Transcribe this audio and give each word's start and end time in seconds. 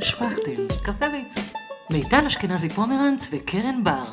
שפכטל, 0.00 0.66
קפה 0.84 1.04
ועיצוב. 1.12 1.52
מיטל 1.90 2.26
אשכנזי 2.26 2.68
פומרנץ 2.68 3.28
וקרן 3.32 3.84
בר. 3.84 4.04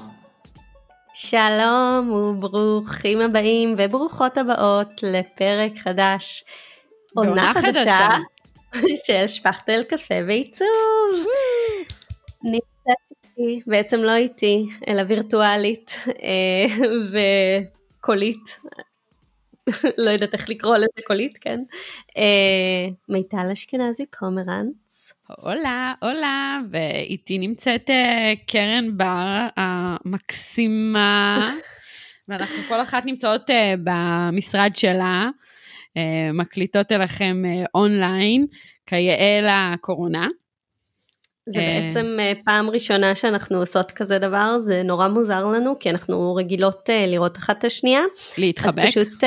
שלום 1.14 2.12
וברוכים 2.12 3.22
הבאים 3.22 3.76
וברוכות 3.78 4.38
הבאות 4.38 5.04
לפרק 5.04 5.78
חדש. 5.78 6.44
עונה 7.16 7.54
חדשה 7.54 8.08
של 9.06 9.28
שפכטל 9.28 9.84
קפה 9.84 10.16
ועיצוב. 10.28 10.68
נמצאת 12.44 12.98
איתי, 13.38 13.62
בעצם 13.68 14.00
לא 14.00 14.16
איתי, 14.16 14.66
אלא 14.88 15.04
וירטואלית 15.08 15.96
אה, 16.08 16.86
וקולית. 18.00 18.60
לא 20.04 20.10
יודעת 20.10 20.34
איך 20.34 20.50
לקרוא 20.50 20.78
לזה 20.78 21.02
קולית, 21.08 21.38
כן? 21.38 21.60
אה, 22.18 22.88
מיטל 23.10 23.50
אשכנזי 23.54 24.06
פומרנץ. 24.20 24.83
הולה, 25.28 25.94
הולה, 26.02 26.60
ואיתי 26.72 27.38
נמצאת 27.38 27.90
אה, 27.90 28.34
קרן 28.48 28.98
בר 28.98 29.48
המקסימה, 29.58 31.38
ואנחנו 32.28 32.58
כל 32.68 32.82
אחת 32.82 33.06
נמצאות 33.06 33.50
אה, 33.50 33.74
במשרד 33.84 34.72
שלה, 34.76 35.30
אה, 35.98 36.30
מקליטות 36.34 36.92
אליכם 36.92 37.44
אונליין, 37.76 38.46
כיאה 38.86 39.40
לקורונה. 39.74 40.28
זה 41.50 41.62
בעצם 41.62 42.18
פעם 42.46 42.70
ראשונה 42.70 43.16
שאנחנו 43.16 43.58
עושות 43.58 43.92
כזה 43.92 44.20
דבר, 44.20 44.58
זה 44.60 44.84
נורא 44.84 45.08
מוזר 45.08 45.46
לנו, 45.46 45.80
כי 45.80 45.90
אנחנו 45.90 46.36
רגילות 46.36 46.90
לראות 47.08 47.38
אחת 47.38 47.60
את 47.60 47.64
השנייה. 47.64 48.02
להתחבק. 48.38 48.84
אז 48.84 48.90
פשוט, 48.90 49.24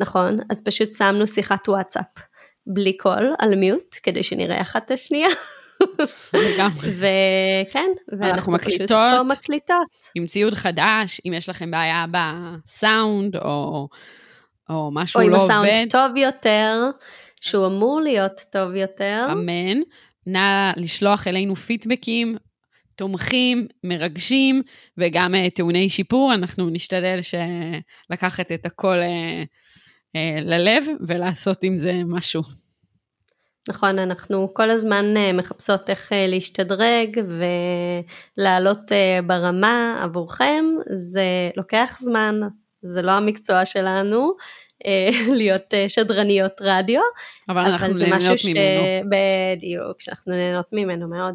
נכון, 0.00 0.38
אז 0.50 0.62
פשוט 0.64 0.94
שמנו 0.94 1.26
שיחת 1.26 1.68
וואטסאפ. 1.68 2.29
בלי 2.66 2.96
קול 2.96 3.34
על 3.38 3.54
מיוט 3.54 3.96
כדי 4.02 4.22
שנראה 4.22 4.60
אחת 4.60 4.86
את 4.86 4.90
השנייה. 4.90 5.28
וכן, 6.98 7.90
ואנחנו 8.20 8.52
מקליטות, 8.52 8.86
פשוט 8.86 8.98
פה 8.98 9.22
מקליטות. 9.22 10.10
עם 10.14 10.26
ציוד 10.26 10.54
חדש, 10.54 11.20
אם 11.26 11.32
יש 11.32 11.48
לכם 11.48 11.70
בעיה 11.70 12.04
בסאונד 12.10 13.36
או, 13.36 13.88
או 14.70 14.90
משהו 14.92 15.20
או 15.20 15.28
לא 15.28 15.36
עובד. 15.36 15.50
או 15.50 15.56
עם 15.56 15.64
הסאונד 15.64 15.90
טוב 15.90 16.16
יותר, 16.16 16.90
שהוא 17.40 17.66
אמור 17.66 18.00
להיות 18.00 18.40
טוב 18.52 18.74
יותר. 18.74 19.26
אמן. 19.32 19.80
נא 20.26 20.72
לשלוח 20.76 21.28
אלינו 21.28 21.56
פידבקים, 21.56 22.36
תומכים, 22.96 23.66
מרגשים, 23.84 24.62
וגם 24.98 25.34
uh, 25.34 25.50
טעוני 25.54 25.88
שיפור. 25.88 26.34
אנחנו 26.34 26.70
נשתדל 26.70 27.18
לקחת 28.10 28.52
את 28.52 28.66
הכל 28.66 28.96
uh, 28.98 29.46
ללב 30.40 30.84
ולעשות 31.00 31.64
עם 31.64 31.78
זה 31.78 31.92
משהו. 32.06 32.42
נכון, 33.68 33.98
אנחנו 33.98 34.54
כל 34.54 34.70
הזמן 34.70 35.16
אה, 35.16 35.32
מחפשות 35.32 35.90
איך 35.90 36.12
אה, 36.12 36.26
להשתדרג 36.26 37.20
ולעלות 38.36 38.92
אה, 38.92 39.18
ברמה 39.26 40.00
עבורכם, 40.02 40.64
זה 40.86 41.50
לוקח 41.56 41.96
זמן, 42.00 42.40
זה 42.82 43.02
לא 43.02 43.12
המקצוע 43.12 43.64
שלנו, 43.64 44.32
להיות 45.40 45.74
שדרניות 45.88 46.52
רדיו, 46.60 47.00
אבל, 47.48 47.60
אבל 47.60 47.70
אנחנו 47.70 47.94
נהנות 47.94 48.38
ש... 48.38 48.46
ממנו. 48.46 49.10
בדיוק, 49.10 50.00
שאנחנו 50.00 50.32
נהנות 50.32 50.66
ממנו 50.72 51.08
מאוד. 51.08 51.34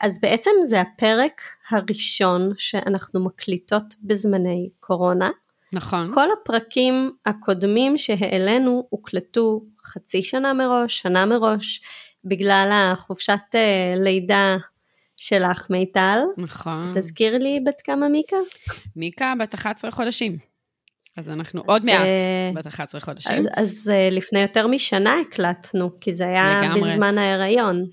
אז 0.00 0.20
בעצם 0.20 0.50
זה 0.64 0.80
הפרק 0.80 1.42
הראשון 1.70 2.52
שאנחנו 2.56 3.24
מקליטות 3.24 3.94
בזמני 4.02 4.68
קורונה. 4.80 5.30
נכון. 5.72 6.10
כל 6.14 6.28
הפרקים 6.32 7.10
הקודמים 7.26 7.98
שהעלינו 7.98 8.86
הוקלטו 8.90 9.60
חצי 9.84 10.22
שנה 10.22 10.52
מראש, 10.52 10.98
שנה 10.98 11.26
מראש, 11.26 11.80
בגלל 12.24 12.70
החופשת 12.72 13.40
אה, 13.54 13.94
לידה 13.96 14.56
שלך 15.16 15.66
מיטל. 15.70 16.18
נכון. 16.36 16.92
תזכיר 16.94 17.38
לי 17.38 17.60
בת 17.66 17.80
כמה 17.84 18.08
מיקה? 18.08 18.36
מיקה 18.96 19.32
בת 19.38 19.54
11 19.54 19.90
חודשים. 19.90 20.38
אז 21.16 21.28
אנחנו 21.28 21.62
עוד 21.66 21.84
מעט 21.84 22.00
אה, 22.00 22.50
בת 22.54 22.66
11 22.66 23.00
חודשים. 23.00 23.32
אז, 23.32 23.46
אז 23.54 23.90
אה, 23.90 24.08
לפני 24.10 24.40
יותר 24.40 24.66
משנה 24.66 25.14
הקלטנו, 25.20 25.90
כי 26.00 26.12
זה 26.12 26.24
היה 26.26 26.60
לגמרי. 26.64 26.90
בזמן 26.90 27.18
ההיריון. 27.18 27.84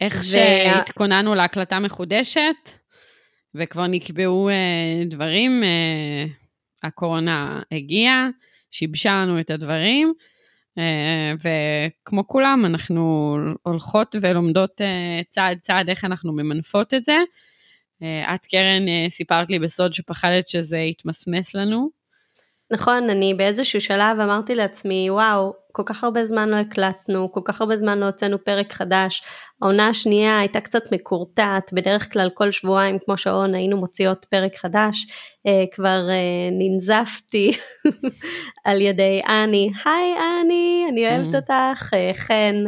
איך 0.00 0.20
ו... 0.20 0.24
שהתכוננו 0.24 1.34
להקלטה 1.34 1.78
מחודשת, 1.78 2.70
וכבר 3.54 3.86
נקבעו 3.86 4.48
אה, 4.48 4.54
דברים, 5.10 5.62
אה, 5.64 6.24
הקורונה 6.82 7.62
הגיעה, 7.72 8.28
שיבשה 8.70 9.10
לנו 9.10 9.40
את 9.40 9.50
הדברים, 9.50 10.12
אה, 10.78 11.32
וכמו 11.42 12.26
כולם, 12.26 12.62
אנחנו 12.66 13.36
הולכות 13.62 14.14
ולומדות 14.20 14.80
אה, 14.80 15.20
צעד 15.28 15.58
צעד 15.60 15.88
איך 15.88 16.04
אנחנו 16.04 16.32
ממנפות 16.32 16.94
את 16.94 17.04
זה. 17.04 17.16
אה, 18.02 18.34
את, 18.34 18.46
קרן, 18.46 18.82
סיפרת 19.08 19.50
לי 19.50 19.58
בסוד 19.58 19.92
שפחדת 19.92 20.48
שזה 20.48 20.78
יתמסמס 20.78 21.54
לנו. 21.54 21.99
נכון, 22.72 23.10
אני 23.10 23.34
באיזשהו 23.34 23.80
שלב 23.80 24.20
אמרתי 24.20 24.54
לעצמי, 24.54 25.10
וואו, 25.10 25.52
כל 25.72 25.82
כך 25.86 26.04
הרבה 26.04 26.24
זמן 26.24 26.48
לא 26.48 26.56
הקלטנו, 26.56 27.32
כל 27.32 27.40
כך 27.44 27.60
הרבה 27.60 27.76
זמן 27.76 27.98
לא 27.98 28.06
הוצאנו 28.06 28.44
פרק 28.44 28.72
חדש. 28.72 29.22
העונה 29.62 29.88
השנייה 29.88 30.38
הייתה 30.38 30.60
קצת 30.60 30.82
מקורטעת, 30.92 31.72
בדרך 31.72 32.12
כלל 32.12 32.30
כל 32.34 32.50
שבועיים 32.50 32.98
כמו 33.04 33.16
שעון 33.16 33.54
היינו 33.54 33.76
מוציאות 33.76 34.26
פרק 34.30 34.56
חדש. 34.56 35.06
אה, 35.46 35.64
כבר 35.72 36.08
אה, 36.10 36.48
ננזפתי 36.52 37.50
על 38.64 38.80
ידי 38.80 39.20
אני, 39.28 39.70
היי 39.84 40.14
אני, 40.44 40.86
אני 40.92 41.08
אוהבת 41.08 41.34
mm. 41.34 41.36
אותך, 41.36 41.94
אה, 41.94 42.10
חן. 42.14 42.64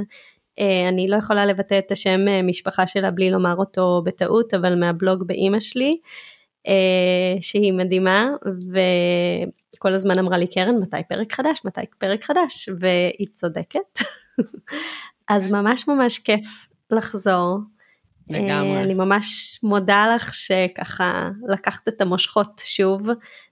אה, 0.59 0.89
אני 0.89 1.09
לא 1.09 1.17
יכולה 1.17 1.47
לבטא 1.47 1.79
את 1.79 1.91
השם 1.91 2.29
אה, 2.29 2.43
משפחה 2.43 2.87
שלה 2.87 3.11
בלי 3.11 3.31
לומר 3.31 3.55
אותו 3.57 4.03
בטעות, 4.05 4.55
אבל 4.55 4.81
מהבלוג 4.81 5.27
באימא 5.27 5.61
שלי. 5.61 5.91
אה, 5.91 5.99
שהיא 7.41 7.73
מדהימה, 7.73 8.31
וכל 9.77 9.93
הזמן 9.93 10.19
אמרה 10.19 10.39
לי, 10.39 10.47
קרן, 10.47 10.77
מתי 10.77 10.97
פרק 11.09 11.33
חדש? 11.33 11.61
מתי 11.65 11.81
פרק 11.99 12.25
חדש? 12.25 12.69
והיא 12.81 13.29
צודקת. 13.33 13.99
אז 15.29 15.47
כן. 15.47 15.53
ממש 15.53 15.89
ממש 15.89 16.19
כיף 16.19 16.67
לחזור. 16.91 17.59
לגמרי. 18.31 18.83
אני 18.83 18.95
ממש 18.95 19.59
מודה 19.63 20.15
לך 20.17 20.35
שככה 20.35 21.31
לקחת 21.49 21.89
את 21.89 22.01
המושכות 22.01 22.63
שוב 22.65 23.03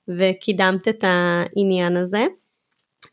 וקידמת 0.09 0.89
את 0.89 1.05
העניין 1.05 1.97
הזה. 1.97 2.27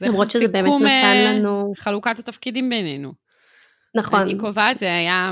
למרות 0.02 0.31
שזה 0.31 0.47
באמת 0.47 0.74
נתן 0.75 0.85
אה, 0.85 1.34
לנו... 1.34 1.74
חלוקת 1.78 2.19
התפקידים 2.19 2.69
בינינו. 2.69 3.14
נכון. 3.96 4.19
אני 4.19 4.38
קובעת, 4.38 4.79
זה 4.79 4.85
היה 4.85 5.31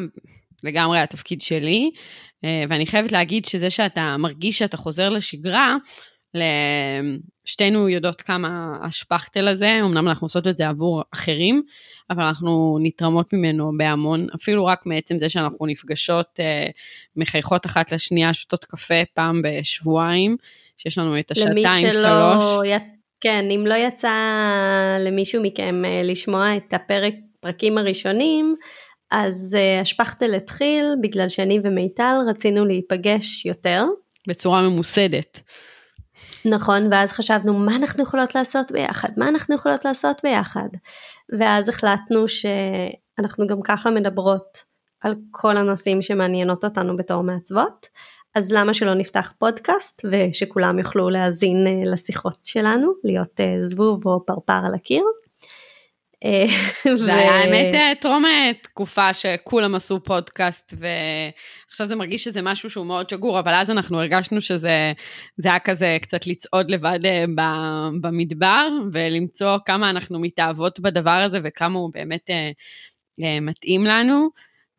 לגמרי 0.64 1.00
התפקיד 1.00 1.42
שלי, 1.42 1.92
אה, 1.94 2.34
ואני 2.70 2.86
חייבת 2.86 3.12
להגיד 3.12 3.46
שזה 3.46 3.70
שאתה 3.70 4.16
מרגיש 4.20 4.60
שאתה 4.60 4.78
חוזר 4.78 5.10
לשגרה, 5.10 5.76
שתינו 7.46 7.90
יודעות 7.90 8.22
כמה 8.22 8.78
השפכטל 8.82 9.48
הזה, 9.48 9.80
אמנם 9.82 10.08
אנחנו 10.08 10.26
עושות 10.26 10.48
את 10.48 10.58
זה 10.58 10.68
עבור 10.68 11.04
אחרים, 11.14 11.62
אבל 12.10 12.24
אנחנו 12.24 12.78
נתרמות 12.82 13.34
ממנו 13.34 13.72
בהמון, 13.78 14.28
אפילו 14.36 14.66
רק 14.66 14.86
מעצם 14.86 15.18
זה 15.18 15.30
שאנחנו 15.30 15.66
נפגשות, 15.66 16.40
אה, 16.40 16.68
מחייכות 17.16 17.66
אחת 17.66 17.92
לשנייה, 17.92 18.34
שותות 18.34 18.66
קפה 18.66 19.04
פעם 19.14 19.42
בשבועיים, 19.44 20.38
שיש 20.78 20.98
לנו 20.98 21.20
את 21.20 21.32
השעתיים, 21.32 21.94
שלוש. 21.94 22.44
י... 22.66 22.74
כן, 23.22 23.46
אם 23.52 23.64
לא 23.68 23.76
יצא 23.76 24.18
למישהו 25.00 25.44
מכם 25.44 25.86
אה, 25.86 26.02
לשמוע 26.04 26.58
את 26.58 26.74
הפרק, 26.74 27.14
פרקים 27.40 27.78
הראשונים, 27.78 28.56
אז 29.12 29.58
uh, 29.58 29.82
השפכטל 29.82 30.34
התחיל 30.34 30.86
בגלל 31.02 31.30
שאני 31.30 31.60
ומיטל 31.64 32.16
רצינו 32.28 32.66
להיפגש 32.66 33.46
יותר. 33.46 33.86
בצורה 34.28 34.62
ממוסדת. 34.62 35.40
נכון, 36.46 36.94
ואז 36.94 37.12
חשבנו 37.12 37.53
מה 37.53 37.76
אנחנו 37.76 38.03
יכולות 38.03 38.35
לעשות 38.35 38.72
ביחד, 38.72 39.09
מה 39.18 39.29
אנחנו 39.29 39.56
יכולות 39.56 39.85
לעשות 39.85 40.22
ביחד. 40.24 40.70
ואז 41.40 41.70
החלטנו 41.70 42.26
שאנחנו 42.28 43.47
גם 43.47 43.62
ככה 43.62 43.91
מדברות 43.91 44.64
על 45.02 45.16
כל 45.32 45.58
הנושאים 45.58 46.02
שמעניינות 46.02 46.64
אותנו 46.64 46.97
בתור 46.97 47.24
מעצבות, 47.24 47.88
אז 48.35 48.52
למה 48.52 48.74
שלא 48.74 48.94
נפתח 48.94 49.34
פודקאסט 49.38 50.06
ושכולם 50.12 50.79
יוכלו 50.79 51.09
להאזין 51.09 51.68
אה, 51.68 51.91
לשיחות 51.91 52.38
שלנו, 52.44 52.94
להיות 53.03 53.40
אה, 53.40 53.56
זבוב 53.59 54.08
או 54.08 54.26
פרפר 54.26 54.66
על 54.66 54.74
הקיר. 54.76 55.03
זה 56.96 57.16
היה 57.16 57.32
האמת 57.32 57.76
אה, 57.76 57.91
טרום 58.02 58.23
תקופה 58.64 59.14
שכולם 59.14 59.76
עשו 59.76 60.03
פודקאסט 60.03 60.73
ועכשיו 60.79 61.88
זה 61.88 61.96
מרגיש 61.96 62.23
שזה 62.23 62.41
משהו 62.41 62.70
שהוא 62.70 62.85
מאוד 62.85 63.09
שגור 63.09 63.40
אבל 63.40 63.53
אז 63.53 63.72
אנחנו 63.72 64.00
הרגשנו 64.00 64.41
שזה 64.41 64.94
היה 65.44 65.59
כזה 65.59 65.97
קצת 66.02 66.28
לצעוד 66.28 66.72
לבד 66.72 67.00
אה, 67.06 67.26
במדבר 68.02 68.67
ולמצוא 68.91 69.58
כמה 69.66 69.90
אנחנו 69.90 70.20
מתאהבות 70.20 70.79
בדבר 70.79 71.12
הזה 71.26 71.40
וכמה 71.44 71.79
הוא 71.79 71.91
באמת 71.94 72.29
אה, 72.29 73.40
מתאים 73.41 73.85
לנו. 73.85 74.29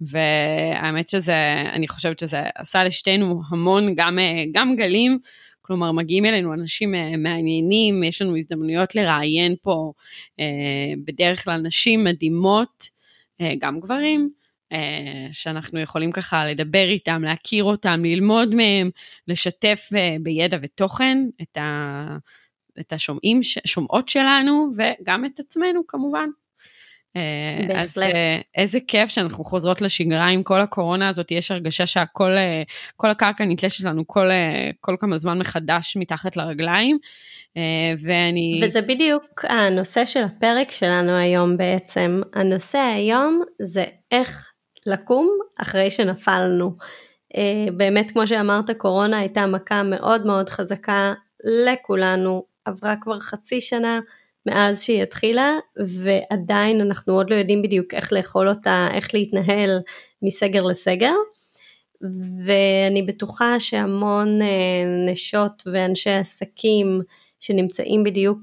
והאמת 0.00 1.09
שזה, 1.09 1.35
אני 1.73 1.88
חושבת 1.88 2.19
שזה 2.19 2.43
עשה 2.55 2.85
לשתינו 2.85 3.43
המון, 3.50 3.94
גם, 3.94 4.19
גם 4.53 4.77
גלים, 4.77 5.19
כלומר, 5.67 5.93
מגיעים 5.93 6.25
אלינו 6.25 6.55
אנשים 6.55 6.95
אה, 6.95 7.17
מעניינים, 7.17 8.05
יש 8.05 8.23
לנו 8.23 8.37
הזדמנויות 8.37 8.95
לראיין 8.95 9.55
פה 9.63 9.93
אה, 10.41 10.93
בדרך 11.05 11.45
כלל 11.45 11.61
נשים 11.61 12.05
מדהימות, 12.05 12.89
אה, 13.41 13.53
גם 13.59 13.81
גברים, 13.81 14.31
שאנחנו 15.33 15.81
יכולים 15.81 16.13
ככה 16.13 16.47
לדבר 16.47 16.89
איתם, 16.89 17.23
להכיר 17.25 17.65
אותם, 17.65 18.01
ללמוד 18.05 18.55
מהם, 18.55 18.91
לשתף 19.29 19.91
בידע 20.21 20.59
ותוכן 20.63 21.19
את 22.81 22.93
השומעים, 22.93 23.41
שומעות 23.43 24.09
שלנו 24.09 24.73
וגם 24.77 25.25
את 25.25 25.41
עצמנו 25.41 25.87
כמובן. 25.87 26.29
בהחלט. 27.69 27.83
אז 27.87 27.99
איזה 28.55 28.79
כיף 28.89 29.11
שאנחנו 29.11 29.45
חוזרות 29.45 29.83
לשגרה 29.83 30.27
עם 30.27 30.43
כל 30.43 30.61
הקורונה 30.61 31.09
הזאת, 31.09 31.31
יש 31.31 31.51
הרגשה 31.51 31.87
שהכל, 31.87 32.31
כל 32.97 33.11
הקרקע 33.11 33.45
נתלשת 33.45 33.85
לנו 33.85 34.07
כל, 34.07 34.29
כל 34.81 34.97
כמה 34.99 35.19
זמן 35.19 35.39
מחדש 35.39 35.97
מתחת 35.97 36.37
לרגליים. 36.37 36.99
ואני... 37.99 38.61
וזה 38.63 38.83
בדיוק 38.83 39.45
הנושא 39.49 40.05
של 40.05 40.23
הפרק 40.23 40.71
שלנו 40.71 41.13
היום 41.13 41.57
בעצם. 41.57 42.21
הנושא 42.35 42.79
היום 42.79 43.43
זה 43.62 43.85
איך 44.12 44.53
לקום 44.87 45.31
אחרי 45.62 45.91
שנפלנו. 45.91 46.77
באמת 47.77 48.11
כמו 48.11 48.27
שאמרת 48.27 48.71
קורונה 48.71 49.19
הייתה 49.19 49.47
מכה 49.47 49.83
מאוד 49.83 50.27
מאוד 50.27 50.49
חזקה 50.49 51.15
לכולנו, 51.67 52.45
עברה 52.65 52.95
כבר 53.01 53.21
חצי 53.21 53.61
שנה 53.61 54.01
מאז 54.47 54.83
שהיא 54.83 55.03
התחילה 55.03 55.53
ועדיין 55.87 56.81
אנחנו 56.81 57.15
עוד 57.15 57.31
לא 57.31 57.35
יודעים 57.35 57.63
בדיוק 57.63 57.95
איך 57.95 58.13
לאכול 58.13 58.49
אותה, 58.49 58.89
איך 58.93 59.15
להתנהל 59.15 59.79
מסגר 60.23 60.63
לסגר. 60.63 61.15
ואני 62.45 63.03
בטוחה 63.03 63.61
שהמון 63.61 64.39
נשות 65.07 65.63
ואנשי 65.73 66.11
עסקים 66.11 67.01
שנמצאים 67.41 68.05
בדיוק 68.05 68.41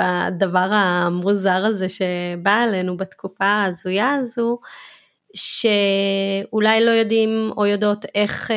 בדבר 0.00 0.68
המוזר 0.72 1.62
הזה 1.66 1.88
שבא 1.88 2.54
עלינו 2.54 2.96
בתקופה 2.96 3.44
ההזויה 3.44 4.14
הזו, 4.14 4.58
שאולי 5.34 6.84
לא 6.84 6.90
יודעים 6.90 7.50
או 7.56 7.66
יודעות 7.66 8.04
איך, 8.14 8.50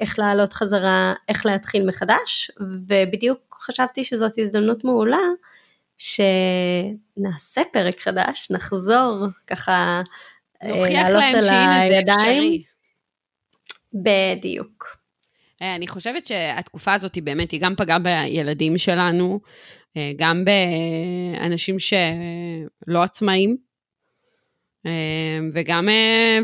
איך 0.00 0.18
לעלות 0.18 0.52
חזרה, 0.52 1.14
איך 1.28 1.46
להתחיל 1.46 1.86
מחדש, 1.86 2.50
ובדיוק 2.88 3.53
חשבתי 3.64 4.04
שזאת 4.04 4.38
הזדמנות 4.38 4.84
מעולה 4.84 5.18
שנעשה 5.98 7.62
פרק 7.72 8.00
חדש, 8.00 8.50
נחזור 8.50 9.26
ככה 9.46 10.02
לעלות 10.62 11.22
על 11.34 11.48
הידיים. 11.48 12.62
בדיוק. 13.94 14.96
אני 15.60 15.88
חושבת 15.88 16.26
שהתקופה 16.26 16.92
הזאת 16.94 17.14
היא 17.14 17.22
באמת, 17.22 17.50
היא 17.50 17.60
גם 17.60 17.74
פגעה 17.76 17.98
בילדים 17.98 18.78
שלנו, 18.78 19.40
גם 20.16 20.44
באנשים 20.44 21.76
שלא 21.78 23.02
עצמאים, 23.02 23.56
וגם, 25.54 25.88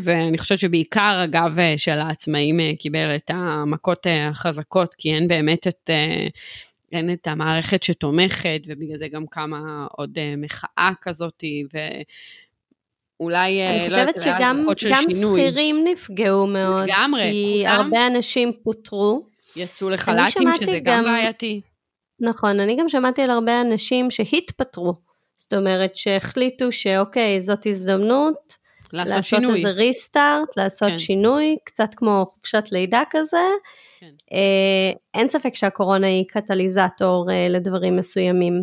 ואני 0.02 0.38
חושבת 0.38 0.58
שבעיקר 0.58 1.20
אגב 1.24 1.56
של 1.76 1.98
העצמאים 1.98 2.60
קיבל 2.78 3.16
את 3.16 3.30
המכות 3.34 4.06
החזקות, 4.30 4.94
כי 4.94 5.14
אין 5.14 5.28
באמת 5.28 5.66
את, 5.66 5.90
אין 6.92 7.12
את 7.12 7.26
המערכת 7.26 7.82
שתומכת, 7.82 8.60
ובגלל 8.66 8.98
זה 8.98 9.08
גם 9.08 9.26
קמה 9.26 9.86
עוד 9.92 10.18
מחאה 10.36 10.90
כזאת, 11.02 11.44
ו... 11.74 11.78
אולי, 13.20 13.62
אני 13.62 13.88
לא 13.88 13.96
חושבת 13.96 14.20
שגם 14.20 14.64
שכירים 14.76 15.84
נפגעו 15.84 16.46
מאוד, 16.46 16.88
לגמרי, 16.88 17.20
כי 17.20 17.64
כולם 17.66 17.80
הרבה 17.80 18.06
אנשים 18.06 18.52
פוטרו. 18.62 19.26
יצאו 19.56 19.90
לחל"תים, 19.90 20.48
שזה 20.60 20.78
גם, 20.78 21.04
גם 21.04 21.04
בעייתי. 21.04 21.60
נכון, 22.20 22.60
אני 22.60 22.76
גם 22.76 22.88
שמעתי 22.88 23.22
על 23.22 23.30
הרבה 23.30 23.60
אנשים 23.60 24.10
שהתפטרו, 24.10 24.94
זאת 25.36 25.54
אומרת 25.54 25.96
שהחליטו 25.96 26.72
שאוקיי, 26.72 27.40
זאת 27.40 27.66
הזדמנות, 27.66 28.56
לעשות, 28.92 29.16
לעשות 29.16 29.40
שינוי. 29.40 29.56
איזה 29.56 29.70
ריסטארט, 29.70 30.56
לעשות 30.56 30.90
כן. 30.90 30.98
שינוי, 30.98 31.56
קצת 31.64 31.94
כמו 31.96 32.26
חופשת 32.28 32.64
לידה 32.72 33.02
כזה. 33.10 33.36
כן. 34.00 34.10
אה, 34.32 34.92
אין 35.14 35.28
ספק 35.28 35.54
שהקורונה 35.54 36.06
היא 36.06 36.24
קטליזטור 36.28 37.30
אה, 37.30 37.48
לדברים 37.48 37.96
מסוימים. 37.96 38.62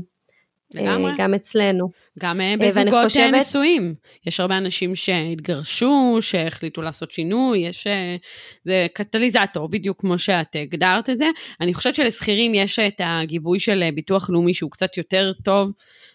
לגמרי. 0.73 1.11
גם 1.17 1.33
אצלנו. 1.33 1.91
גם 2.19 2.39
בזוגות 2.59 3.03
חושבת- 3.03 3.33
נשואים. 3.33 3.95
יש 4.25 4.39
הרבה 4.39 4.57
אנשים 4.57 4.95
שהתגרשו, 4.95 6.17
שהחליטו 6.21 6.81
לעשות 6.81 7.11
שינוי, 7.11 7.59
יש... 7.59 7.87
אה, 7.87 8.15
זה 8.63 8.87
קטליזטור, 8.93 9.67
בדיוק 9.69 10.01
כמו 10.01 10.19
שאת 10.19 10.55
הגדרת 10.55 11.09
את 11.09 11.17
זה. 11.17 11.25
אני 11.61 11.73
חושבת 11.73 11.95
שלשכירים 11.95 12.55
יש 12.55 12.79
את 12.79 13.01
הגיבוי 13.03 13.59
של 13.59 13.83
אה, 13.83 13.91
ביטוח 13.91 14.29
לאומי 14.29 14.53
שהוא 14.53 14.71
קצת 14.71 14.97
יותר 14.97 15.31
טוב 15.43 15.71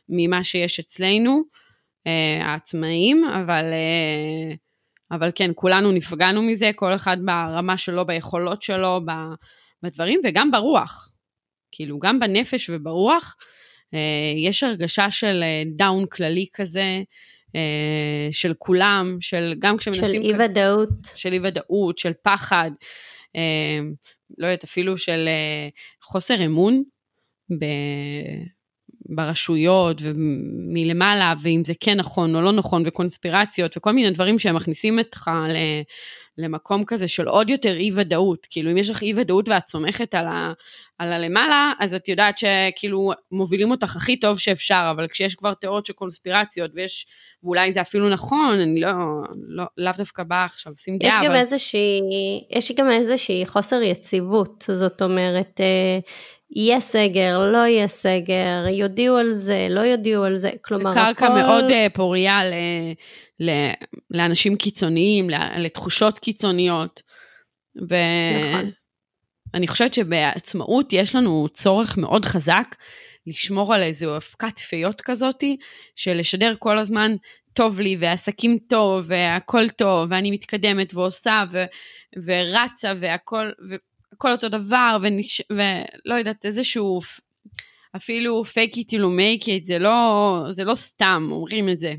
ממה 0.09 0.45
שיש 0.45 0.81
אצלנו, 0.81 1.43
אה, 2.07 2.39
העצמאים, 2.47 3.25
אבל... 3.25 3.65
אבל 5.13 5.31
כן, 5.35 5.51
כולנו 5.55 5.93
נפגענו 5.93 6.43
מזה, 6.43 6.71
כל 6.75 6.95
אחד 6.95 7.17
ברמה 7.25 7.77
שלו, 7.77 8.07
ביכולות 8.07 8.63
שלו, 8.63 9.01
בדברים, 9.83 10.21
וגם 10.25 10.51
ברוח. 10.51 11.13
כאילו, 11.73 11.99
גם 11.99 12.21
בנפש 12.21 12.71
וברוח, 12.71 13.37
אה, 13.95 13.99
יש 14.37 14.63
הרגשה 14.63 15.11
של 15.11 15.43
אה, 15.43 15.63
דאון 15.77 16.07
כללי 16.07 16.47
כזה, 16.53 17.03
אה, 17.57 18.29
של 18.31 18.55
כולם, 18.59 19.17
של 19.21 19.55
גם 19.59 19.79
של 19.81 19.93
כשמנסים... 19.93 20.23
אי 20.23 20.33
ודאות. 20.39 20.89
של 21.15 21.33
אי 21.33 21.39
ודאות, 21.43 21.99
של 21.99 22.13
פחד, 22.23 22.71
לא 24.39 24.47
יודעת, 24.47 24.65
אפילו 24.65 24.99
של 24.99 25.29
חוסר 26.03 26.45
אמון 26.45 26.83
ב, 27.61 27.65
ברשויות 29.15 30.03
ומלמעלה, 30.03 31.35
ואם 31.43 31.63
זה 31.67 31.73
כן 31.81 31.97
נכון 31.97 32.37
או 32.37 32.41
לא 32.41 32.53
נכון, 32.53 32.83
וקונספירציות 32.87 33.77
וכל 33.77 33.93
מיני 33.93 34.11
דברים 34.11 34.39
שהם 34.39 34.57
מכניסים 34.57 34.99
אותך 34.99 35.31
ל, 35.49 35.57
למקום 36.39 36.85
כזה 36.85 37.09
של 37.09 37.29
עוד 37.29 37.51
יותר 37.51 37.77
אי 37.77 37.91
ודאות. 37.95 38.47
כאילו 38.51 38.71
אם 38.71 38.77
יש 38.77 38.91
לך 38.91 39.03
אי 39.03 39.15
ודאות 39.17 39.49
ואת 39.49 39.69
סומכת 39.69 40.15
על, 40.15 40.27
ה, 40.27 40.53
על 40.99 41.13
הלמעלה, 41.13 41.73
אז 41.81 41.95
את 41.95 42.09
יודעת 42.09 42.39
שכאילו 42.39 43.13
מובילים 43.33 43.71
אותך 43.71 43.97
הכי 43.97 44.21
טוב 44.21 44.39
שאפשר, 44.39 44.89
אבל 44.97 45.09
כשיש 45.09 45.35
כבר 45.35 45.55
תיאוריות 45.55 45.87
של 45.87 45.93
קונספירציות 45.93 46.71
ויש, 46.75 47.07
ואולי 47.43 47.73
זה 47.73 47.81
אפילו 47.81 48.09
נכון, 48.09 48.55
אני 48.55 48.81
לא, 48.81 48.91
לא 49.49 49.65
לאו 49.77 49.93
דווקא 49.97 50.23
באה 50.23 50.45
עכשיו 50.45 50.73
לשים 50.73 50.95
יש 50.95 51.09
דעה, 51.09 51.25
גם 51.25 51.31
אבל... 51.31 51.37
איזושהי, 51.37 52.01
יש 52.51 52.73
גם 52.73 52.91
איזושהי 52.91 53.47
חוסר 53.47 53.83
יציבות, 53.83 54.65
זאת 54.69 55.03
אומרת, 55.03 55.61
אה, 55.61 55.99
יהיה 56.57 56.81
סגר, 56.81 57.51
לא 57.53 57.59
יהיה 57.59 57.89
סגר, 57.89 58.65
יודיעו 58.71 59.17
על 59.17 59.33
זה, 59.33 59.67
לא 59.71 59.81
יודיעו 59.81 60.25
על 60.25 60.37
זה, 60.37 60.51
כלומר 60.63 60.95
קרקע 60.95 61.27
הכל... 61.27 61.35
מאוד 61.35 61.65
אה, 61.71 61.87
פוריה 61.95 62.45
ל, 62.45 62.55
ל, 63.41 63.51
לאנשים 64.11 64.57
קיצוניים, 64.57 65.31
לתחושות 65.59 66.19
קיצוניות. 66.19 67.03
נכון. 67.75 68.71
ואני 69.53 69.69
חושבת 69.69 69.95
שבעצמאות 69.95 70.93
יש 70.93 71.15
לנו 71.15 71.49
צורך 71.53 71.99
מאוד 71.99 72.25
חזק 72.25 72.77
לשמור 73.27 73.75
על 73.75 73.83
איזו 73.83 74.17
אבקת 74.17 74.59
פיות 74.59 75.01
כזאתי, 75.01 75.57
של 75.97 76.15
לשדר 76.15 76.55
כל 76.59 76.79
הזמן 76.79 77.17
טוב 77.53 77.81
לי, 77.81 77.97
והעסקים 78.01 78.59
טוב, 78.69 79.05
והכל 79.07 79.69
טוב, 79.69 80.09
ואני 80.11 80.31
מתקדמת 80.31 80.95
ועושה, 80.95 81.45
ו, 81.53 81.65
ורצה, 82.25 82.93
והכל, 83.01 83.51
והכל 84.25 84.33
אותו 84.33 84.49
דבר, 84.49 84.97
ונש, 85.03 85.43
ולא 85.51 86.15
יודעת, 86.15 86.45
איזשהו... 86.45 87.01
אפילו 87.97 88.43
fake 88.43 88.75
it 88.75 88.85
till 88.91 89.01
you 89.01 89.43
make 89.43 89.45
it, 89.45 89.65
זה 89.65 89.79
לא, 89.79 90.39
זה 90.51 90.65
לא 90.65 90.75
סתם 90.75 91.29
אומרים 91.33 91.69
את 91.69 91.79
זה. 91.79 91.93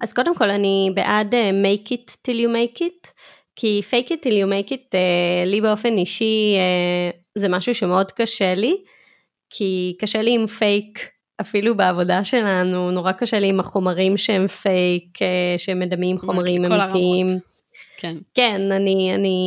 אז 0.00 0.12
קודם 0.12 0.36
כל 0.36 0.50
אני 0.50 0.90
בעד 0.94 1.34
uh, 1.34 1.36
make 1.36 1.88
it 1.88 2.10
till 2.28 2.34
you 2.34 2.48
make 2.48 2.80
it, 2.80 3.10
כי 3.56 3.80
fake 3.90 4.08
it 4.08 4.26
till 4.26 4.32
you 4.32 4.46
make 4.46 4.70
it, 4.70 4.94
uh, 4.94 5.48
לי 5.48 5.60
באופן 5.60 5.96
אישי 5.96 6.56
uh, 6.56 7.16
זה 7.34 7.48
משהו 7.48 7.74
שמאוד 7.74 8.12
קשה 8.12 8.54
לי, 8.54 8.76
כי 9.50 9.96
קשה 10.00 10.22
לי 10.22 10.34
עם 10.34 10.46
פייק, 10.46 11.08
אפילו 11.40 11.76
בעבודה 11.76 12.24
שלנו, 12.24 12.90
נורא 12.90 13.12
קשה 13.12 13.38
לי 13.38 13.48
עם 13.48 13.60
החומרים 13.60 14.16
שהם 14.16 14.46
fake, 14.46 15.18
uh, 15.18 15.58
שמדמים 15.58 16.18
חומרים 16.18 16.64
אמיתיים. 16.64 17.26
הרמות. 17.26 17.42
כן. 17.96 18.16
כן, 18.34 18.72
אני, 18.72 19.14
אני 19.14 19.38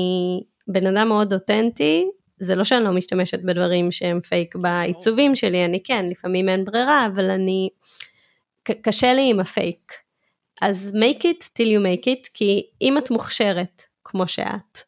בן 0.67 0.87
אדם 0.87 1.07
מאוד 1.07 1.33
אותנטי, 1.33 2.07
זה 2.39 2.55
לא 2.55 2.63
שאני 2.63 2.83
לא 2.83 2.91
משתמשת 2.91 3.39
בדברים 3.43 3.91
שהם 3.91 4.19
פייק 4.21 4.55
בעיצובים 4.55 5.35
שלי, 5.35 5.65
אני 5.65 5.83
כן, 5.83 6.05
לפעמים 6.09 6.49
אין 6.49 6.65
ברירה, 6.65 7.07
אבל 7.07 7.29
אני, 7.29 7.69
קשה 8.63 9.13
לי 9.13 9.29
עם 9.29 9.39
הפייק. 9.39 9.93
אז 10.61 10.93
make 10.95 11.21
it 11.21 11.43
till 11.43 11.67
you 11.67 11.81
make 11.83 12.05
it, 12.05 12.29
כי 12.33 12.63
אם 12.81 12.97
את 12.97 13.11
מוכשרת, 13.11 13.83
כמו 14.03 14.27
שאת, 14.27 14.81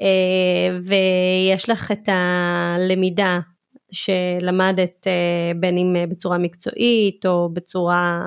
אה, 0.00 0.78
ויש 0.82 1.68
לך 1.68 1.92
את 1.92 2.08
הלמידה 2.08 3.38
שלמדת 3.92 5.06
אה, 5.06 5.52
בין 5.56 5.78
אם 5.78 5.96
אה, 5.96 6.06
בצורה 6.06 6.38
מקצועית 6.38 7.26
או 7.26 7.48
בצורה, 7.52 8.20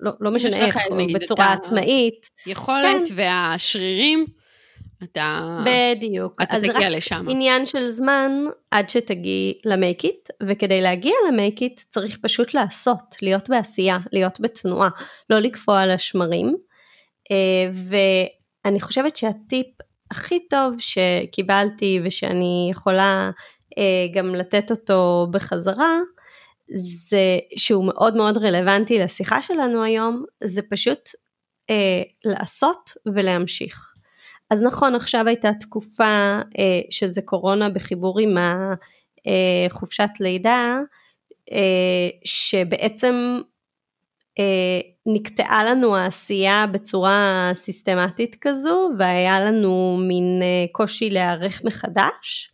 לא, 0.00 0.12
לא 0.20 0.30
משנה 0.30 0.56
איך, 0.56 0.78
או 0.90 0.96
בצורה 1.14 1.52
עצמאית, 1.52 2.30
יכולת 2.46 3.08
כן. 3.08 3.14
והשרירים, 3.14 4.26
אתה, 5.04 5.38
בדיוק. 5.66 6.42
אתה 6.42 6.56
אז 6.56 6.62
תגיע 6.62 6.74
רק 6.74 6.82
לשם. 6.82 7.26
עניין 7.28 7.66
של 7.66 7.88
זמן 7.88 8.32
עד 8.70 8.88
שתגיעי 8.88 9.60
למייק 9.64 10.04
איט, 10.04 10.28
וכדי 10.42 10.80
להגיע 10.80 11.14
למייק 11.28 11.62
איט 11.62 11.80
צריך 11.88 12.18
פשוט 12.22 12.54
לעשות, 12.54 13.16
להיות 13.22 13.48
בעשייה, 13.48 13.98
להיות 14.12 14.40
בתנועה, 14.40 14.88
לא 15.30 15.38
לקפוא 15.38 15.78
על 15.78 15.90
השמרים. 15.90 16.56
ואני 17.88 18.80
חושבת 18.80 19.16
שהטיפ 19.16 19.66
הכי 20.10 20.48
טוב 20.48 20.76
שקיבלתי 20.78 22.00
ושאני 22.04 22.68
יכולה 22.70 23.30
גם 24.14 24.34
לתת 24.34 24.70
אותו 24.70 25.26
בחזרה, 25.30 25.98
זה 26.74 27.38
שהוא 27.56 27.84
מאוד 27.84 28.16
מאוד 28.16 28.38
רלוונטי 28.38 28.98
לשיחה 28.98 29.42
שלנו 29.42 29.82
היום, 29.82 30.24
זה 30.44 30.62
פשוט 30.62 31.10
אה, 31.70 32.02
לעשות 32.24 32.90
ולהמשיך. 33.14 33.95
אז 34.50 34.62
נכון, 34.62 34.94
עכשיו 34.94 35.24
הייתה 35.26 35.50
תקופה 35.60 36.40
אה, 36.58 36.80
שזה 36.90 37.22
קורונה 37.22 37.68
בחיבור 37.68 38.20
עם 38.20 38.36
החופשת 39.66 40.02
אה, 40.02 40.24
לידה, 40.24 40.78
אה, 41.52 42.08
שבעצם 42.24 43.40
אה, 44.38 44.80
נקטעה 45.06 45.64
לנו 45.64 45.96
העשייה 45.96 46.66
בצורה 46.72 47.50
סיסטמטית 47.54 48.36
כזו, 48.40 48.90
והיה 48.98 49.40
לנו 49.40 49.98
מין 50.08 50.40
אה, 50.42 50.64
קושי 50.72 51.10
להיערך 51.10 51.64
מחדש. 51.64 52.52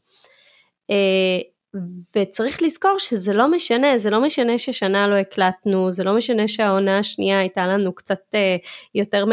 אה, 0.90 1.40
וצריך 2.16 2.62
לזכור 2.62 2.98
שזה 2.98 3.32
לא 3.32 3.50
משנה, 3.50 3.98
זה 3.98 4.10
לא 4.10 4.22
משנה 4.22 4.58
ששנה 4.58 5.08
לא 5.08 5.16
הקלטנו, 5.16 5.92
זה 5.92 6.04
לא 6.04 6.16
משנה 6.16 6.48
שהעונה 6.48 6.98
השנייה 6.98 7.38
הייתה 7.38 7.66
לנו 7.66 7.92
קצת 7.92 8.20
אה, 8.34 8.56
יותר 8.94 9.24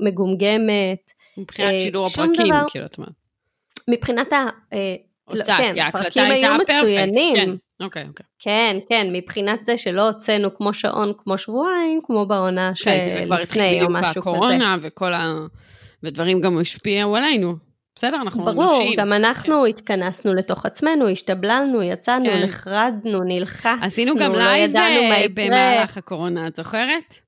מגומגמת. 0.00 1.12
מבחינת 1.38 1.74
אה, 1.74 1.80
שידור 1.80 2.06
הפרקים, 2.06 2.46
דבר, 2.46 2.64
כאילו, 2.70 2.86
את 2.86 2.98
אומרת. 2.98 3.12
מבחינת 3.88 4.32
ה... 4.32 4.46
אה, 4.72 4.94
לא, 5.30 5.44
כן, 5.44 5.74
הפרקים 5.88 6.24
היו 6.24 6.54
מצוינים. 6.54 7.36
כן, 7.36 7.50
אוקיי, 7.84 8.04
אוקיי. 8.08 8.26
כן, 8.38 8.76
כן, 8.88 9.08
מבחינת 9.12 9.64
זה 9.64 9.76
שלא 9.76 10.06
הוצאנו 10.06 10.54
כמו 10.54 10.74
שעון 10.74 11.12
כמו 11.18 11.38
שבועיים, 11.38 12.00
כמו 12.02 12.26
בעונה 12.26 12.74
שלפני 12.74 12.92
או 12.92 13.00
משהו 13.00 13.12
כזה. 13.12 13.14
כן, 13.14 13.20
זה 13.20 13.24
כבר 13.26 13.36
התחיל 13.36 13.62
בדיוק 13.62 13.90
בקורונה 14.16 14.76
וכל 14.80 15.12
ה... 15.12 15.46
ודברים 16.02 16.40
גם 16.40 16.58
השפיעו 16.58 17.16
עלינו. 17.16 17.54
בסדר, 17.96 18.16
אנחנו 18.22 18.44
ברור, 18.44 18.64
נשים. 18.64 18.86
ברור, 18.86 18.96
גם 18.96 19.12
אנחנו 19.12 19.62
כן. 19.62 19.68
התכנסנו 19.68 20.34
לתוך 20.34 20.66
עצמנו, 20.66 21.08
השתבללנו, 21.08 21.82
יצאנו, 21.82 22.24
כן. 22.24 22.42
נחרדנו, 22.42 23.22
נלחצנו, 23.24 23.84
עשינו 23.84 24.14
גם 24.16 24.32
לא 24.32 24.38
live 24.38 24.76
אה, 24.76 25.26
במהלך 25.34 25.96
הקורונה, 25.96 26.46
את 26.46 26.56
זוכרת? 26.56 27.25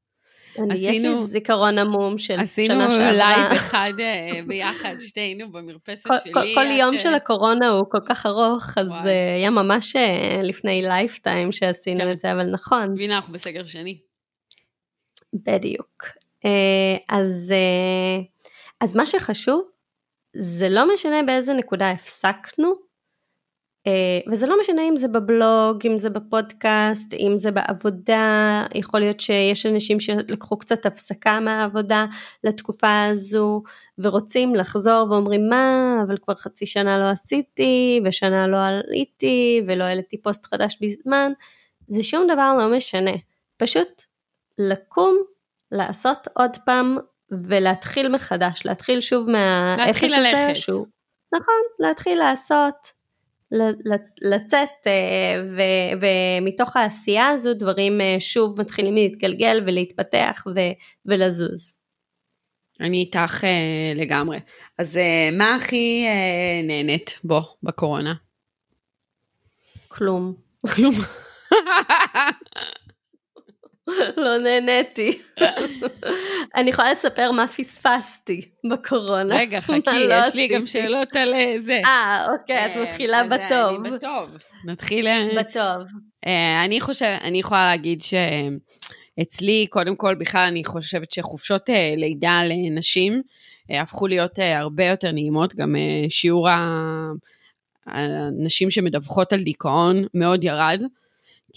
אני, 0.59 0.75
עשינו, 0.75 1.15
יש 1.15 1.21
לי 1.21 1.27
זיכרון 1.27 1.79
עמום 1.79 2.19
של 2.19 2.37
שנה 2.47 2.47
שעברה. 2.47 2.87
עשינו 2.87 3.11
live 3.12 3.52
אחד 3.53 3.93
אה, 4.00 4.41
ביחד, 4.47 4.95
שתינו 4.99 5.53
במרפסת 5.53 6.07
כל, 6.07 6.19
שלי. 6.19 6.33
כל, 6.35 6.41
כל 6.55 6.65
יום 6.65 6.95
אה, 6.95 7.00
של 7.00 7.15
הקורונה 7.15 7.69
הוא 7.69 7.87
כל 7.91 8.00
כך 8.09 8.27
ארוך, 8.27 8.79
אז 8.79 8.87
וואי. 8.87 9.11
היה 9.11 9.50
ממש 9.50 9.97
לפני 10.43 10.83
lifetime 10.83 11.52
שעשינו 11.53 12.00
כן. 12.00 12.11
את 12.11 12.21
זה, 12.21 12.33
אבל 12.33 12.47
נכון. 12.50 12.95
הנה, 12.99 13.17
אנחנו 13.17 13.33
בסגר 13.33 13.67
שני. 13.67 13.99
בדיוק. 15.33 16.05
אז, 17.09 17.53
אז 18.81 18.95
מה 18.95 19.07
שחשוב 19.07 19.71
זה 20.37 20.69
לא 20.69 20.95
משנה 20.95 21.23
באיזה 21.23 21.55
נקודה 21.55 21.91
הפסקנו, 21.91 22.69
אה, 22.69 22.75
וזה 24.30 24.47
לא 24.47 24.57
משנה 24.61 24.83
אם 24.83 24.97
זה 24.97 25.09
בבלוג, 25.09 25.87
אם 25.87 25.99
זה 25.99 26.11
בפודקאסט, 26.11 27.14
אם 27.14 27.33
זה 27.37 27.50
בעבודה, 27.50 28.64
יכול 28.75 29.00
להיות 29.00 29.21
שיש 29.21 29.66
אנשים 29.66 30.00
שלקחו 30.00 30.59
קצת 30.59 30.87
הפסקה 30.87 31.40
מהעבודה 31.40 32.07
לתקופה 32.45 33.04
הזו, 33.04 33.62
ורוצים 33.99 34.54
לחזור 34.54 35.07
ואומרים 35.11 35.49
מה, 35.49 36.00
אבל 36.07 36.16
כבר 36.16 36.35
חצי 36.35 36.66
שנה 36.66 36.99
לא 36.99 37.04
עשיתי, 37.11 38.00
ושנה 38.04 38.47
לא 38.47 38.59
עליתי, 38.66 39.62
ולא 39.68 39.85
העליתי 39.85 40.23
פוסט 40.23 40.47
חדש 40.47 40.78
בזמן, 40.80 41.33
זה 41.88 42.02
שום 42.02 42.26
דבר 42.26 42.54
לא 42.59 42.76
משנה, 42.76 43.12
פשוט 43.57 44.02
לקום, 44.59 45.18
לעשות 45.73 46.28
עוד 46.35 46.57
פעם 46.64 46.97
ולהתחיל 47.30 48.09
מחדש, 48.09 48.62
להתחיל 48.64 49.00
שוב 49.00 49.30
מהאפס 49.30 50.04
הזה. 50.04 50.16
ללכת. 50.16 50.57
שהוא, 50.57 50.87
נכון, 51.35 51.62
להתחיל 51.78 52.18
לעשות, 52.18 52.92
לצאת 54.23 54.69
אה, 54.87 55.43
ו, 55.49 55.61
ומתוך 56.00 56.76
העשייה 56.76 57.28
הזו 57.28 57.55
דברים 57.55 58.00
אה, 58.00 58.17
שוב 58.19 58.61
מתחילים 58.61 58.95
להתגלגל 58.95 59.62
ולהתפתח 59.67 60.47
ו, 60.55 60.61
ולזוז. 61.07 61.78
אני 62.81 62.97
איתך 62.97 63.45
אה, 63.45 63.93
לגמרי. 63.95 64.38
אז 64.78 64.99
מה 65.33 65.55
הכי 65.55 66.07
נהנית 66.64 67.19
בו 67.25 67.40
בקורונה? 67.62 68.14
כלום. 69.88 70.35
כלום. 70.75 70.95
לא 74.16 74.38
נהניתי. 74.38 75.18
אני 76.57 76.71
יכולה 76.71 76.92
לספר 76.92 77.33
מה 77.33 77.47
פספסתי 77.47 78.49
בקורונה. 78.71 79.37
רגע, 79.37 79.61
חכי, 79.66 80.09
לא 80.09 80.14
יש 80.14 80.35
לי 80.35 80.47
גם 80.47 80.66
שאלות 80.66 81.16
על 81.16 81.35
אה, 81.35 81.54
זה. 81.61 81.80
אה, 81.85 82.26
אוקיי, 82.33 82.66
את 82.66 82.71
אה, 82.76 82.83
מתחילה 82.83 83.25
בטוב. 83.25 83.87
אני 83.87 83.90
בטוב. 83.90 84.38
נתחיל... 84.64 85.07
בטוב. 85.38 85.83
אני 86.64 86.80
חושבת, 86.80 87.18
אני 87.23 87.38
יכולה 87.38 87.66
להגיד 87.66 88.02
שאצלי, 88.02 89.66
קודם 89.71 89.97
כל, 89.97 90.14
בכלל 90.14 90.45
אני 90.49 90.64
חושבת 90.64 91.12
שחופשות 91.12 91.68
לידה 91.97 92.40
לנשים 92.45 93.23
הפכו 93.71 94.07
להיות 94.07 94.38
הרבה 94.38 94.85
יותר 94.85 95.12
נעימות, 95.12 95.54
גם 95.54 95.76
שיעור 96.09 96.49
הנשים 97.87 98.71
שמדווחות 98.71 99.33
על 99.33 99.40
דיכאון 99.40 100.04
מאוד 100.14 100.45
ירד. 100.45 100.83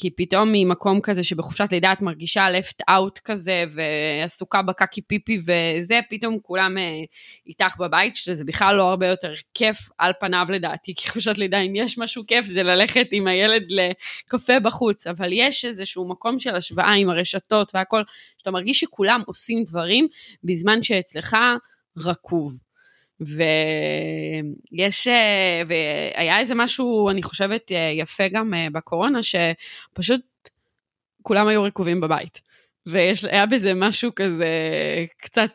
כי 0.01 0.10
פתאום 0.10 0.50
ממקום 0.51 1.01
כזה 1.01 1.24
שבחופשת 1.24 1.67
לידה 1.72 1.93
את 1.93 2.01
מרגישה 2.01 2.48
left 2.60 2.84
out 2.89 3.20
כזה, 3.25 3.63
ועסוקה 3.72 4.62
בקקי 4.62 5.01
פיפי 5.01 5.39
וזה, 5.39 6.00
פתאום 6.10 6.38
כולם 6.41 6.77
אה, 6.77 6.84
איתך 7.48 7.77
בבית, 7.79 8.15
שזה 8.15 8.46
בכלל 8.46 8.75
לא 8.75 8.89
הרבה 8.89 9.08
יותר 9.08 9.34
כיף 9.53 9.77
על 9.98 10.12
פניו 10.20 10.46
לדעתי, 10.50 10.93
כי 10.96 11.10
חופשת 11.10 11.38
לידה, 11.38 11.60
אם 11.60 11.75
יש 11.75 11.98
משהו 11.98 12.24
כיף, 12.27 12.46
זה 12.46 12.63
ללכת 12.63 13.08
עם 13.12 13.27
הילד 13.27 13.63
לקפה 13.70 14.60
בחוץ, 14.60 15.08
אבל 15.08 15.29
יש 15.34 15.65
איזשהו 15.65 16.10
מקום 16.10 16.39
של 16.39 16.55
השוואה 16.55 16.93
עם 16.93 17.10
הרשתות 17.10 17.72
והכל, 17.74 18.01
שאתה 18.38 18.51
מרגיש 18.51 18.79
שכולם 18.79 19.22
עושים 19.25 19.63
דברים, 19.63 20.08
בזמן 20.43 20.84
שאצלך 20.84 21.38
רקוב. 21.98 22.70
ויש, 23.21 25.07
אה, 25.07 25.61
והיה 25.67 26.39
איזה 26.39 26.55
משהו, 26.55 27.09
אני 27.09 27.23
חושבת, 27.23 27.71
אה, 27.71 27.91
יפה 27.93 28.27
גם 28.27 28.53
אה, 28.53 28.67
בקורונה, 28.71 29.19
שפשוט 29.23 30.21
כולם 31.21 31.47
היו 31.47 31.63
רקובים 31.63 32.01
בבית. 32.01 32.41
והיה 32.85 33.45
בזה 33.45 33.73
משהו 33.73 34.11
כזה 34.15 34.47
קצת 35.17 35.49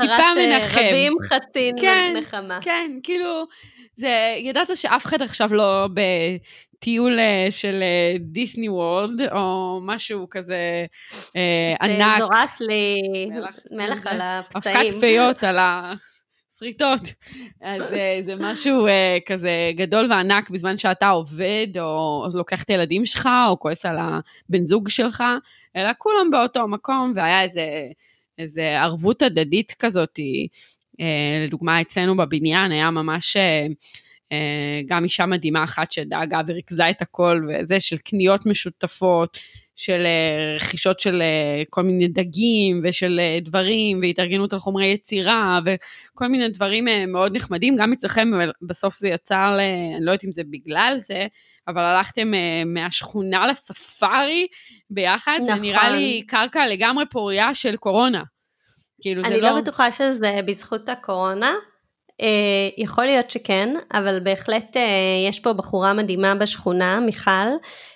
טיפה 0.00 0.34
מנחם. 0.36 0.80
רבים 0.80 1.12
חצי 1.22 1.72
כן, 1.80 2.12
נחמה. 2.16 2.58
כן, 2.60 2.90
כאילו, 3.02 3.46
זה, 3.94 4.34
ידעת 4.38 4.76
שאף 4.76 5.06
אחד 5.06 5.22
עכשיו 5.22 5.54
לא 5.54 5.88
בטיול 5.94 7.18
של 7.50 7.82
דיסני 8.20 8.68
וורלד, 8.68 9.20
או 9.32 9.78
משהו 9.82 10.26
כזה 10.30 10.86
ענק. 11.80 12.18
זורק 12.18 12.60
לי 12.60 13.02
מלח, 13.30 13.56
מלח 13.70 14.06
על 14.06 14.20
הפצעים. 14.22 14.76
אבקת 14.76 15.00
פיות 15.00 15.44
על 15.44 15.58
ה... 15.58 15.94
שריטות. 16.62 17.00
אז 17.60 17.82
אה, 17.82 18.20
זה 18.26 18.34
משהו 18.38 18.86
אה, 18.86 19.18
כזה 19.26 19.50
גדול 19.76 20.06
וענק 20.10 20.50
בזמן 20.50 20.78
שאתה 20.78 21.08
עובד, 21.08 21.66
או, 21.78 22.26
לוקח 22.34 22.62
את 22.62 22.70
הילדים 22.70 23.06
שלך, 23.06 23.28
או 23.48 23.60
כועס 23.60 23.86
על 23.86 23.96
הבן 23.98 24.64
זוג 24.66 24.88
שלך, 24.88 25.24
אלא 25.76 25.90
כולם 25.98 26.30
באותו 26.30 26.68
מקום, 26.68 27.12
והיה 27.16 27.42
איזה, 27.42 27.66
איזה 28.38 28.80
ערבות 28.80 29.22
הדדית 29.22 29.72
כזאת. 29.78 30.18
אה, 31.00 31.44
לדוגמה, 31.46 31.80
אצלנו 31.80 32.16
בבניין 32.16 32.72
היה 32.72 32.90
ממש... 32.90 33.36
גם 34.86 35.04
אישה 35.04 35.26
מדהימה 35.26 35.64
אחת 35.64 35.92
שדאגה 35.92 36.40
וריכזה 36.46 36.90
את 36.90 37.02
הכל, 37.02 37.46
וזה 37.48 37.80
של 37.80 37.96
קניות 37.96 38.46
משותפות, 38.46 39.38
של 39.76 40.02
אה, 40.06 40.56
רכישות 40.56 41.00
של 41.00 41.22
אה, 41.22 41.62
כל 41.70 41.82
מיני 41.82 42.08
דגים 42.08 42.80
ושל 42.84 43.20
אה, 43.20 43.38
דברים 43.42 44.00
והתארגנות 44.02 44.52
על 44.52 44.58
חומרי 44.58 44.86
יצירה 44.86 45.58
וכל 45.64 46.28
מיני 46.28 46.48
דברים 46.48 46.88
מאוד 47.08 47.36
נחמדים, 47.36 47.76
גם 47.76 47.92
אצלכם 47.92 48.28
בסוף 48.62 48.98
זה 48.98 49.08
יצא, 49.08 49.36
אני 49.96 50.04
לא 50.04 50.10
יודעת 50.10 50.24
אם 50.24 50.32
זה 50.32 50.42
בגלל 50.50 50.96
זה, 51.00 51.26
אבל 51.68 51.82
הלכתם 51.82 52.32
מהשכונה 52.66 53.46
לספארי 53.46 54.46
ביחד, 54.90 55.38
נכון. 55.42 55.56
זה 55.56 55.62
נראה 55.62 55.90
לי 55.90 56.22
קרקע 56.26 56.66
לגמרי 56.66 57.04
פוריה 57.10 57.54
של 57.54 57.76
קורונה. 57.76 58.22
כאילו 59.00 59.24
אני 59.24 59.40
לא... 59.40 59.50
לא 59.50 59.60
בטוחה 59.60 59.92
שזה 59.92 60.40
בזכות 60.46 60.88
הקורונה, 60.88 61.52
יכול 62.78 63.04
להיות 63.04 63.30
שכן, 63.30 63.74
אבל 63.92 64.20
בהחלט 64.20 64.76
יש 65.28 65.40
פה 65.40 65.52
בחורה 65.52 65.92
מדהימה 65.92 66.34
בשכונה, 66.34 67.00
מיכל, 67.00 67.30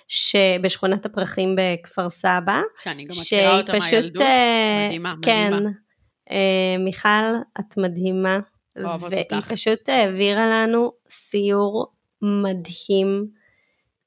שבשכונת 0.07 1.05
הפרחים 1.05 1.55
בכפר 1.57 2.09
סבא. 2.09 2.61
שאני 2.83 3.05
גם 3.05 3.15
מכירה 3.21 3.57
אותה 3.57 3.73
מהילדות, 3.79 4.21
uh, 4.21 4.85
מדהימה, 4.87 5.15
כן, 5.21 5.53
מדהימה. 5.53 5.69
Uh, 6.29 6.79
מיכל, 6.79 7.09
את 7.59 7.77
מדהימה. 7.77 8.39
והיא 8.75 9.23
אותך. 9.33 9.51
פשוט 9.51 9.89
העבירה 9.89 10.47
לנו 10.47 10.91
סיור 11.09 11.93
מדהים, 12.21 13.27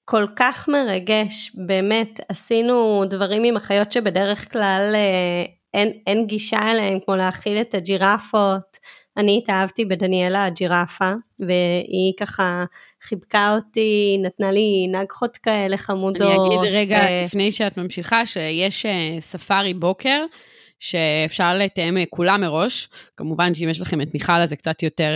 כל 0.04 0.26
כך 0.36 0.68
מרגש, 0.68 1.52
באמת, 1.66 2.20
עשינו 2.28 3.04
דברים 3.10 3.44
עם 3.44 3.56
החיות 3.56 3.92
שבדרך 3.92 4.52
כלל 4.52 4.94
uh, 4.94 5.50
אין, 5.74 5.92
אין 6.06 6.26
גישה 6.26 6.70
אליהם 6.70 6.98
כמו 7.04 7.16
להאכיל 7.16 7.60
את 7.60 7.74
הג'ירפות. 7.74 8.78
אני 9.20 9.40
התאהבתי 9.42 9.84
בדניאלה 9.84 10.44
הג'ירפה, 10.44 11.12
והיא 11.38 12.12
ככה 12.20 12.64
חיבקה 13.02 13.54
אותי, 13.54 14.18
נתנה 14.22 14.52
לי 14.52 14.86
נגחות 14.92 15.36
כאלה 15.36 15.76
חמודות. 15.76 16.22
אני 16.22 16.58
אגיד 16.58 16.72
רגע, 16.72 17.00
אה, 17.00 17.22
לפני 17.24 17.52
שאת 17.52 17.76
ממשיכה, 17.76 18.26
שיש 18.26 18.86
אה, 18.86 19.16
ספארי 19.20 19.74
בוקר, 19.74 20.24
שאפשר 20.78 21.54
לתאם 21.54 21.98
אה, 21.98 22.04
כולם 22.10 22.40
מראש. 22.40 22.88
כמובן 23.16 23.54
שאם 23.54 23.68
יש 23.68 23.80
לכם 23.80 24.00
את 24.00 24.14
מיכל 24.14 24.32
אז 24.32 24.48
זה 24.48 24.56
קצת 24.56 24.82
יותר 24.82 25.12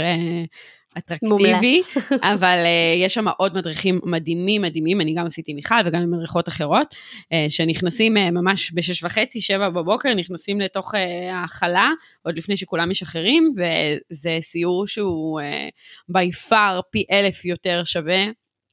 אטרקטיבי. 0.98 1.80
אבל 2.34 2.58
uh, 2.64 3.04
יש 3.04 3.14
שם 3.14 3.28
עוד 3.28 3.56
מדריכים 3.56 4.00
מדהימים 4.04 4.62
מדהימים, 4.62 5.00
אני 5.00 5.14
גם 5.14 5.26
עשיתי 5.26 5.54
מיכל 5.54 5.74
וגם 5.86 6.00
עם 6.00 6.10
מדריכות 6.10 6.48
אחרות, 6.48 6.94
uh, 6.94 7.26
שנכנסים 7.48 8.16
uh, 8.16 8.30
ממש 8.30 8.72
בשש 8.74 9.04
וחצי, 9.04 9.40
שבע 9.40 9.68
בבוקר, 9.68 10.14
נכנסים 10.14 10.60
לתוך 10.60 10.94
uh, 10.94 10.98
ההכלה, 11.32 11.90
עוד 12.22 12.38
לפני 12.38 12.56
שכולם 12.56 12.90
משחררים, 12.90 13.52
וזה 13.56 14.38
סיור 14.40 14.86
שהוא 14.86 15.40
uh, 15.40 16.12
by 16.12 16.48
far 16.50 16.82
פי 16.90 17.04
אלף 17.10 17.44
יותר 17.44 17.82
שווה 17.84 18.24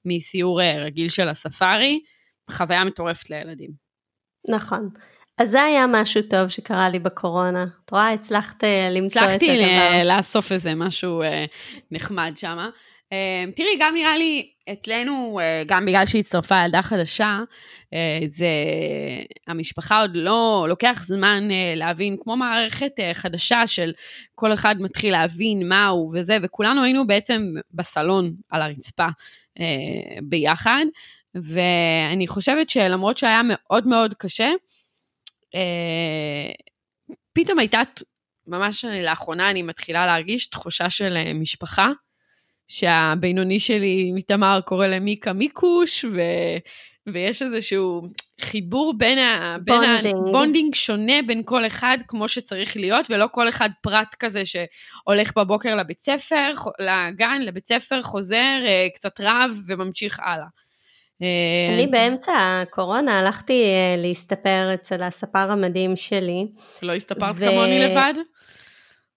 מסיור 0.06 0.62
uh, 0.62 0.64
רגיל 0.64 1.10
של 1.10 1.30
הספארי, 1.30 2.00
חוויה 2.52 2.84
מטורפת 2.84 3.30
לילדים. 3.30 3.72
נכון. 4.50 4.90
אז 5.42 5.50
זה 5.50 5.64
היה 5.64 5.86
משהו 5.88 6.22
טוב 6.22 6.48
שקרה 6.48 6.90
לי 6.90 7.00
בקורונה. 7.00 7.66
את 7.86 7.92
רואה, 7.92 8.12
הצלחת 8.12 8.64
אה, 8.64 8.90
למצוא 8.92 9.22
את 9.22 9.28
הדבר. 9.28 9.36
הצלחתי 9.36 10.06
לאסוף 10.06 10.52
איזה 10.52 10.76
משהו 10.76 11.22
אה, 11.22 11.46
נחמד 11.92 12.34
שם. 12.36 12.58
אה, 13.14 13.44
תראי, 13.56 13.78
גם 13.80 13.94
נראה 13.96 14.18
לי 14.18 14.50
אצלנו, 14.74 15.40
גם 15.66 15.86
בגלל 15.86 16.06
שהצטרפה 16.06 16.56
ילדה 16.66 16.82
חדשה, 16.82 17.40
זה, 18.26 18.48
המשפחה 19.48 20.02
עוד 20.02 20.12
לא, 20.14 20.66
לוקח 20.70 21.04
זמן 21.06 21.44
להבין, 21.76 22.18
כמו 22.22 22.38
מערכת 22.38 22.92
חדשה 23.14 23.68
של 23.68 23.92
כל 24.36 24.54
אחד 24.54 24.76
מתחיל 24.80 25.12
להבין 25.12 25.70
מה 25.70 25.88
הוא 25.88 26.12
וזה, 26.16 26.38
וכולנו 26.42 26.84
היינו 26.84 27.08
בעצם 27.08 27.54
בסלון 27.74 28.34
על 28.50 28.62
הרצפה 28.62 29.08
ביחד, 30.24 30.86
ואני 31.36 32.28
חושבת 32.28 32.70
שלמרות 32.70 33.18
שהיה 33.18 33.42
מאוד 33.44 33.88
מאוד 33.88 34.14
קשה, 34.14 34.50
אה, 35.56 36.52
פתאום 37.34 37.60
הייתה, 37.60 37.80
ממש 38.48 38.86
לאחרונה 38.86 39.50
אני 39.50 39.62
מתחילה 39.62 40.06
להרגיש 40.06 40.50
תחושה 40.50 40.90
של 40.90 41.18
אה, 41.18 41.34
משפחה, 41.34 41.90
שהבינוני 42.68 43.60
שלי 43.60 44.12
מתמר 44.16 44.60
קורא 44.66 44.88
למיקה 44.88 45.34
מיקוש, 45.34 46.06
ו, 46.06 46.22
ויש 47.08 47.42
איזשהו 47.42 48.02
חיבור 48.42 48.94
בין 48.98 49.18
ה... 49.18 49.58
בין 49.64 49.76
bonding. 49.76 50.16
ה 50.16 50.23
bonding 50.23 50.76
שונה 50.76 51.22
בין 51.28 51.42
כל 51.46 51.68
אחד 51.68 51.98
כמו 52.08 52.28
שצריך 52.28 52.78
להיות, 52.78 53.08
ולא 53.10 53.28
כל 53.32 53.50
אחד 53.50 53.70
פרט 53.82 54.16
כזה 54.20 54.44
שהולך 54.46 55.38
בבוקר 55.38 55.76
לבית 55.76 56.00
ספר, 56.00 56.52
לגן, 56.80 57.42
לבית 57.42 57.68
ספר, 57.68 58.02
חוזר, 58.02 58.60
אה, 58.66 58.88
קצת 58.96 59.20
רב 59.20 59.52
וממשיך 59.68 60.20
הלאה. 60.20 60.48
אה, 61.22 61.74
אני 61.74 61.88
באמצע 61.88 62.34
הקורונה 62.38 63.20
הלכתי 63.20 63.64
אה, 63.64 63.96
להסתפר 63.98 64.74
אצל 64.74 65.04
הספר 65.04 65.52
המדהים 65.52 65.96
שלי. 65.96 66.48
לא 66.84 66.94
הסתפרת 66.94 67.36
ו- 67.38 67.46
כמוני 67.46 67.80
לבד? 67.80 68.14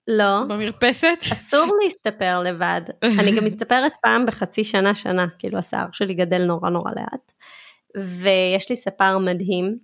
לא, 0.08 0.40
במרפסת? 0.48 1.18
אסור 1.32 1.66
להסתפר 1.84 2.42
לבד. 2.44 2.80
אני 3.02 3.36
גם 3.36 3.44
מסתפרת 3.44 3.92
פעם 4.02 4.26
בחצי 4.26 4.64
שנה 4.64 4.94
שנה, 4.94 5.26
כאילו 5.38 5.58
השיער 5.58 5.86
שלי 5.92 6.14
גדל 6.14 6.44
נורא 6.44 6.70
נורא 6.70 6.90
לאט. 6.96 7.32
ויש 7.96 8.70
לי 8.70 8.76
ספר 8.76 9.18
מדהים, 9.18 9.78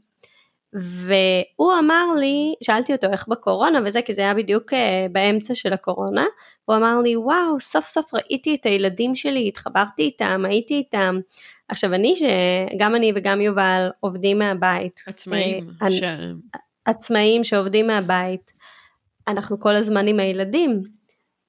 והוא 0.72 1.72
אמר 1.78 2.04
לי, 2.18 2.54
שאלתי 2.64 2.92
אותו 2.92 3.06
איך 3.12 3.28
בקורונה 3.28 3.80
וזה, 3.84 4.02
כי 4.02 4.14
זה 4.14 4.20
היה 4.20 4.34
בדיוק 4.34 4.72
אה, 4.72 5.06
באמצע 5.12 5.54
של 5.54 5.72
הקורונה, 5.72 6.24
הוא 6.64 6.76
אמר 6.76 7.00
לי, 7.00 7.16
וואו, 7.16 7.60
סוף 7.60 7.86
סוף 7.86 8.14
ראיתי 8.14 8.54
את 8.54 8.66
הילדים 8.66 9.14
שלי, 9.14 9.48
התחברתי 9.48 10.02
איתם, 10.02 10.44
הייתי 10.44 10.74
איתם. 10.74 11.18
עכשיו 11.70 11.94
אני, 11.94 12.14
שגם 12.16 12.96
אני 12.96 13.12
וגם 13.14 13.40
יובל 13.40 13.88
עובדים 14.00 14.38
מהבית. 14.38 15.00
עצמאים. 15.06 15.70
אה, 15.82 15.86
אני- 15.86 15.96
ש... 15.96 16.02
עצמאים 16.84 17.44
שעובדים 17.44 17.86
מהבית, 17.86 18.52
אנחנו 19.28 19.60
כל 19.60 19.74
הזמן 19.74 20.06
עם 20.06 20.20
הילדים, 20.20 20.82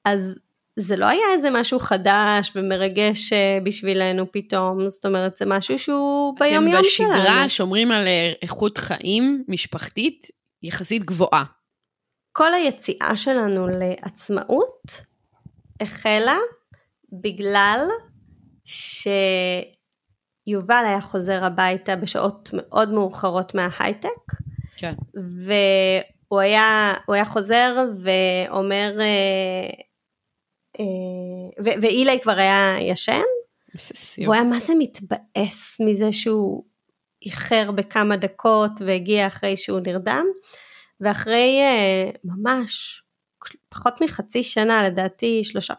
אז 0.06 0.36
זה 0.80 0.96
לא 0.96 1.06
היה 1.06 1.26
איזה 1.34 1.50
משהו 1.52 1.80
חדש 1.80 2.52
ומרגש 2.56 3.34
אה, 3.34 3.58
בשבילנו 3.64 4.32
פתאום, 4.32 4.90
זאת 4.90 5.06
אומרת 5.06 5.38
זה 5.38 5.46
משהו 5.48 5.78
שהוא 5.78 6.36
ביום 6.40 6.68
יום 6.68 6.74
אתם 6.76 6.84
שלנו. 6.84 7.14
בשגרה 7.14 7.50
שומרים 7.50 7.92
על 7.92 8.08
אה, 8.08 8.34
איכות 8.42 8.78
חיים 8.78 9.44
משפחתית 9.48 10.28
יחסית 10.64 11.04
גבוהה. 11.04 11.44
כל 12.32 12.54
היציאה 12.54 13.12
שלנו 13.16 13.68
לעצמאות 13.68 15.02
החלה 15.82 16.38
בגלל 17.22 17.88
שיובל 20.46 20.84
היה 20.88 21.02
חוזר 21.02 21.46
הביתה 21.46 21.96
בשעות 21.96 22.50
מאוד 22.54 22.92
מאוחרות 22.92 23.56
מההייטק, 23.56 24.32
כן. 24.78 24.94
והוא 25.14 26.40
היה, 26.40 26.94
הוא 27.06 27.16
היה 27.16 27.26
חוזר 27.26 27.76
ואומר, 28.04 28.98
אה, 29.02 29.70
אה, 30.80 31.76
ואילי 31.82 32.20
כבר 32.22 32.40
היה 32.40 32.76
ישן. 32.80 33.22
והוא 34.24 34.34
היה 34.34 34.44
מה 34.44 34.60
זה 34.60 34.74
מתבאס 34.80 35.78
מזה 35.80 36.12
שהוא 36.12 36.64
איחר 37.26 37.72
בכמה 37.72 38.18
דקות 38.18 38.72
והגיע 38.86 39.28
אחרי 39.28 39.58
שהוא 39.58 39.80
נרדם, 39.80 40.26
ואחרי 41.02 41.60
אה, 41.62 42.10
ממש 42.24 43.04
פחות 43.70 44.02
מחצי 44.02 44.44
שנה, 44.44 44.88
לדעתי 44.88 45.44
שלושה, 45.44 45.74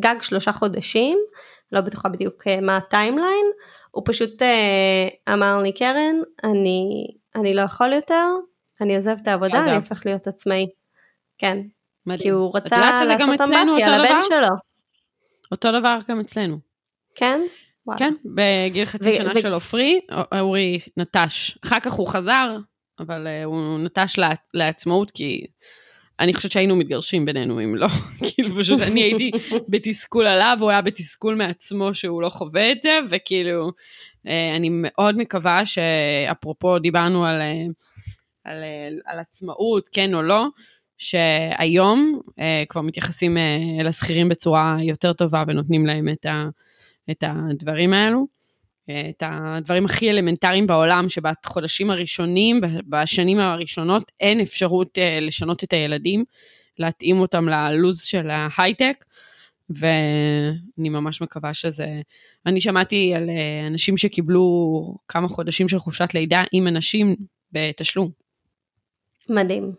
גג 0.00 0.16
שלושה 0.22 0.52
חודשים, 0.52 1.18
לא 1.72 1.80
בטוחה 1.80 2.08
בדיוק 2.08 2.46
אה, 2.46 2.60
מה 2.60 2.76
הטיימליין, 2.76 3.46
הוא 3.90 4.02
פשוט 4.06 4.42
אה, 4.42 5.34
אמר 5.34 5.62
לי, 5.62 5.72
קרן, 5.72 6.14
אני, 6.44 7.06
אני 7.34 7.54
לא 7.54 7.62
יכול 7.62 7.92
יותר, 7.92 8.26
אני 8.80 8.94
עוזב 8.94 9.16
את 9.22 9.28
העבודה. 9.28 9.64
אני 9.64 9.76
הופך 9.76 10.06
להיות 10.06 10.26
עצמאי. 10.26 10.66
כן, 11.38 11.58
מדהים. 12.06 12.22
כי 12.22 12.28
הוא 12.28 12.56
רצה 12.56 13.04
לעשות 13.04 13.40
אמבטיה 13.40 13.98
לבן? 13.98 14.22
שלו, 14.22 14.48
אותו 15.52 15.68
דבר 15.78 15.98
גם 16.08 16.20
אצלנו. 16.20 16.58
כן? 17.14 17.40
וואלה. 17.86 17.98
כן, 17.98 18.14
בגיל 18.24 18.86
חצי 18.86 19.08
ו- 19.08 19.12
שנה 19.12 19.32
ו- 19.36 19.40
של 19.40 19.52
עופרי, 19.52 20.00
אורי 20.40 20.78
נטש. 20.96 21.58
אחר 21.64 21.80
כך 21.80 21.92
הוא 21.92 22.08
חזר, 22.08 22.56
אבל 22.98 23.26
אה, 23.26 23.44
הוא 23.44 23.78
נטש 23.78 24.18
לעצמאות 24.54 25.10
כי 25.10 25.46
אני 26.20 26.34
חושבת 26.34 26.52
שהיינו 26.52 26.76
מתגרשים 26.76 27.24
בינינו 27.24 27.64
אם 27.64 27.74
לא. 27.74 27.86
כאילו 28.26 28.56
פשוט 28.56 28.80
אני 28.80 29.02
הייתי 29.02 29.30
בתסכול 29.68 30.26
עליו, 30.26 30.56
הוא 30.60 30.70
היה 30.70 30.82
בתסכול 30.82 31.34
מעצמו 31.34 31.94
שהוא 31.94 32.22
לא 32.22 32.28
חווה 32.28 32.72
את 32.72 32.82
זה, 32.82 32.98
וכאילו 33.10 33.70
אה, 34.26 34.56
אני 34.56 34.68
מאוד 34.72 35.16
מקווה 35.18 35.62
שאפרופו 35.64 36.78
דיברנו 36.78 37.26
על, 37.26 37.40
אה, 37.40 37.66
על, 38.44 38.62
אה, 38.62 38.88
על 39.12 39.18
עצמאות, 39.18 39.88
כן 39.92 40.14
או 40.14 40.22
לא, 40.22 40.46
שהיום 40.98 42.20
כבר 42.68 42.80
מתייחסים 42.80 43.36
לשכירים 43.84 44.28
בצורה 44.28 44.76
יותר 44.82 45.12
טובה 45.12 45.44
ונותנים 45.46 45.86
להם 45.86 46.08
את, 46.08 46.26
ה, 46.26 46.48
את 47.10 47.24
הדברים 47.26 47.92
האלו. 47.92 48.39
את 49.10 49.22
הדברים 49.26 49.84
הכי 49.84 50.10
אלמנטריים 50.10 50.66
בעולם, 50.66 51.08
שבחודשים 51.08 51.90
הראשונים, 51.90 52.60
בשנים 52.88 53.38
הראשונות, 53.38 54.12
אין 54.20 54.40
אפשרות 54.40 54.98
אה, 54.98 55.20
לשנות 55.20 55.64
את 55.64 55.72
הילדים, 55.72 56.24
להתאים 56.78 57.20
אותם 57.20 57.48
ללוז 57.48 58.00
של 58.02 58.30
ההייטק, 58.30 59.04
ואני 59.70 60.88
ממש 60.88 61.22
מקווה 61.22 61.54
שזה... 61.54 61.86
אני 62.46 62.60
שמעתי 62.60 63.14
על 63.14 63.30
אה, 63.30 63.66
אנשים 63.66 63.96
שקיבלו 63.96 64.94
כמה 65.08 65.28
חודשים 65.28 65.68
של 65.68 65.78
חופשת 65.78 66.14
לידה 66.14 66.42
עם 66.52 66.68
אנשים 66.68 67.16
בתשלום. 67.52 68.10
מדהים. 69.28 69.72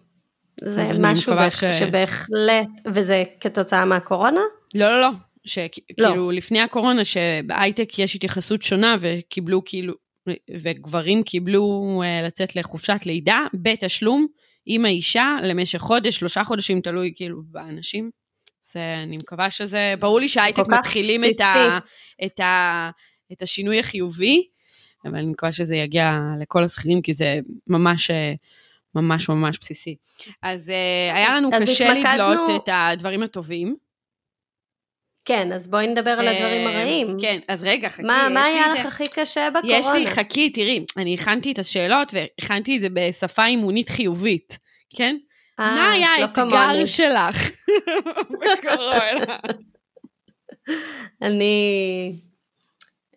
זה 0.63 0.91
משהו. 0.99 1.33
ש- 1.49 1.63
שבהחלט, 1.63 2.67
וזה 2.93 3.23
כתוצאה 3.39 3.85
מהקורונה? 3.85 4.41
לא, 4.75 4.87
לא, 4.89 5.01
לא. 5.01 5.09
לא. 5.45 5.51
שכאילו 5.51 6.31
לפני 6.31 6.59
הקורונה 6.59 7.05
שבהייטק 7.05 7.99
יש 7.99 8.15
התייחסות 8.15 8.61
שונה 8.61 8.95
וקיבלו 9.01 9.61
כאילו, 9.65 9.93
וגברים 10.61 11.23
קיבלו 11.23 12.01
אה, 12.05 12.27
לצאת 12.27 12.55
לחופשת 12.55 13.05
לידה 13.05 13.39
בתשלום 13.53 14.27
עם 14.65 14.85
האישה 14.85 15.35
למשך 15.43 15.79
חודש, 15.79 16.15
שלושה 16.15 16.43
חודשים, 16.43 16.81
תלוי 16.81 17.11
כאילו 17.15 17.41
באנשים. 17.45 18.11
זה, 18.73 18.95
אני 19.03 19.17
מקווה 19.17 19.49
שזה, 19.49 19.93
ברור 19.99 20.19
לי 20.19 20.29
שההייטק 20.29 20.63
כך 20.63 20.69
מתחילים 20.69 21.21
את, 21.25 21.41
ה, 21.41 21.79
את, 22.25 22.39
ה, 22.39 22.89
את 23.31 23.41
השינוי 23.41 23.79
החיובי, 23.79 24.47
אבל 25.05 25.17
אני 25.17 25.25
מקווה 25.27 25.51
שזה 25.51 25.75
יגיע 25.75 26.19
לכל 26.41 26.63
השכירים 26.63 27.01
כי 27.01 27.13
זה 27.13 27.39
ממש... 27.67 28.11
אה, 28.11 28.33
ממש 28.95 29.29
ממש 29.29 29.57
בסיסי. 29.61 29.95
אז 30.43 30.69
אה, 30.69 31.15
היה 31.15 31.37
לנו 31.37 31.49
אז 31.53 31.63
קשה 31.63 31.91
התמקדנו- 31.91 32.31
לבלוט 32.31 32.49
את 32.63 32.69
הדברים 32.71 33.23
הטובים. 33.23 33.75
כן, 35.25 35.53
אז 35.53 35.67
בואי 35.67 35.87
נדבר 35.87 36.11
על 36.11 36.27
הדברים 36.27 36.67
אה, 36.67 36.73
הרעים. 36.73 37.17
כן, 37.21 37.39
אז 37.47 37.63
רגע, 37.63 37.89
חכי. 37.89 38.01
מה, 38.01 38.27
מה 38.33 38.43
היה 38.43 38.73
לך 38.73 38.85
הכי 38.85 39.03
קשה 39.13 39.49
בקורונה? 39.49 39.77
יש 39.77 39.87
לי, 39.93 40.07
חכי, 40.07 40.49
תראי, 40.49 40.85
אני 40.97 41.13
הכנתי 41.13 41.51
את 41.51 41.59
השאלות 41.59 42.11
והכנתי 42.13 42.75
את 42.77 42.81
זה 42.81 42.87
בשפה 42.93 43.45
אימונית 43.45 43.89
חיובית. 43.89 44.57
כן? 44.95 45.17
אה, 45.59 45.75
מה 45.75 45.91
היה 45.91 46.09
לא 46.19 46.23
האתגר. 46.23 46.85
שלך 46.85 47.51
בקורונה? 48.41 49.35
אני... 51.21 52.11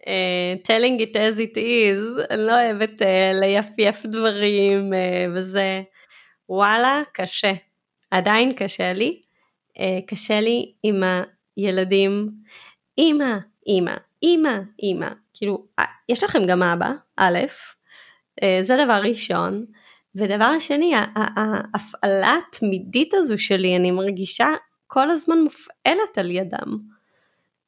uh, 0.01 0.67
telling 0.67 1.01
it 1.01 1.17
as 1.17 1.39
it 1.39 1.57
is, 1.57 2.31
אני 2.31 2.47
לא 2.47 2.53
אוהבת 2.53 3.03
uh, 3.03 3.05
ליפייף 3.41 4.07
דברים 4.07 4.93
וזה, 5.35 5.83
וואלה, 6.49 7.03
קשה. 7.13 7.53
עדיין 8.11 8.53
קשה 8.53 8.93
לי. 8.93 9.21
קשה 10.07 10.41
לי 10.41 10.73
עם 10.83 11.03
הילדים. 11.57 12.31
אמא, 12.99 13.37
אמא, 13.69 13.95
אמא, 14.23 14.59
אמא. 14.83 15.09
כאילו, 15.35 15.67
uh, 15.81 15.85
יש 16.09 16.25
לכם 16.25 16.47
גם 16.47 16.63
אבא, 16.63 16.93
א', 17.17 17.39
uh, 18.41 18.45
זה 18.63 18.77
דבר 18.85 19.01
ראשון. 19.05 19.65
ודבר 20.15 20.59
שני, 20.59 20.93
ההפעלה 21.15 22.35
התמידית 22.49 23.15
הזו 23.15 23.39
שלי, 23.39 23.77
אני 23.77 23.91
מרגישה 23.91 24.49
כל 24.87 25.11
הזמן 25.11 25.39
מופעלת 25.39 26.19
על 26.19 26.31
ידם. 26.31 26.79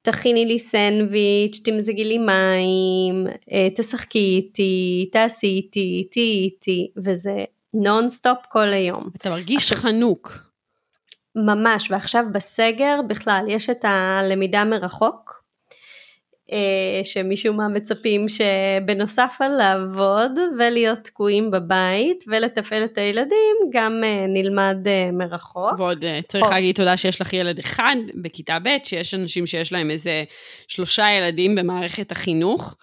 תכיני 0.03 0.47
לי 0.47 0.59
סנדוויץ', 0.59 1.61
תמזגי 1.65 2.05
לי 2.05 2.19
מים, 2.19 3.27
אה, 3.53 3.69
תשחקי 3.77 4.19
איתי, 4.37 5.09
תעשי 5.13 5.47
איתי, 5.47 6.09
תהיי 6.11 6.43
איתי, 6.45 6.91
וזה 6.97 7.45
נונסטופ 7.75 8.39
כל 8.49 8.73
היום. 8.73 9.11
אתה 9.17 9.31
מרגיש 9.31 9.73
חנוק. 9.73 10.46
ממש, 11.37 11.91
ועכשיו 11.91 12.25
בסגר 12.33 13.01
בכלל 13.09 13.45
יש 13.49 13.71
את 13.71 13.85
הלמידה 13.85 14.65
מרחוק, 14.65 15.47
אה, 16.53 17.05
שמשום 17.05 17.57
מה 17.57 17.69
מצפים 17.69 18.27
שבנוסף 18.29 19.37
על 19.41 19.53
לעבוד 19.53 20.33
ולהיות 20.59 20.99
תקועים 20.99 21.51
בבית 21.51 22.25
ולתפעל 22.27 22.85
את 22.85 22.99
הילדים, 22.99 23.57
גם 23.71 24.01
אה, 24.05 24.25
נלמד 24.29 24.77
אה, 24.87 25.11
מרחוק. 25.13 25.79
ועוד 25.79 26.05
אה, 26.05 26.21
צריך 26.29 26.45
נכון. 26.45 26.55
להגיד 26.55 26.77
תודה 26.77 26.97
שיש 26.97 27.21
לך 27.21 27.33
ילד 27.33 27.59
אחד 27.59 27.97
בכיתה 28.23 28.59
ב', 28.59 28.69
שיש 28.85 29.15
אנשים 29.15 29.47
שיש 29.47 29.73
להם 29.73 29.91
איזה 29.91 30.25
שלושה 30.69 31.07
ילדים 31.19 31.55
במערכת 31.55 32.13
החינוך, 32.13 32.77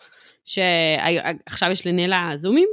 שעכשיו 0.46 1.72
יש 1.72 1.88
לנלה 1.88 2.32
זומים? 2.36 2.70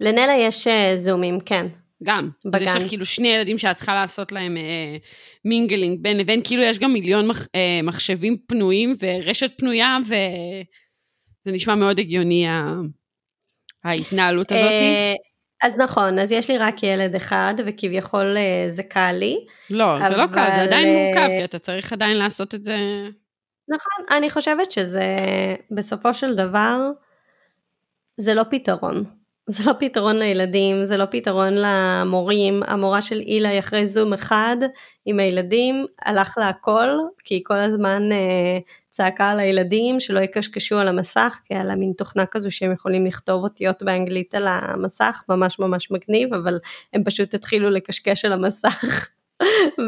לנלה 0.00 0.32
יש 0.32 0.68
זומים, 0.94 1.40
כן. 1.40 1.66
גם. 2.02 2.28
אז 2.54 2.62
יש 2.62 2.68
בגן. 2.68 2.76
לך 2.76 2.88
כאילו 2.88 3.06
שני 3.06 3.28
ילדים 3.28 3.58
שאת 3.58 3.76
צריכה 3.76 3.94
לעשות 3.94 4.32
להם 4.32 4.56
אה, 4.56 4.96
mingling 5.44 6.02
בין 6.02 6.18
לבין, 6.18 6.40
כאילו 6.44 6.62
יש 6.62 6.78
גם 6.78 6.92
מיליון 6.92 7.26
מח, 7.28 7.46
אה, 7.54 7.80
מחשבים 7.82 8.36
פנויים 8.46 8.94
ורשת 9.00 9.50
פנויה, 9.58 9.96
וזה 10.04 11.52
נשמע 11.52 11.74
מאוד 11.74 11.98
הגיוני 11.98 12.48
ה... 12.48 12.74
ההתנהלות 13.86 14.52
הזאת. 14.52 14.64
אה, 14.64 15.14
אז 15.62 15.78
נכון, 15.78 16.18
אז 16.18 16.32
יש 16.32 16.50
לי 16.50 16.58
רק 16.58 16.82
ילד 16.82 17.14
אחד 17.14 17.54
וכביכול 17.66 18.36
אה, 18.36 18.64
זה 18.68 18.82
קל 18.82 19.12
לי. 19.12 19.46
לא, 19.70 20.08
זה 20.08 20.16
לא 20.16 20.26
קל, 20.26 20.34
זה 20.34 20.56
אבל, 20.56 20.62
עדיין 20.62 20.86
אה, 20.88 21.04
מורכב, 21.04 21.28
כי 21.38 21.44
אתה 21.44 21.58
צריך 21.58 21.92
עדיין 21.92 22.16
לעשות 22.16 22.54
את 22.54 22.64
זה. 22.64 22.76
נכון, 23.68 24.16
אני 24.16 24.30
חושבת 24.30 24.72
שזה 24.72 25.06
בסופו 25.70 26.14
של 26.14 26.34
דבר 26.34 26.90
זה 28.16 28.34
לא 28.34 28.42
פתרון. 28.50 29.04
זה 29.50 29.62
לא 29.66 29.72
פתרון 29.78 30.16
לילדים, 30.18 30.84
זה 30.84 30.96
לא 30.96 31.04
פתרון 31.10 31.54
למורים. 31.56 32.62
המורה 32.66 33.02
של 33.02 33.20
אילי 33.20 33.58
אחרי 33.58 33.86
זום 33.86 34.12
אחד 34.12 34.56
עם 35.06 35.20
הילדים 35.20 35.86
הלך 36.02 36.38
לה 36.38 36.48
הכל, 36.48 36.88
כי 37.24 37.34
היא 37.34 37.42
כל 37.44 37.58
הזמן 37.58 38.12
אה, 38.12 38.58
צעקה 38.90 39.30
על 39.30 39.40
הילדים 39.40 40.00
שלא 40.00 40.20
יקשקשו 40.20 40.78
על 40.78 40.88
המסך, 40.88 41.40
כי 41.44 41.54
היה 41.54 41.64
לה 41.64 41.74
מין 41.74 41.92
תוכנה 41.96 42.26
כזו 42.26 42.50
שהם 42.50 42.72
יכולים 42.72 43.06
לכתוב 43.06 43.44
אותיות 43.44 43.82
באנגלית 43.82 44.34
על 44.34 44.46
המסך, 44.48 45.22
ממש 45.28 45.58
ממש 45.58 45.90
מגניב, 45.90 46.34
אבל 46.34 46.58
הם 46.92 47.04
פשוט 47.04 47.34
התחילו 47.34 47.70
לקשקש 47.70 48.24
על 48.24 48.32
המסך. 48.32 49.08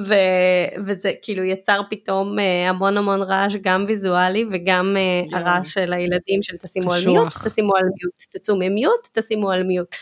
ו- 0.09 0.83
וזה 0.87 1.13
כאילו 1.23 1.45
יצר 1.45 1.81
פתאום 1.91 2.39
אה, 2.39 2.69
המון 2.69 2.97
המון 2.97 3.23
רעש 3.23 3.57
גם 3.63 3.85
ויזואלי 3.89 4.45
וגם 4.53 4.97
אה. 4.97 5.39
הרעש 5.39 5.75
של 5.75 5.93
הילדים 5.93 6.43
של 6.43 6.57
תשימו 6.57 6.93
על. 6.93 7.03
מיוט, 7.07 7.29
תשימו 7.45 7.77
על 7.77 7.83
מיוט, 7.85 8.23
תצאו 8.31 8.57
ממיוט, 8.59 9.09
תשימו 9.19 9.51
על 9.51 9.63
מיוט. 9.69 9.95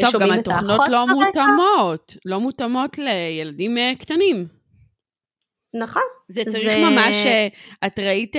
טוב, 0.00 0.22
גם 0.22 0.30
התוכנות 0.32 0.80
לא. 0.88 1.06
מותאמות, 1.06 2.16
לא 2.24 2.40
מותאמות 2.40 2.98
לילדים 2.98 3.78
אה, 3.78 3.92
קטנים. 3.98 4.46
נכון, 5.80 6.02
זה 6.28 6.42
צריך 6.48 6.72
זה- 6.72 6.78
ממש, 6.78 7.16
את 7.86 7.98
ראית 7.98 8.36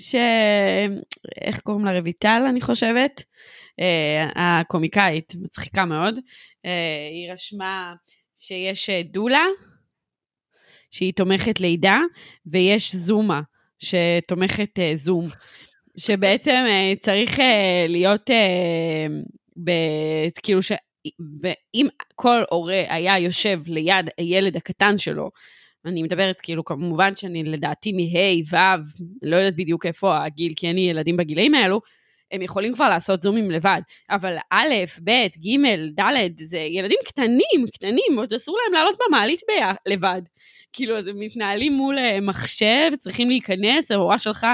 ש... 0.00 0.14
איך 1.40 1.60
קוראים 1.60 1.84
לה? 1.84 2.00
רויטל, 2.00 2.42
אני 2.48 2.60
חושבת? 2.60 3.22
הקומיקאית, 4.36 5.32
מצחיקה 5.42 5.84
מאוד. 5.84 6.18
היא 7.10 7.32
רשמה 7.32 7.94
שיש 8.46 8.90
אה, 8.90 9.02
דולה, 9.02 9.44
שהיא 10.90 11.12
תומכת 11.12 11.60
לידה, 11.60 12.00
ויש 12.46 12.94
זומה, 12.94 13.40
שתומכת 13.78 14.78
אה, 14.78 14.92
זום. 14.94 15.26
שבעצם 15.96 16.64
אה, 16.68 16.92
צריך 16.98 17.38
להיות, 17.88 18.30
ב, 19.64 19.70
כאילו, 20.42 20.62
ש, 20.62 20.72
אם 21.74 21.86
כל 22.14 22.42
הורה 22.50 22.82
היה 22.88 23.18
יושב 23.18 23.60
ליד 23.66 24.10
הילד 24.18 24.56
הקטן 24.56 24.98
שלו, 24.98 25.30
אני 25.84 26.02
מדברת 26.02 26.40
כאילו 26.40 26.64
כמובן 26.64 27.16
שאני 27.16 27.44
לדעתי 27.44 27.92
מה' 27.92 28.52
ו', 28.52 28.56
לא 29.22 29.36
יודעת 29.36 29.56
בדיוק 29.56 29.86
איפה 29.86 30.24
הגיל, 30.24 30.52
כי 30.56 30.66
אין 30.66 30.76
לי 30.76 30.82
ילדים 30.82 31.16
בגילאים 31.16 31.54
האלו, 31.54 31.80
הם 32.34 32.42
יכולים 32.42 32.74
כבר 32.74 32.88
לעשות 32.88 33.22
זומים 33.22 33.50
לבד, 33.50 33.80
אבל 34.10 34.36
א', 34.50 34.74
ב', 35.04 35.10
ג', 35.44 35.66
ד', 36.00 36.46
זה 36.46 36.58
ילדים 36.58 36.98
קטנים, 37.04 37.66
קטנים, 37.74 38.18
עוד 38.18 38.32
אסור 38.32 38.58
להם 38.64 38.72
לעלות 38.72 38.98
במעלית 39.08 39.40
לבד. 39.86 40.22
כאילו, 40.72 40.98
אז 40.98 41.08
הם 41.08 41.20
מתנהלים 41.20 41.72
מול 41.72 41.98
אה, 41.98 42.20
מחשב, 42.20 42.90
צריכים 42.98 43.28
להיכנס, 43.28 43.90
המורה 43.90 44.18
שלך 44.18 44.46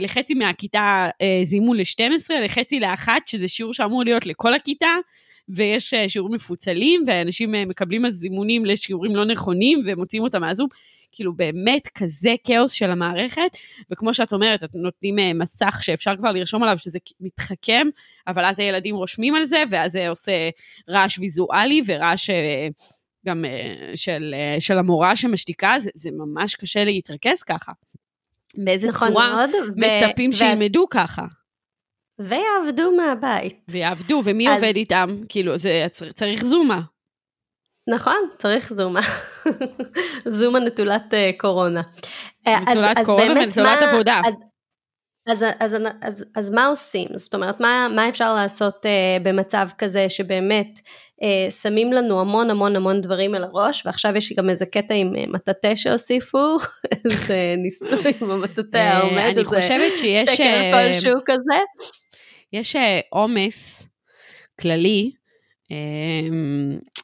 לחצי 0.00 0.34
מהכיתה 0.34 1.08
אה, 1.22 1.40
זימון 1.44 1.76
ל-12, 1.76 2.34
לחצי 2.44 2.80
לאחת, 2.80 3.22
שזה 3.26 3.48
שיעור 3.48 3.74
שאמור 3.74 4.04
להיות 4.04 4.26
לכל 4.26 4.54
הכיתה, 4.54 4.94
ויש 5.48 5.94
אה, 5.94 6.08
שיעורים 6.08 6.34
מפוצלים, 6.34 7.04
ואנשים 7.06 7.54
אה, 7.54 7.64
מקבלים 7.64 8.06
אז 8.06 8.14
זימונים 8.14 8.64
לשיעורים 8.64 9.16
לא 9.16 9.24
נכונים, 9.24 9.82
ומוציאים 9.86 10.24
אותם 10.24 10.40
מהזום. 10.40 10.68
כאילו 11.12 11.36
באמת 11.36 11.88
כזה 11.88 12.34
כאוס 12.44 12.72
של 12.72 12.90
המערכת, 12.90 13.56
וכמו 13.90 14.14
שאת 14.14 14.32
אומרת, 14.32 14.64
אתם 14.64 14.78
נותנים 14.78 15.18
אה, 15.18 15.34
מסך 15.34 15.78
שאפשר 15.82 16.16
כבר 16.16 16.32
לרשום 16.32 16.62
עליו 16.62 16.78
שזה 16.78 16.98
מתחכם, 17.20 17.86
אבל 18.26 18.44
אז 18.44 18.58
הילדים 18.58 18.96
רושמים 18.96 19.34
על 19.34 19.44
זה, 19.44 19.62
ואז 19.70 19.92
זה 19.92 20.08
עושה 20.08 20.32
רעש 20.90 21.18
ויזואלי 21.18 21.80
ורעש 21.86 22.30
אה, 22.30 22.68
גם 23.26 23.44
אה, 23.44 23.92
של, 23.94 24.34
אה, 24.34 24.60
של 24.60 24.78
המורה 24.78 25.16
שמשתיקה, 25.16 25.74
זה, 25.78 25.90
זה 25.94 26.10
ממש 26.12 26.54
קשה 26.54 26.84
להתרכז 26.84 27.42
ככה. 27.42 27.72
באיזה 28.64 28.88
נכון 28.88 29.08
צורה 29.08 29.34
מאוד. 29.34 29.50
ו- 29.54 29.80
מצפים 29.80 30.30
ו- 30.30 30.34
שילמדו 30.34 30.86
ככה, 30.90 31.22
ויעבדו 32.18 32.92
מהבית. 32.96 33.60
ויעבדו, 33.70 34.20
ומי 34.24 34.48
אז- 34.48 34.54
עובד 34.54 34.76
איתם? 34.76 35.16
כאילו, 35.28 35.56
זה 35.56 35.86
צר- 35.92 36.12
צריך 36.12 36.44
זומה. 36.44 36.80
נכון, 37.88 38.16
צריך 38.38 38.72
זומה. 38.72 39.00
זומה 40.26 40.60
נטולת 40.60 41.14
אה, 41.14 41.30
קורונה. 41.38 41.82
אה, 42.46 42.58
אז- 42.58 42.68
נטולת 42.68 42.98
אז 42.98 43.06
קורונה 43.06 43.34
באמת, 43.34 43.46
ונטולת 43.46 43.78
מה- 43.82 43.90
עבודה. 43.90 44.20
אז, 44.26 44.34
אז, 45.26 45.44
אז, 45.60 45.76
אז, 46.02 46.24
אז 46.36 46.50
מה 46.50 46.66
עושים? 46.66 47.08
זאת 47.14 47.34
אומרת, 47.34 47.60
מה, 47.60 47.88
מה 47.96 48.08
אפשר 48.08 48.34
לעשות 48.34 48.86
אה, 48.86 49.16
במצב 49.22 49.68
כזה 49.78 50.08
שבאמת 50.08 50.80
שמים 51.50 51.92
לנו 51.92 52.20
המון 52.20 52.50
המון 52.50 52.76
המון 52.76 53.00
דברים 53.00 53.34
על 53.34 53.44
הראש, 53.44 53.86
ועכשיו 53.86 54.16
יש 54.16 54.32
גם 54.32 54.50
איזה 54.50 54.66
קטע 54.66 54.94
עם 54.94 55.16
אה, 55.16 55.24
מטאטא 55.28 55.74
שהוסיפו, 55.74 56.56
איזה 57.04 57.54
ניסוי 57.58 58.12
עם 58.20 58.30
המטאטא 58.30 58.76
אה, 58.76 58.92
העומד, 58.96 59.18
אני 59.18 59.28
איזה 59.30 59.44
חושבת 59.44 59.92
שיש... 59.98 60.28
שקר 60.28 60.42
אה, 60.44 60.70
כלשהו 60.72 61.20
כזה. 61.26 61.58
יש 62.52 62.76
אה, 62.76 63.00
עומס 63.10 63.86
כללי, 64.60 65.10
אה, 65.72 65.76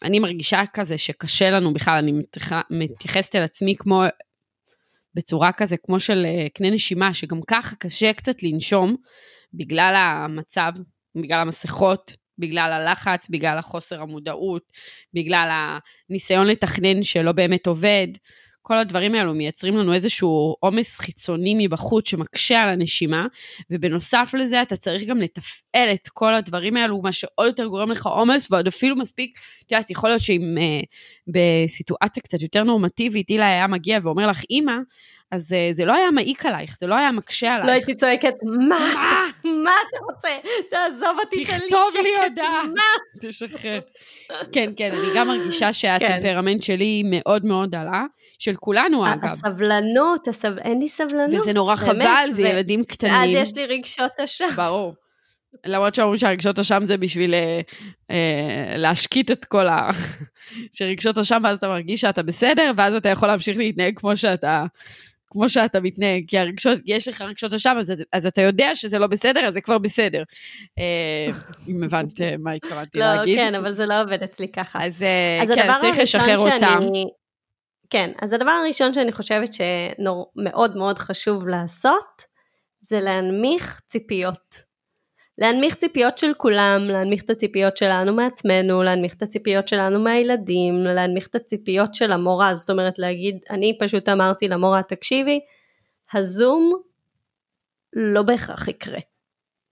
אני 0.03 0.19
מרגישה 0.19 0.63
כזה 0.75 0.99
שקשה 0.99 1.51
לנו 1.51 1.73
בכלל, 1.73 1.95
אני 1.99 2.13
מתייח- 2.13 2.67
מתייחסת 2.71 3.37
אל 3.37 3.43
עצמי 3.43 3.75
כמו, 3.79 4.03
בצורה 5.15 5.53
כזה, 5.53 5.77
כמו 5.77 6.01
של 6.01 6.27
אה, 6.27 6.47
קנה 6.55 6.71
נשימה, 6.71 7.15
שגם 7.15 7.41
ככה 7.47 7.77
קשה 7.77 8.13
קצת 8.13 8.43
לנשום, 8.43 8.97
בגלל 9.55 9.95
המצב, 9.97 10.73
בגלל 11.17 11.39
המסכות, 11.39 12.13
בגלל 12.41 12.73
הלחץ, 12.73 13.29
בגלל 13.29 13.59
החוסר 13.59 14.03
המודעות, 14.03 14.73
בגלל 15.15 15.51
הניסיון 16.11 16.47
לתכנן 16.47 17.03
שלא 17.03 17.33
באמת 17.33 17.67
עובד. 17.67 18.09
כל 18.63 18.79
הדברים 18.79 19.15
האלו 19.15 19.35
מייצרים 19.35 19.77
לנו 19.77 19.95
איזשהו 19.95 20.57
עומס 20.61 20.99
חיצוני 20.99 21.55
מבחוץ 21.59 22.09
שמקשה 22.09 22.61
על 22.63 22.69
הנשימה, 22.69 23.27
ובנוסף 23.71 24.35
לזה 24.39 24.63
אתה 24.63 24.77
צריך 24.77 25.09
גם 25.09 25.19
לתפעל 25.19 25.89
את 25.95 26.09
כל 26.09 26.35
הדברים 26.35 26.77
האלו, 26.77 27.03
מה 27.03 27.13
שעוד 27.13 27.47
יותר 27.47 27.67
גורם 27.67 27.91
לך 27.91 28.07
עומס, 28.07 28.51
ועוד 28.51 28.67
אפילו 28.67 28.97
מספיק, 28.97 29.39
את 29.67 29.73
יודעת, 29.73 29.91
יכול 29.91 30.11
להיות 30.11 30.23
שאם 30.23 30.57
אה, 30.61 30.81
בסיטואציה 31.27 32.23
קצת 32.23 32.43
יותר 32.43 32.65
נורמטיבית, 32.65 33.31
אילה 33.31 33.49
היה 33.49 33.67
מגיע 33.67 33.99
ואומר 34.03 34.27
לך, 34.27 34.43
אמא, 34.51 34.75
אז 35.33 35.53
אה, 35.53 35.69
זה 35.73 35.85
לא 35.85 35.95
היה 35.95 36.11
מעיק 36.11 36.47
עלייך, 36.47 36.77
זה 36.79 36.87
לא 36.87 36.95
היה 36.95 37.13
מקשה 37.13 37.55
עלייך. 37.55 37.67
לא 37.67 37.73
הייתי 37.73 37.95
צועקת, 37.95 38.35
מה? 38.69 38.79
מה 39.45 39.71
אתה 39.89 39.99
רוצה? 40.05 40.29
תעזוב 40.71 41.19
אותי, 41.25 41.45
תן 41.45 41.53
לי 41.53 41.59
שקט. 41.59 41.65
תכתוב 41.67 42.03
לי 42.03 42.11
הודעה. 42.29 42.63
מה? 42.77 43.29
תשחרר. 43.29 43.81
כן, 44.53 44.73
כן, 44.77 44.93
אני 44.93 45.09
גם 45.17 45.29
מרגישה 45.29 45.73
שהטמפרמנט 45.73 46.63
שלי 46.63 47.03
מאוד 47.05 47.45
מאוד 47.45 47.75
עלה, 47.75 48.05
של 48.39 48.55
כולנו 48.55 49.13
אגב. 49.13 49.25
הסבלנות, 49.25 50.29
הסב... 50.29 50.59
אין 50.59 50.79
לי 50.79 50.89
סבלנות. 50.89 51.41
וזה 51.41 51.53
נורא 51.53 51.77
חבל, 51.77 52.29
זה 52.31 52.43
ילדים 52.43 52.85
קטנים. 52.85 53.37
יש 53.37 53.55
לי 53.57 53.67
רגשות 53.67 54.13
אשם. 54.25 54.49
ברור. 54.57 54.95
למרות 55.67 55.95
שאומרים 55.95 56.19
שהרגשות 56.19 56.59
אשם 56.59 56.85
זה 56.85 56.97
בשביל 56.97 57.35
אה, 57.35 57.61
אה, 58.11 58.77
להשקיט 58.77 59.31
את 59.31 59.45
כל 59.45 59.69
ה... 59.69 59.91
שרגשות 60.77 61.19
אשם, 61.19 61.41
ואז 61.45 61.59
אתה 61.59 61.69
מרגיש 61.69 62.01
שאתה 62.01 62.23
בסדר, 62.23 62.73
ואז 62.77 62.95
אתה 62.95 63.09
יכול 63.09 63.29
להמשיך 63.29 63.59
להתנהג 63.59 63.99
כמו 63.99 64.17
שאתה... 64.17 64.65
כמו 65.31 65.49
שאתה 65.49 65.81
מתנהג, 65.81 66.25
כי 66.29 66.39
הרגשות, 66.39 66.79
יש 66.87 67.09
לך 67.09 67.21
רגשות 67.21 67.55
אשם, 67.55 67.77
אז, 67.81 67.93
אז 68.13 68.27
אתה 68.27 68.41
יודע 68.43 68.75
שזה 68.75 68.99
לא 68.99 69.07
בסדר, 69.07 69.41
אז 69.41 69.55
זה 69.55 69.61
כבר 69.61 69.79
בסדר. 69.79 70.23
אה, 70.79 71.33
אם 71.69 71.83
הבנת 71.83 72.21
אה, 72.21 72.35
מה 72.39 72.53
התכוונתי 72.53 72.99
לא, 72.99 73.15
להגיד. 73.15 73.39
כן, 73.39 73.55
אבל 73.55 73.75
זה 73.75 73.87
לא 73.87 74.03
עובד 74.03 74.23
אצלי 74.23 74.53
ככה. 74.53 74.87
אז, 74.87 75.03
אה, 75.03 75.43
אז 75.43 75.51
כן, 75.51 75.69
צריך 75.81 75.99
לשחרר 75.99 76.39
אותם. 76.39 76.79
שאני... 76.81 77.05
כן, 77.91 78.11
אז 78.23 78.33
הדבר 78.33 78.51
הראשון 78.51 78.95
שאני 78.95 79.13
חושבת 79.13 79.51
שמאוד 79.53 80.77
מאוד 80.77 80.99
חשוב 80.99 81.49
לעשות, 81.49 82.23
זה 82.81 83.01
להנמיך 83.01 83.81
ציפיות. 83.89 84.70
להנמיך 85.41 85.75
ציפיות 85.75 86.19
של 86.19 86.33
כולם, 86.37 86.81
להנמיך 86.89 87.23
את 87.23 87.31
הציפיות 87.31 87.77
שלנו 87.77 88.15
מעצמנו, 88.15 88.83
להנמיך 88.83 89.15
את 89.15 89.23
הציפיות 89.23 89.69
שלנו 89.69 90.01
מהילדים, 90.01 90.85
להנמיך 90.85 91.27
את 91.27 91.35
הציפיות 91.35 91.95
של 91.95 92.13
המורה, 92.13 92.55
זאת 92.55 92.71
אומרת 92.71 92.99
להגיד, 92.99 93.39
אני 93.51 93.79
פשוט 93.81 94.09
אמרתי 94.09 94.49
למורה, 94.49 94.83
תקשיבי, 94.83 95.41
הזום 96.15 96.81
לא 97.93 98.23
בהכרח 98.23 98.69
יקרה. 98.69 98.99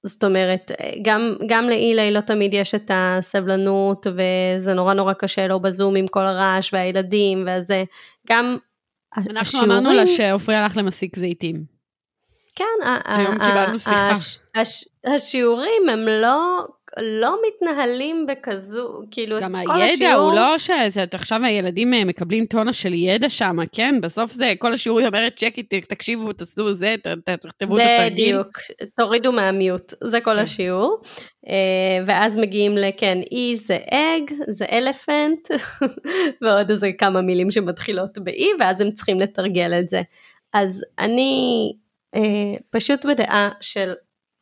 זאת 0.03 0.25
אומרת, 0.25 0.73
גם, 1.03 1.35
גם 1.47 1.69
לאילי 1.69 2.11
לא 2.11 2.21
תמיד 2.21 2.55
יש 2.55 2.75
את 2.75 2.91
הסבלנות, 2.95 4.07
וזה 4.07 4.75
נורא 4.75 4.95
נורא 4.95 5.13
קשה 5.13 5.47
לו 5.47 5.61
בזום 5.61 5.97
עם 5.97 6.07
כל 6.07 6.27
הרעש 6.27 6.75
והילדים 6.75 7.45
והזה, 7.47 7.85
גם 8.29 8.57
אנחנו 9.17 9.39
השיעורים- 9.41 9.71
אמרנו 9.71 9.93
לה 9.93 10.07
שעופרי 10.07 10.55
הלך 10.55 10.77
למסיק 10.77 11.19
זיתים. 11.19 11.78
כן, 12.59 12.65
היום 13.05 13.39
קיבלנו 13.39 13.79
שיחה. 13.79 14.11
הש- 14.11 14.39
הש- 14.55 14.85
השיעורים 15.05 15.89
הם 15.89 16.09
לא, 16.09 16.67
לא 16.99 17.37
מתנהלים 17.47 18.27
בכזו, 18.27 18.89
כאילו, 19.11 19.41
גם 19.41 19.57
את 19.57 19.61
כל 19.67 19.73
הידע 19.83 19.93
השיעור, 19.93 20.25
הוא 20.27 20.35
לא 20.35 20.59
שזה, 20.59 21.05
עכשיו 21.13 21.45
הילדים 21.45 21.95
אה, 21.95 22.05
מקבלים 22.05 22.47
טונה 22.47 22.73
של 22.73 22.95
ידע 22.95 23.29
שם, 23.29 23.57
כן? 23.73 23.95
בסוף 24.03 24.33
זה, 24.33 24.53
כל 24.59 24.73
השיעור 24.73 24.99
היא 24.99 25.09
אומרת, 25.09 25.37
צ'קי, 25.37 25.63
תקשיבו, 25.63 26.33
תעשו 26.33 26.75
זה, 26.75 26.95
תכתבו 27.25 27.79
את 27.79 27.83
התרגיל. 27.83 28.39
בדיוק, 28.39 28.59
תורידו 28.99 29.33
מהמיוט, 29.33 29.93
זה 30.05 30.21
כל 30.21 30.35
כן. 30.35 30.41
השיעור. 30.41 31.01
אה, 31.49 32.05
ואז 32.07 32.37
מגיעים 32.37 32.77
לכן, 32.77 33.19
אי 33.33 33.57
זה 33.57 33.79
אג, 33.91 34.33
זה 34.49 34.65
אלפנט, 34.73 35.49
ועוד 36.43 36.71
איזה 36.71 36.91
כמה 36.99 37.21
מילים 37.23 37.51
שמתחילות 37.51 38.19
באי, 38.19 38.49
ואז 38.61 38.81
הם 38.81 38.91
צריכים 38.91 39.21
לתרגל 39.21 39.73
את 39.79 39.91
זה. 39.91 40.03
אז 40.55 40.85
אני 40.99 41.73
פשוט 42.71 43.07
בדעה 43.07 43.49
של 43.61 43.93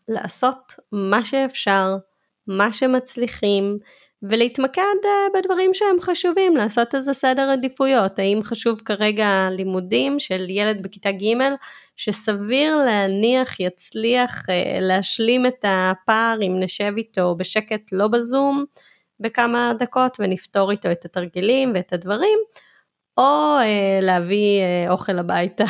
לעשות 0.09 0.73
מה 0.93 1.25
שאפשר, 1.25 1.97
מה 2.47 2.73
שמצליחים, 2.73 3.79
ולהתמקד 4.23 4.83
אה, 5.05 5.11
בדברים 5.41 5.75
שהם 5.75 6.01
חשובים, 6.01 6.57
לעשות 6.57 6.95
איזה 6.95 7.15
סדר 7.15 7.51
עדיפויות. 7.51 8.19
האם 8.19 8.41
חשוב 8.43 8.81
כרגע 8.85 9.49
לימודים 9.51 10.19
של 10.19 10.51
ילד 10.51 10.83
בכיתה 10.83 11.13
ג' 11.13 11.35
שסביר 11.97 12.77
להניח 12.77 13.61
יצליח 13.61 14.51
אה, 14.51 14.79
להשלים 14.81 15.47
את 15.47 15.65
הפער 15.65 16.39
אם 16.43 16.57
נשב 16.61 16.93
איתו 16.97 17.35
בשקט 17.35 17.93
לא 17.93 18.09
בזום 18.09 18.65
בכמה 19.21 19.73
דקות 19.79 20.17
ונפתור 20.21 20.71
איתו 20.71 20.91
את 20.91 21.05
התרגילים 21.05 21.73
ואת 21.75 21.93
הדברים, 21.93 22.39
או 23.19 23.57
אה, 23.61 23.99
להביא 24.03 24.61
אה, 24.61 24.91
אוכל 24.91 25.19
הביתה 25.19 25.65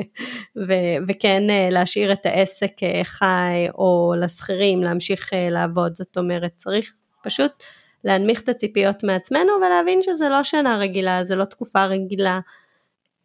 ו- 0.68 0.96
וכן 1.08 1.50
אה, 1.50 1.68
להשאיר 1.70 2.12
את 2.12 2.26
העסק 2.26 2.82
אה, 2.82 3.00
חי 3.04 3.66
או 3.74 4.14
לשכירים 4.20 4.82
להמשיך 4.82 5.32
אה, 5.32 5.50
לעבוד, 5.50 5.94
זאת 5.94 6.16
אומרת 6.16 6.52
צריך 6.56 6.92
פשוט 7.24 7.62
להנמיך 8.04 8.40
את 8.40 8.48
הציפיות 8.48 9.04
מעצמנו 9.04 9.52
ולהבין 9.66 10.02
שזה 10.02 10.28
לא 10.28 10.42
שנה 10.42 10.76
רגילה, 10.76 11.24
זה 11.24 11.36
לא 11.36 11.44
תקופה 11.44 11.84
רגילה, 11.84 12.40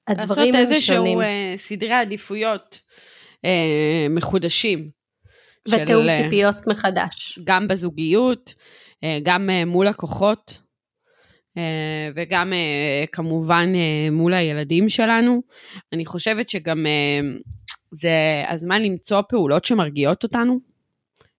הדברים 0.07 0.53
לעשות 0.53 0.71
הם 0.73 0.79
שונים. 0.79 1.21
איזשהו 1.21 1.21
אה, 1.21 1.53
סדרי 1.57 1.93
עדיפויות 1.93 2.79
אה, 3.45 4.07
מחודשים. 4.09 4.97
ותיאום 5.69 6.09
אה, 6.09 6.15
ציפיות 6.15 6.67
מחדש. 6.67 7.39
גם 7.43 7.67
בזוגיות, 7.67 8.53
אה, 9.03 9.19
גם 9.23 9.49
אה, 9.49 9.65
מול 9.65 9.87
לקוחות, 9.87 10.57
וגם 12.15 12.53
אה, 12.53 13.05
כמובן 13.11 13.71
אה, 13.75 14.11
מול 14.11 14.33
הילדים 14.33 14.89
שלנו. 14.89 15.41
אני 15.93 16.05
חושבת 16.05 16.49
שגם 16.49 16.85
אה, 16.85 17.19
זה 17.91 18.43
הזמן 18.47 18.81
למצוא 18.81 19.21
פעולות 19.29 19.65
שמרגיעות 19.65 20.23
אותנו, 20.23 20.59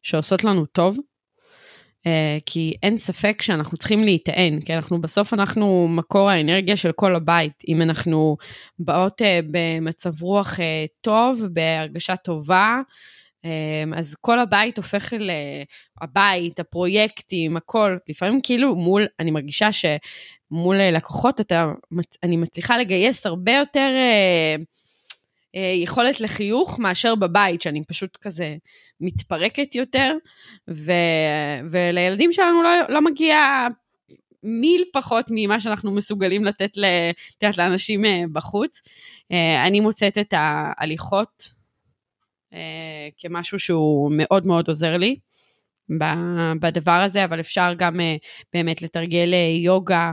שעושות 0.02 0.44
לנו 0.44 0.66
טוב. 0.66 0.98
אה, 2.06 2.38
כי 2.46 2.74
אין 2.82 2.98
ספק 2.98 3.42
שאנחנו 3.42 3.76
צריכים 3.76 4.04
להיטען, 4.04 4.60
כי 4.60 4.74
אנחנו 4.74 5.00
בסוף 5.00 5.34
אנחנו 5.34 5.88
מקור 5.88 6.30
האנרגיה 6.30 6.76
של 6.76 6.92
כל 6.92 7.14
הבית. 7.14 7.62
אם 7.68 7.82
אנחנו 7.82 8.36
באות 8.78 9.22
אה, 9.22 9.40
במצב 9.50 10.22
רוח 10.22 10.60
אה, 10.60 10.84
טוב, 11.00 11.42
בהרגשה 11.52 12.16
טובה, 12.16 12.76
אה, 12.76 12.80
אז 13.96 14.14
כל 14.20 14.38
הבית 14.38 14.76
הופך 14.76 15.12
ל... 15.12 15.30
הבית, 16.00 16.60
הפרויקטים, 16.60 17.56
הכל. 17.56 17.96
לפעמים 18.08 18.40
כאילו 18.42 18.74
מול, 18.74 19.06
אני 19.20 19.30
מרגישה 19.30 19.68
שמול 19.72 20.80
אה, 20.80 20.90
לקוחות 20.90 21.40
אתה, 21.40 21.72
אני 22.22 22.36
מצליחה 22.36 22.78
לגייס 22.78 23.26
הרבה 23.26 23.52
יותר 23.52 23.90
אה, 23.94 24.56
אה, 25.54 25.72
יכולת 25.82 26.20
לחיוך 26.20 26.78
מאשר 26.78 27.14
בבית, 27.14 27.62
שאני 27.62 27.84
פשוט 27.84 28.16
כזה 28.20 28.56
מתפרקת 29.00 29.74
יותר, 29.74 30.12
ו, 30.70 30.92
ולילדים 31.70 32.32
שלנו 32.32 32.62
לא, 32.62 32.70
לא 32.88 33.00
מגיע 33.00 33.36
מיל 34.42 34.84
פחות 34.92 35.26
ממה 35.30 35.60
שאנחנו 35.60 35.90
מסוגלים 35.90 36.44
לתת 36.44 36.76
לאנשים 37.58 38.04
בחוץ. 38.32 38.82
אני 39.66 39.80
מוצאת 39.80 40.18
את 40.18 40.34
ההליכות 40.36 41.57
כמשהו 43.18 43.58
שהוא 43.58 44.12
מאוד 44.16 44.46
מאוד 44.46 44.68
עוזר 44.68 44.96
לי. 44.96 45.16
בדבר 46.60 46.92
הזה, 46.92 47.24
אבל 47.24 47.40
אפשר 47.40 47.72
גם 47.76 48.00
אה, 48.00 48.16
באמת 48.54 48.82
לתרגל 48.82 49.34
אה, 49.34 49.52
יוגה, 49.64 50.12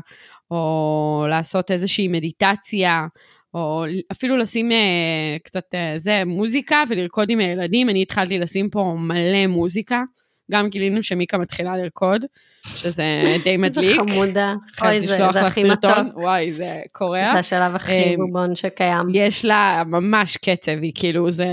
או 0.52 1.26
לעשות 1.30 1.72
איזושהי 1.72 2.08
מדיטציה, 2.08 3.08
או 3.54 3.86
אפילו 4.12 4.38
לשים 4.38 4.72
אה, 4.72 5.38
קצת 5.44 5.76
אה, 5.76 5.94
זה, 5.98 6.26
מוזיקה 6.26 6.84
ולרקוד 6.90 7.30
עם 7.30 7.40
הילדים. 7.40 7.90
אני 7.90 8.02
התחלתי 8.02 8.40
לשים 8.40 8.70
פה 8.70 8.96
מלא 9.00 9.48
מוזיקה. 9.48 10.04
גם 10.52 10.70
גילינו 10.70 11.04
שמיקה 11.04 11.38
מתחילה 11.38 11.78
לרקוד, 11.78 12.26
שזה 12.68 13.04
די 13.44 13.58
מדליק. 13.58 13.90
איזה 14.00 14.12
חמודה. 14.12 14.54
אוי, 14.82 15.00
זה 15.00 15.08
זה 15.32 15.42
הכי 15.42 15.64
מתוק. 15.64 15.92
וואי, 16.16 16.54
זה 16.54 16.82
קורע. 16.92 17.34
זה 17.34 17.40
השלב 17.40 17.76
הכי 17.76 17.92
אה, 17.92 18.14
בובון 18.18 18.56
שקיים. 18.56 19.08
יש 19.14 19.46
לה 19.46 19.84
ממש 19.86 20.38
קצב, 20.38 20.72
היא 20.82 20.92
כאילו, 20.96 21.32
זה 21.32 21.48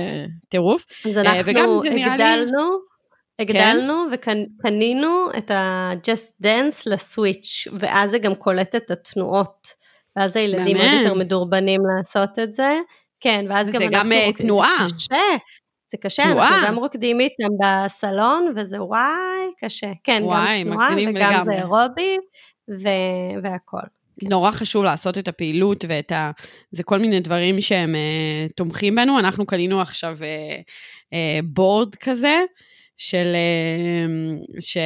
טירוף. 0.48 0.85
אז 1.09 1.18
אה, 1.18 1.22
אנחנו 1.22 1.83
זה 1.83 1.88
הגדלנו, 1.90 2.78
הגדלנו 3.38 4.07
וקנינו 4.12 5.28
את 5.38 5.50
ה-Just 5.50 6.44
Dance 6.46 6.83
לסוויץ', 6.87 7.68
ואז 7.72 8.11
זה 8.11 8.18
גם 8.18 8.35
קולט 8.35 8.76
את 8.76 8.90
התנועות. 8.90 9.83
ואז 10.16 10.37
הילדים 10.37 10.76
עוד. 10.76 10.87
יותר 10.98 11.14
מדורבנים 11.14 11.81
לעשות 11.96 12.38
את 12.38 12.55
זה. 12.55 12.78
כן, 13.20 13.44
ואז 13.48 13.70
גם 13.70 13.81
גם, 13.90 13.94
אנחנו... 13.94 14.12
אה, 14.12 14.26
רוק- 14.26 14.38
תנועה. 14.42 14.87
זה 14.88 14.94
קשה, 14.94 15.37
זה 15.92 15.98
קשה, 15.98 16.22
תנועה. 16.24 16.48
אנחנו 16.48 16.66
גם 16.68 16.76
רוקדים 16.76 17.20
איתם 17.20 17.48
בסלון, 17.62 18.52
וזה 18.57 18.83
וואי, 18.83 19.07
קשה. 19.61 19.92
כן, 20.05 20.20
וואי, 20.24 20.64
גם 20.64 20.70
תנועה 20.70 20.88
וגם 20.92 21.16
לגמרי. 21.16 21.55
זה 21.55 21.61
אירובי, 21.61 22.16
ו- 22.70 23.42
והכל. 23.42 23.78
נורא 24.22 24.50
חשוב 24.50 24.85
לעשות 24.85 25.18
את 25.18 25.28
הפעילות 25.28 25.85
ואת 25.88 26.12
ה... 26.12 26.31
זה 26.70 26.83
כל 26.83 26.98
מיני 26.98 27.20
דברים 27.20 27.61
שהם 27.61 27.94
אה, 27.94 28.46
תומכים 28.57 28.94
בנו. 28.94 29.18
אנחנו 29.18 29.46
קנינו 29.46 29.81
עכשיו 29.81 30.16
אה, 30.22 30.26
אה, 31.12 31.40
board 31.44 31.94
כזה, 31.94 32.35
של... 32.96 33.26
אה, 33.35 34.35
ש, 34.61 34.76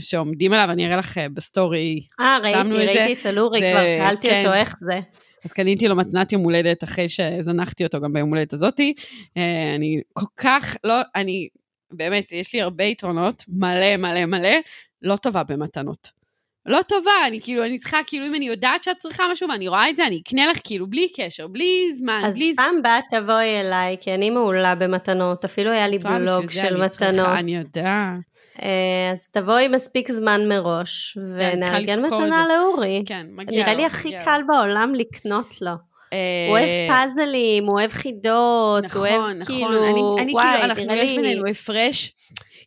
שעומדים 0.00 0.52
עליו, 0.52 0.68
אני 0.70 0.86
אראה 0.86 0.96
לך 0.96 1.18
אה, 1.18 1.26
ב 1.34 1.43
story. 1.43 2.00
אה, 2.20 2.38
ראיתי, 2.42 2.60
את. 2.60 2.66
ראיתי 2.66 3.12
אצל 3.12 3.38
אורי 3.38 3.60
זה- 3.60 3.70
כבר, 3.72 3.80
שאלתי 4.08 4.28
כן. 4.30 4.38
אותו 4.44 4.54
איך 4.54 4.74
זה. 4.80 5.00
אז 5.44 5.52
קניתי 5.52 5.88
לו 5.88 5.96
מתנת 5.96 6.32
יום 6.32 6.42
הולדת 6.42 6.84
אחרי 6.84 7.08
שזנחתי 7.08 7.84
אותו 7.84 8.00
גם 8.00 8.12
ביום 8.12 8.28
הולדת 8.28 8.52
הזאתי. 8.52 8.94
אה, 9.36 9.74
אני 9.74 10.00
כל 10.12 10.26
כך 10.36 10.76
לא, 10.84 10.94
אני, 11.16 11.48
באמת, 11.92 12.32
יש 12.32 12.54
לי 12.54 12.60
הרבה 12.60 12.84
יתרונות, 12.84 13.44
מלא 13.48 13.96
מלא 13.96 14.26
מלא, 14.26 14.56
לא 15.02 15.16
טובה 15.16 15.42
במתנות. 15.42 16.24
לא 16.66 16.82
טובה, 16.88 17.10
אני 17.26 17.40
כאילו, 17.40 17.64
אני 17.64 17.78
צריכה, 17.78 17.98
כאילו, 18.06 18.26
אם 18.26 18.34
אני 18.34 18.46
יודעת 18.46 18.82
שאת 18.82 18.96
צריכה 18.96 19.24
משהו 19.32 19.48
ואני 19.48 19.68
רואה 19.68 19.90
את 19.90 19.96
זה, 19.96 20.06
אני 20.06 20.20
אקנה 20.24 20.50
לך 20.50 20.58
כאילו 20.64 20.86
בלי 20.86 21.08
קשר, 21.16 21.46
בלי 21.46 21.94
זמן, 21.94 22.22
אז 22.24 22.34
בלי... 22.34 22.52
פעם 22.56 22.82
באה 22.82 22.98
תבואי 23.10 23.60
אליי, 23.60 23.96
כי 24.00 24.14
אני 24.14 24.30
מעולה 24.30 24.74
במתנות, 24.74 25.44
אפילו 25.44 25.70
היה 25.70 25.88
לי 25.88 25.98
בלוג 25.98 26.50
של 26.50 26.82
אני 26.82 26.88
צריכה, 26.88 27.12
מתנות. 27.12 27.28
אני 27.28 27.56
יודעת. 27.56 28.33
אה, 28.62 29.10
אז 29.12 29.28
תבואי 29.28 29.68
מספיק 29.68 30.12
זמן 30.12 30.48
מראש, 30.48 31.18
ונארגן 31.20 32.02
לזכור 32.02 32.18
את 32.18 32.24
מתנה. 32.24 32.44
לאורי. 32.48 33.02
כן, 33.06 33.26
מגיע 33.30 33.62
נראה 33.62 33.72
לו, 33.72 33.78
לי 33.78 33.86
הכי 33.86 34.10
קל. 34.24 34.40
בעולם 34.46 34.94
לקנות 34.94 35.62
לו. 35.62 35.70
אה, 36.12 36.46
הוא 36.48 36.58
אוהב 36.58 36.88
פאזלים, 36.88 37.64
הוא 37.64 37.78
אוהב 37.78 37.90
חידות, 37.90 38.84
הוא 38.84 39.00
אוהב 39.00 39.14
נכון, 39.14 39.38
נכון. 39.38 39.54
כאילו, 39.54 39.84
אני, 39.84 40.22
אני 40.22 40.32
וואי, 40.32 40.44
כאילו, 40.44 40.64
אנחנו, 40.64 40.84
נראה 40.84 40.96
יש. 40.96 41.12
בינינו 41.12 41.46
הפרש, 41.46 42.12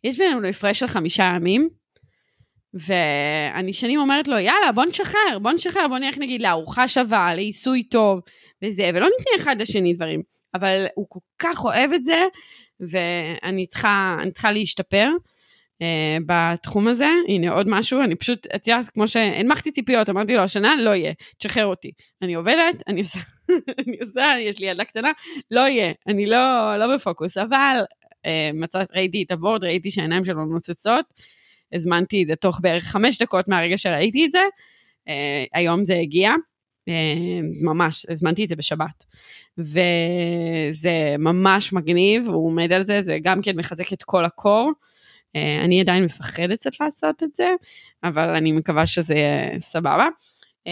יש 0.04 0.18
בינינו 0.18 0.48
הפרש 0.48 0.78
של 0.78 0.86
חמישה 0.86 1.32
ימים, 1.36 1.68
ואני 2.74 3.72
שנים 3.72 4.00
אומרת 4.00 4.28
לו, 4.28 4.38
יאללה, 4.38 4.72
בוא 4.74 4.84
נשחרר, 4.84 5.38
בוא 5.42 5.52
נשחרר, 5.52 5.88
בוא 5.88 5.98
נלך 5.98 6.18
נגיד 6.18 6.42
לארוחה 6.42 6.88
שווה, 6.88 7.34
לעיסוי 7.34 7.82
טוב, 7.82 8.20
וזה, 8.64 8.90
ולא 8.94 9.06
נתנה 9.06 9.42
אחד 9.44 9.60
לשני 9.60 9.94
דברים. 9.94 10.22
אבל 10.54 10.86
הוא 10.94 11.06
כל 11.08 11.20
כך 11.38 11.64
אוהב 11.64 11.92
את 11.92 12.04
זה, 12.04 12.24
ואני 12.80 13.66
צריכה, 13.66 14.16
צריכה 14.32 14.52
להשתפר. 14.52 15.08
Uh, 15.82 16.22
בתחום 16.26 16.88
הזה, 16.88 17.08
הנה 17.28 17.52
עוד 17.52 17.66
משהו, 17.68 18.02
אני 18.02 18.14
פשוט, 18.14 18.46
את 18.54 18.68
יודעת, 18.68 18.88
כמו 18.88 19.08
שהנמכתי 19.08 19.72
ציפיות, 19.72 20.08
אמרתי 20.08 20.34
לו, 20.34 20.42
השנה 20.42 20.74
לא 20.78 20.90
יהיה, 20.90 21.12
תשחרר 21.38 21.66
אותי. 21.66 21.90
אני 22.22 22.34
עובדת, 22.34 22.82
אני 22.88 23.00
עושה, 23.00 23.18
אני 23.86 23.96
עושה, 24.00 24.34
יש 24.40 24.58
לי 24.58 24.66
ילדה 24.66 24.84
קטנה, 24.84 25.10
לא 25.50 25.60
יהיה, 25.60 25.92
אני 26.06 26.26
לא, 26.26 26.76
לא 26.78 26.94
בפוקוס, 26.94 27.36
אבל 27.36 27.80
uh, 28.10 28.28
מצאת, 28.54 28.88
ראיתי 28.94 29.22
את 29.22 29.30
הבורד, 29.30 29.64
ראיתי 29.64 29.90
שהעיניים 29.90 30.24
שלו 30.24 30.44
נוצצות, 30.44 31.04
הזמנתי 31.72 32.22
את 32.22 32.26
זה 32.26 32.36
תוך 32.36 32.60
בערך 32.62 32.84
חמש 32.84 33.22
דקות 33.22 33.48
מהרגע 33.48 33.78
שראיתי 33.78 34.24
את 34.24 34.30
זה, 34.30 34.42
uh, 35.08 35.10
היום 35.52 35.84
זה 35.84 35.94
הגיע, 35.94 36.30
uh, 36.90 36.92
ממש, 37.62 38.06
הזמנתי 38.10 38.44
את 38.44 38.48
זה 38.48 38.56
בשבת. 38.56 39.04
וזה 39.58 41.16
ממש 41.18 41.72
מגניב, 41.72 42.28
הוא 42.28 42.46
עומד 42.46 42.72
על 42.72 42.86
זה, 42.86 43.02
זה 43.02 43.18
גם 43.22 43.42
כן 43.42 43.56
מחזק 43.56 43.92
את 43.92 44.02
כל 44.02 44.24
הקור. 44.24 44.72
Uh, 45.36 45.64
אני 45.64 45.80
עדיין 45.80 46.04
מפחדת 46.04 46.58
קצת 46.60 46.70
לעשות 46.80 47.22
את 47.22 47.34
זה, 47.34 47.48
אבל 48.04 48.28
אני 48.28 48.52
מקווה 48.52 48.86
שזה 48.86 49.14
יהיה 49.14 49.60
סבבה. 49.60 50.06
Uh, 50.68 50.70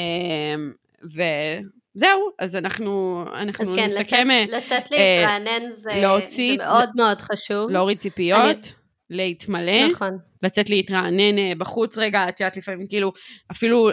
וזהו, 1.05 2.31
אז 2.38 2.57
אנחנו, 2.57 3.25
אנחנו 3.35 3.64
אז 3.64 3.73
כן, 3.77 3.85
נסכם, 3.85 4.29
לצאת, 4.29 4.53
אה, 4.53 4.59
לצאת 4.59 4.92
אה, 4.92 5.21
להתרענן 5.21 5.71
זה, 5.71 5.90
להוציא- 6.03 6.57
זה 6.59 6.64
מאוד 6.69 6.88
מאוד 6.97 7.21
חשוב. 7.21 7.71
להוריד 7.71 7.99
ציפיות, 7.99 8.75
להתמלא, 9.11 9.87
נכון. 9.92 10.19
לצאת 10.42 10.71
להתרענן 10.71 11.38
אה, 11.38 11.53
בחוץ 11.59 11.99
רגע, 11.99 12.29
את 12.29 12.40
יודעת 12.40 12.57
לפעמים 12.57 12.87
כאילו, 12.87 13.12
אפילו 13.51 13.88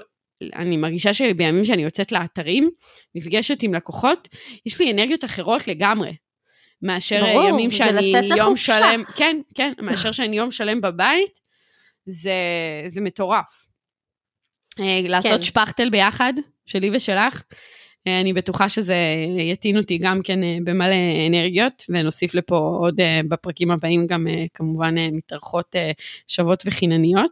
אני 0.55 0.77
מרגישה 0.77 1.13
שבימים 1.13 1.65
שאני 1.65 1.83
יוצאת 1.83 2.11
לאתרים, 2.11 2.69
נפגשת 3.15 3.63
עם 3.63 3.73
לקוחות, 3.73 4.27
יש 4.65 4.79
לי 4.81 4.91
אנרגיות 4.91 5.23
אחרות 5.25 5.67
לגמרי. 5.67 6.11
מאשר 6.83 7.25
אה, 7.25 7.33
ברור, 7.33 7.49
ימים 7.49 7.71
שאני 7.71 8.13
יום 8.27 8.39
לחופשה. 8.39 8.73
שלם, 8.73 9.03
כן, 9.15 9.39
כן, 9.55 9.73
מאשר 9.81 10.11
שאני 10.11 10.37
יום 10.37 10.51
שלם 10.51 10.81
בבית, 10.81 11.39
זה, 12.05 12.33
זה 12.87 13.01
מטורף. 13.01 13.65
אה, 14.79 15.01
לעשות 15.03 15.31
כן. 15.31 15.43
שפכטל 15.43 15.89
ביחד, 15.89 16.33
שלי 16.65 16.89
ושלך, 16.93 17.43
אה, 18.07 18.19
אני 18.19 18.33
בטוחה 18.33 18.69
שזה 18.69 18.95
יטעין 19.39 19.77
אותי 19.77 19.97
גם 19.97 20.21
כן 20.23 20.39
במלא 20.63 20.95
אנרגיות, 21.27 21.83
ונוסיף 21.89 22.35
לפה 22.35 22.57
עוד 22.79 22.95
בפרקים 23.27 23.71
הבאים 23.71 24.07
גם 24.07 24.27
כמובן 24.53 24.95
מתארחות 24.97 25.75
שוות 26.27 26.63
וחינניות. 26.65 27.31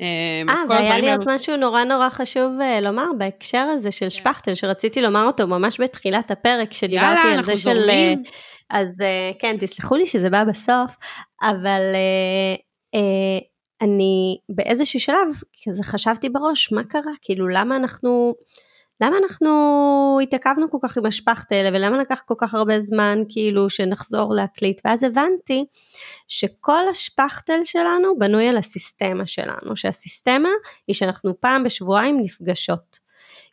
אה, 0.00 0.64
והיה 0.68 0.98
לי 0.98 1.12
עוד 1.12 1.24
משהו 1.26 1.56
נורא 1.56 1.84
נורא 1.84 2.10
חשוב 2.10 2.52
לומר 2.82 3.06
בהקשר 3.18 3.58
הזה 3.58 3.90
של 3.90 4.08
שפכטל, 4.08 4.54
שרציתי 4.54 5.02
לומר 5.02 5.24
אותו 5.24 5.46
ממש 5.46 5.80
בתחילת 5.80 6.30
הפרק, 6.30 6.72
שדיברתי 6.72 7.06
יאללה, 7.06 7.22
על 7.22 7.38
אנחנו 7.38 7.56
זה 7.56 7.62
של... 7.62 7.70
אה, 7.70 7.74
זורמים. 7.74 8.22
אז 8.70 9.00
אה, 9.00 9.30
כן, 9.38 9.56
תסלחו 9.60 9.96
לי 9.96 10.06
שזה 10.06 10.30
בא 10.30 10.44
בסוף, 10.44 10.96
אבל 11.42 11.80
אה, 11.94 12.54
אה, 12.94 13.38
אני 13.80 14.38
באיזשהו 14.48 15.00
שלב, 15.00 15.28
כזה 15.64 15.82
חשבתי 15.82 16.28
בראש, 16.28 16.72
מה 16.72 16.84
קרה? 16.84 17.12
כאילו, 17.22 17.48
למה 17.48 17.76
אנחנו... 17.76 18.34
למה 19.00 19.16
אנחנו 19.18 20.18
התעכבנו 20.22 20.70
כל 20.70 20.78
כך 20.82 20.96
עם 20.98 21.06
השפכטל 21.06 21.70
ולמה 21.72 21.98
לקח 21.98 22.22
כל 22.26 22.34
כך 22.38 22.54
הרבה 22.54 22.80
זמן 22.80 23.18
כאילו 23.28 23.70
שנחזור 23.70 24.34
להקליט 24.34 24.80
ואז 24.84 25.04
הבנתי 25.04 25.64
שכל 26.28 26.88
השפכטל 26.90 27.60
שלנו 27.64 28.18
בנוי 28.18 28.48
על 28.48 28.56
הסיסטמה 28.56 29.26
שלנו 29.26 29.76
שהסיסטמה 29.76 30.48
היא 30.86 30.94
שאנחנו 30.94 31.40
פעם 31.40 31.64
בשבועיים 31.64 32.20
נפגשות 32.20 32.98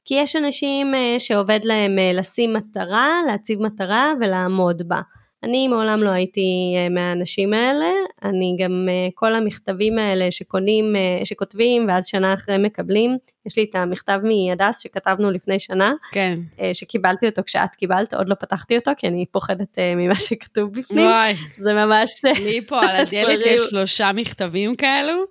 כי 0.06 0.16
יש 0.16 0.36
אנשים 0.36 0.96
אה, 0.96 1.16
שעובד 1.20 1.60
להם 1.64 2.00
אה, 2.00 2.12
לשים 2.14 2.54
מטרה, 2.54 3.10
להציב 3.28 3.62
מטרה 3.62 4.14
ולעמוד 4.22 4.82
בה. 4.88 5.02
אני 5.44 5.68
מעולם 5.68 6.04
לא 6.04 6.10
הייתי 6.10 6.74
אה, 6.76 6.90
מהאנשים 6.90 7.54
האלה, 7.54 7.92
אני 8.24 8.56
גם 8.60 8.86
אה, 8.90 9.08
כל 9.14 9.36
המכתבים 9.36 9.98
האלה 9.98 10.32
שקונים, 10.32 10.96
אה, 10.96 11.26
שכותבים 11.26 11.86
ואז 11.88 12.08
שנה 12.08 12.34
אחרי 12.34 12.58
מקבלים, 12.58 13.18
יש 13.46 13.58
לי 13.58 13.64
את 13.64 13.76
המכתב 13.76 14.20
מהדס 14.24 14.80
שכתבנו 14.80 15.32
לפני 15.32 15.60
שנה, 15.60 15.94
כן. 16.12 16.40
שקיבלתי 16.74 17.26
אותו 17.26 17.42
כשאת 17.46 17.76
קיבלת, 17.76 18.14
עוד 18.14 18.30
לא 18.30 18.36
פתחתי 18.36 18.78
אותו 18.78 18.92
כי 18.98 19.08
אני 19.08 19.26
פוחדת 19.32 19.78
ממה 19.96 20.20
שכתוב 20.20 20.74
בפנים, 20.74 21.06
וואי, 21.06 21.36
זה 21.58 21.74
ממש... 21.74 22.22
לי 22.44 22.62
פה 22.62 22.82
על 22.82 22.96
הדלת. 22.96 23.40
יש 23.46 23.62
שלושה 23.70 24.12
מכתבים 24.12 24.76
כאלו, 24.76 25.24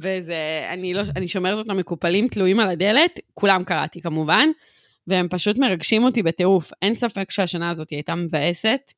וזה, 0.00 0.66
אני 0.68 0.94
לא, 0.94 1.02
אני 1.16 1.28
שומרת 1.28 1.58
אותם 1.58 1.76
מקופלים 1.76 2.28
תלויים 2.28 2.60
על 2.60 2.70
הדלת, 2.70 3.20
כולם 3.34 3.64
קראתי 3.64 4.00
כמובן, 4.00 4.48
והם 5.06 5.28
פשוט 5.30 5.58
מרגשים 5.58 6.04
אותי 6.04 6.22
בטירוף. 6.22 6.72
אין 6.82 6.94
ספק 6.94 7.30
שהשנה 7.30 7.70
הזאת 7.70 7.90
הייתה 7.90 8.14
מבאסת, 8.14 8.92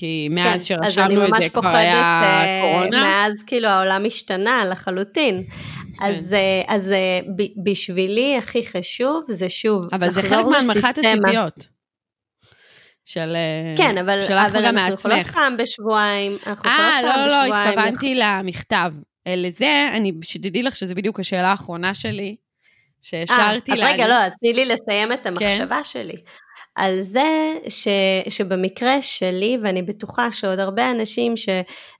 כי 0.00 0.28
מאז 0.30 0.68
כן, 0.68 0.74
אז 0.74 0.82
אני 0.82 0.90
שרשמנו 0.90 1.24
את 1.24 1.30
ממש 1.30 1.44
זה 1.44 1.50
כבר 1.50 1.60
פוחדת, 1.60 1.76
היה 1.76 2.20
אה, 2.22 2.60
קורונה. 2.62 3.02
מאז 3.02 3.42
כאילו 3.46 3.68
העולם 3.68 4.04
השתנה 4.06 4.64
לחלוטין. 4.70 5.42
כן. 5.44 6.04
אז, 6.04 6.34
אה, 6.34 6.62
אז 6.68 6.92
אה, 6.92 7.20
ב- 7.36 7.70
בשבילי 7.70 8.36
הכי 8.36 8.66
חשוב 8.66 9.24
זה 9.28 9.48
שוב, 9.48 9.88
אבל 9.92 10.10
זה 10.10 10.22
חלק 10.22 10.44
מהנמכת. 10.46 10.98
הציפיות. 10.98 11.66
של... 13.04 13.36
אה, 13.36 13.74
כן, 13.76 13.98
אבל, 13.98 14.22
אבל 14.22 14.64
אנחנו 14.66 14.94
יכולות 14.94 15.18
מעצמך. 15.18 15.34
פעם 15.34 15.56
בשבועיים, 15.56 16.32
אנחנו 16.32 16.70
יכולות 16.70 16.80
אה, 16.80 17.00
פעם 17.02 17.18
לא, 17.18 17.26
לא, 17.26 17.42
בשבועיים. 17.42 17.68
התכוונתי 17.68 18.14
למכתב. 18.14 18.92
אה, 19.26 19.36
לזה, 19.36 19.88
אני, 19.92 20.12
שתדעי 20.22 20.62
לך 20.62 20.76
שזה 20.76 20.94
בדיוק 20.94 21.20
השאלה 21.20 21.50
האחרונה 21.50 21.94
שלי, 21.94 22.28
אה, 22.28 22.34
שהשארתי 23.02 23.72
אז 23.72 23.78
לה. 23.78 23.88
רגע, 23.88 24.08
לא, 24.08 24.14
אז 24.14 24.32
תני 24.40 24.52
לי 24.52 24.64
לסיים 24.64 25.12
את 25.12 25.22
כן. 25.22 25.28
המחשבה 25.28 25.84
שלי. 25.84 26.16
על 26.74 27.00
זה 27.00 27.52
ש, 27.68 27.88
שבמקרה 28.28 29.02
שלי, 29.02 29.58
ואני 29.62 29.82
בטוחה 29.82 30.32
שעוד 30.32 30.58
הרבה 30.58 30.90
אנשים 30.90 31.36
ש, 31.36 31.48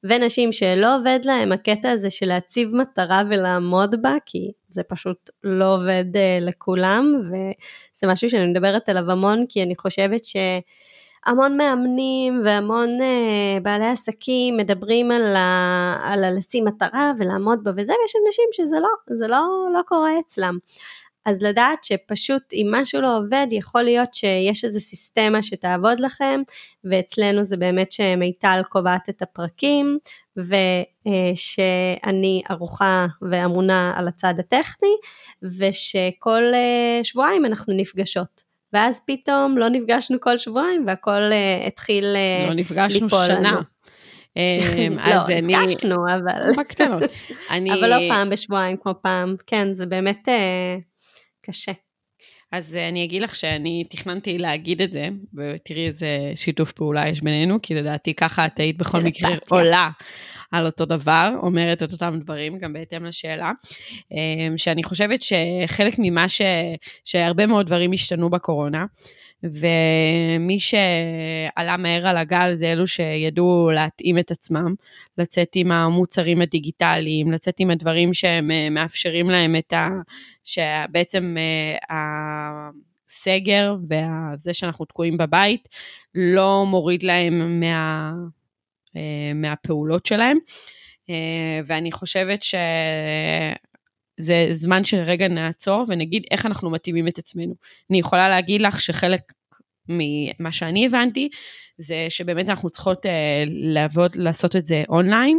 ונשים 0.04 0.52
שלא 0.52 0.96
עובד 0.96 1.18
להם 1.24 1.52
הקטע 1.52 1.90
הזה 1.90 2.11
של 2.11 2.28
להציב 2.28 2.68
מטרה 2.74 3.22
ולעמוד 3.30 4.02
בה, 4.02 4.16
כי 4.26 4.50
זה 4.68 4.83
פשוט 4.83 5.30
לא 5.44 5.74
עובד 5.74 6.04
uh, 6.14 6.44
לכולם, 6.44 7.12
וזה 7.26 8.06
משהו 8.06 8.30
שאני 8.30 8.46
מדברת 8.46 8.88
עליו 8.88 9.11
המון, 9.11 9.40
כי 9.48 9.62
אני 9.62 9.76
חושבת 9.76 10.20
שהמון 10.24 11.56
מאמנים 11.56 12.42
והמון 12.44 12.98
uh, 13.00 13.62
בעלי 13.62 13.87
עסקים 13.87 14.56
מדברים 14.56 15.11
על, 15.11 15.37
ה, 15.37 15.96
על 16.02 16.37
לשים 16.37 16.64
מטרה 16.64 17.12
ולעמוד 17.18 17.64
בה 17.64 17.70
וזה, 17.76 17.92
ויש 18.02 18.14
אנשים 18.26 18.44
שזה 18.52 18.76
לא, 18.80 19.16
זה 19.18 19.28
לא, 19.28 19.42
לא 19.74 19.80
קורה 19.87 20.11
אצלם. 20.26 20.59
אז 21.26 21.42
לדעת 21.42 21.85
שפשוט 21.85 22.42
אם 22.52 22.68
משהו 22.70 23.00
לא 23.00 23.18
עובד, 23.18 23.46
יכול 23.50 23.83
להיות 23.83 24.14
שיש 24.14 24.64
איזו 24.64 24.80
סיסטמה 24.80 25.42
שתעבוד 25.42 26.00
לכם, 26.00 26.40
ואצלנו 26.85 27.44
זה 27.44 27.56
באמת 27.56 27.92
שמיטל 27.92 28.61
קובעת 28.68 29.09
את 29.09 29.22
הפרקים, 29.22 29.98
ושאני 30.37 32.42
ערוכה 32.48 33.06
ואמונה 33.22 33.92
על 33.96 34.09
הצד 34.09 34.35
הטכני, 34.38 34.96
ושכל 35.42 36.42
אה, 36.55 37.01
שבועיים 37.03 37.44
אנחנו 37.44 37.74
נפגשות. 37.74 38.51
ואז 38.72 39.01
פתאום 39.07 39.59
לא 39.59 39.68
נפגשנו 39.68 40.20
כל 40.20 40.38
שבועיים 40.38 40.84
והכל 40.86 41.32
אה, 41.32 41.66
התחיל 41.66 42.05
אה, 42.05 42.47
לא 42.49 42.55
נפגשנו 42.55 43.05
ליפול 43.05 43.26
שנה. 43.26 43.51
לנו. 43.51 43.61
אמ, 44.36 44.99
לא, 45.09 45.12
אז 45.12 45.30
אני... 45.30 45.57
נפגשנו, 45.57 45.97
אבל... 46.14 46.53
בקטנות. 46.57 47.03
אבל 47.51 47.90
לא 47.90 47.97
פעם 48.09 48.30
בשבועיים 48.30 48.76
כמו 48.76 48.92
פעם, 49.03 49.34
כן, 49.47 49.74
זה 49.74 49.86
באמת 49.86 50.28
קשה. 51.43 51.72
אז 52.53 52.74
אה, 52.74 52.88
אני 52.88 53.05
אגיד 53.05 53.22
לך 53.22 53.34
שאני 53.34 53.84
תכננתי 53.91 54.38
להגיד 54.38 54.82
את 54.82 54.93
זה, 54.93 55.09
ותראי 55.34 55.86
איזה 55.86 56.32
שיתוף 56.34 56.72
פעולה 56.72 57.09
יש 57.09 57.20
בינינו, 57.20 57.59
כי 57.62 57.74
לדעתי 57.74 58.14
ככה 58.14 58.47
את 58.47 58.59
היית 58.59 58.78
בכל 58.78 59.01
מקרה. 59.01 59.30
עולה 59.51 59.91
על 60.53 60.66
אותו 60.66 60.84
דבר, 60.84 61.30
אומרת 61.43 61.82
את 61.82 61.93
אותם 61.93 62.18
דברים, 62.22 62.59
גם 62.59 62.72
בהתאם 62.72 63.05
לשאלה, 63.05 63.53
אה, 64.12 64.59
שאני 64.59 64.84
חושבת 64.84 65.22
שחלק 65.22 65.95
ממה 65.99 66.28
ש... 66.28 66.43
שהרבה 67.05 67.47
מאוד 67.47 67.66
דברים 67.66 67.93
השתנו 67.93 68.30
בקורונה, 68.30 68.84
ומי 69.43 70.59
שעלה 70.61 71.76
מהר 71.76 72.07
על 72.07 72.16
הגל 72.16 72.55
זה 72.55 72.72
אלו 72.72 72.86
שידעו 72.86 73.70
להתאים 73.74 74.18
את 74.18 74.30
עצמם, 74.30 74.74
לצאת 75.18 75.49
עם 75.55 75.72
המוצרים 75.72 76.43
הדיגיטליים, 76.43 77.32
לצאת 77.32 77.55
עם 77.59 77.70
הדברים 77.70 78.14
שהם 78.14 78.51
אה, 78.51 78.70
מאפשרים 78.70 79.30
להם 79.30 79.57
את 79.57 79.72
ה... 79.72 79.88
שבעצם 80.45 81.36
אה, 81.38 81.97
הסגר 83.09 83.76
וזה 83.82 84.55
שאנחנו 84.55 84.84
תקועים 84.84 85.16
בבית 85.16 85.68
לא 86.14 86.64
מוריד 86.66 87.03
להם 87.03 87.61
מה, 87.61 88.12
אה, 88.97 89.32
מהפעולות 89.34 90.07
שלהם. 90.07 90.38
ואני 91.66 91.93
חושבת 91.93 92.43
ש... 92.43 92.55
זה 94.22 94.48
זמן 94.52 94.84
שרגע 94.84 95.28
נעצור 95.28 95.84
ונגיד 95.88 96.22
איך 96.30 96.46
אנחנו 96.46 96.70
מתאימים 96.70 97.08
את 97.08 97.18
עצמנו. 97.18 97.54
אני 97.90 97.98
יכולה 97.98 98.28
להגיד 98.28 98.60
לך 98.60 98.80
שחלק 98.80 99.20
ממה 99.88 100.52
שאני 100.52 100.86
הבנתי, 100.86 101.28
זה 101.78 102.06
שבאמת 102.08 102.48
אנחנו 102.48 102.70
צריכות 102.70 103.06
uh, 103.06 103.08
לעבוד, 103.48 104.16
לעשות 104.16 104.56
את 104.56 104.66
זה 104.66 104.82
אונליין, 104.88 105.38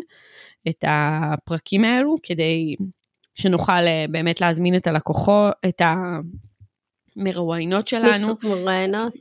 את 0.70 0.84
הפרקים 0.88 1.86
האלו, 1.86 2.16
כדי 2.24 2.76
שנוכל 3.36 3.72
uh, 3.72 4.12
באמת 4.12 4.42
להזמין 4.42 4.76
את 4.76 4.88
הלקוחות, 4.88 5.54
את 5.68 5.82
המרואיינות 7.18 7.88
שלנו. 7.88 8.36
מרואיינות. 8.44 9.14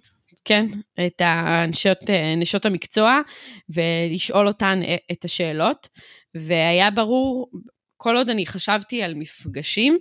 כן, 0.44 0.66
את 1.06 1.22
הנשות, 1.24 2.10
אה, 2.10 2.34
נשות 2.36 2.66
המקצוע, 2.66 3.20
ולשאול 3.68 4.48
אותן 4.48 4.80
את 5.12 5.24
השאלות. 5.24 5.88
והיה 6.34 6.90
ברור 6.90 7.50
כל 8.02 8.16
עוד 8.16 8.30
אני 8.30 8.46
חשבתי 8.46 9.02
על 9.02 9.14
מפגשים 9.14 9.98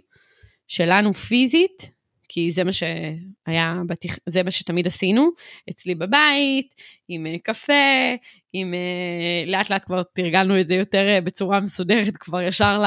שלנו 0.68 1.14
פיזית, 1.14 1.91
כי 2.30 2.52
זה 2.52 2.64
מה 2.64 2.72
שהיה, 2.74 3.76
בתכ... 3.88 4.18
זה 4.26 4.43
מה 4.43 4.52
שתמיד 4.52 4.88
עשינו, 4.88 5.30
אצלי 5.70 5.95
בבית, 5.95 6.74
עם 7.08 7.26
אה, 7.26 7.36
קפה, 7.43 7.74
עם 8.54 8.74
אה, 8.74 9.52
לאט 9.52 9.70
לאט 9.70 9.86
כבר 9.86 10.04
תרגלנו 10.04 10.60
את 10.60 10.68
זה 10.68 10.76
יותר 10.76 11.08
אה, 11.08 11.22
בצורה 11.22 11.60
מסודרת, 11.60 12.18
כבר 12.18 12.41
ישר 12.41 12.80
ל... 12.80 12.86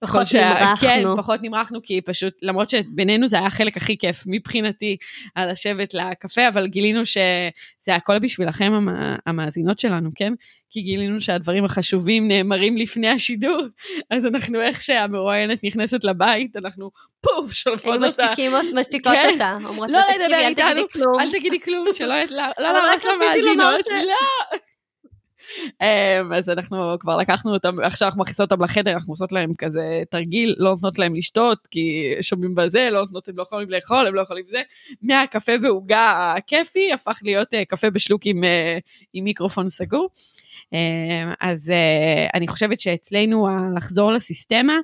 פחות 0.00 0.34
נמרחנו. 0.34 0.76
כן, 0.80 1.02
פחות 1.16 1.40
נמרחנו, 1.42 1.82
כי 1.82 2.00
פשוט, 2.00 2.34
למרות 2.42 2.70
שבינינו 2.70 3.28
זה 3.28 3.36
היה 3.36 3.46
החלק 3.46 3.76
הכי 3.76 3.98
כיף 3.98 4.22
מבחינתי, 4.26 4.96
על 5.34 5.50
לשבת 5.50 5.94
לקפה, 5.94 6.48
אבל 6.48 6.66
גילינו 6.66 7.06
שזה 7.06 7.20
הכל 7.94 8.18
בשבילכם 8.18 8.72
המאזינות 9.26 9.78
שלנו, 9.78 10.10
כן? 10.14 10.32
כי 10.70 10.82
גילינו 10.82 11.20
שהדברים 11.20 11.64
החשובים 11.64 12.28
נאמרים 12.28 12.76
לפני 12.76 13.08
השידור, 13.08 13.62
אז 14.10 14.26
אנחנו 14.26 14.60
איך 14.60 14.82
שהמרואיינת 14.82 15.64
נכנסת 15.64 16.04
לבית, 16.04 16.56
אנחנו 16.56 16.90
פוף, 17.20 17.52
שולפות 17.52 17.94
אותה. 17.94 18.06
משתיקים, 18.06 18.52
משתיקות 18.74 19.12
כן. 19.12 19.30
אותה. 19.32 19.58
אומרות 19.64 19.90
לא 19.90 19.98
לדבר 19.98 20.38
איתנו, 20.38 20.82
אל 21.20 21.32
תגידי 21.32 21.60
כלום, 21.60 21.86
שלא 21.92 22.14
להרוס 22.58 23.04
למאזינות. 23.04 23.86
לא. 23.90 24.14
אמ, 24.52 24.58
אז 26.34 26.50
אנחנו 26.50 26.96
כבר 27.00 27.16
לקחנו 27.16 27.54
אותם, 27.54 27.80
עכשיו 27.82 28.08
אנחנו 28.08 28.22
מכניסות 28.22 28.52
אותם 28.52 28.64
לחדר, 28.64 28.92
אנחנו 28.92 29.12
עושות 29.12 29.32
להם 29.32 29.54
כזה 29.58 30.02
תרגיל, 30.10 30.54
לא 30.58 30.70
נותנות 30.70 30.98
להם 30.98 31.14
לשתות, 31.14 31.66
כי 31.66 32.14
שומעים 32.20 32.54
בזה, 32.54 32.88
לא 32.92 33.00
נותנות, 33.00 33.28
הם 33.28 33.36
לא 33.36 33.42
יכולים 33.42 33.70
לאכול, 33.70 34.06
הם 34.06 34.14
לא 34.14 34.20
יכולים 34.20 34.44
זה. 34.50 34.62
מהקפה 35.02 35.52
ועוגה 35.62 36.34
הכיפי 36.36 36.92
הפך 36.92 37.20
להיות 37.22 37.54
אה, 37.54 37.64
קפה 37.64 37.90
בשלוק 37.90 38.22
עם, 38.24 38.44
אה, 38.44 38.78
עם 39.12 39.24
מיקרופון 39.24 39.68
סגור. 39.68 40.08
אמ, 40.72 40.78
אז 41.40 41.70
אה, 41.70 42.26
אני 42.34 42.48
חושבת 42.48 42.80
שאצלנו 42.80 43.48
לחזור 43.76 44.12
לסיסטמה, 44.12 44.76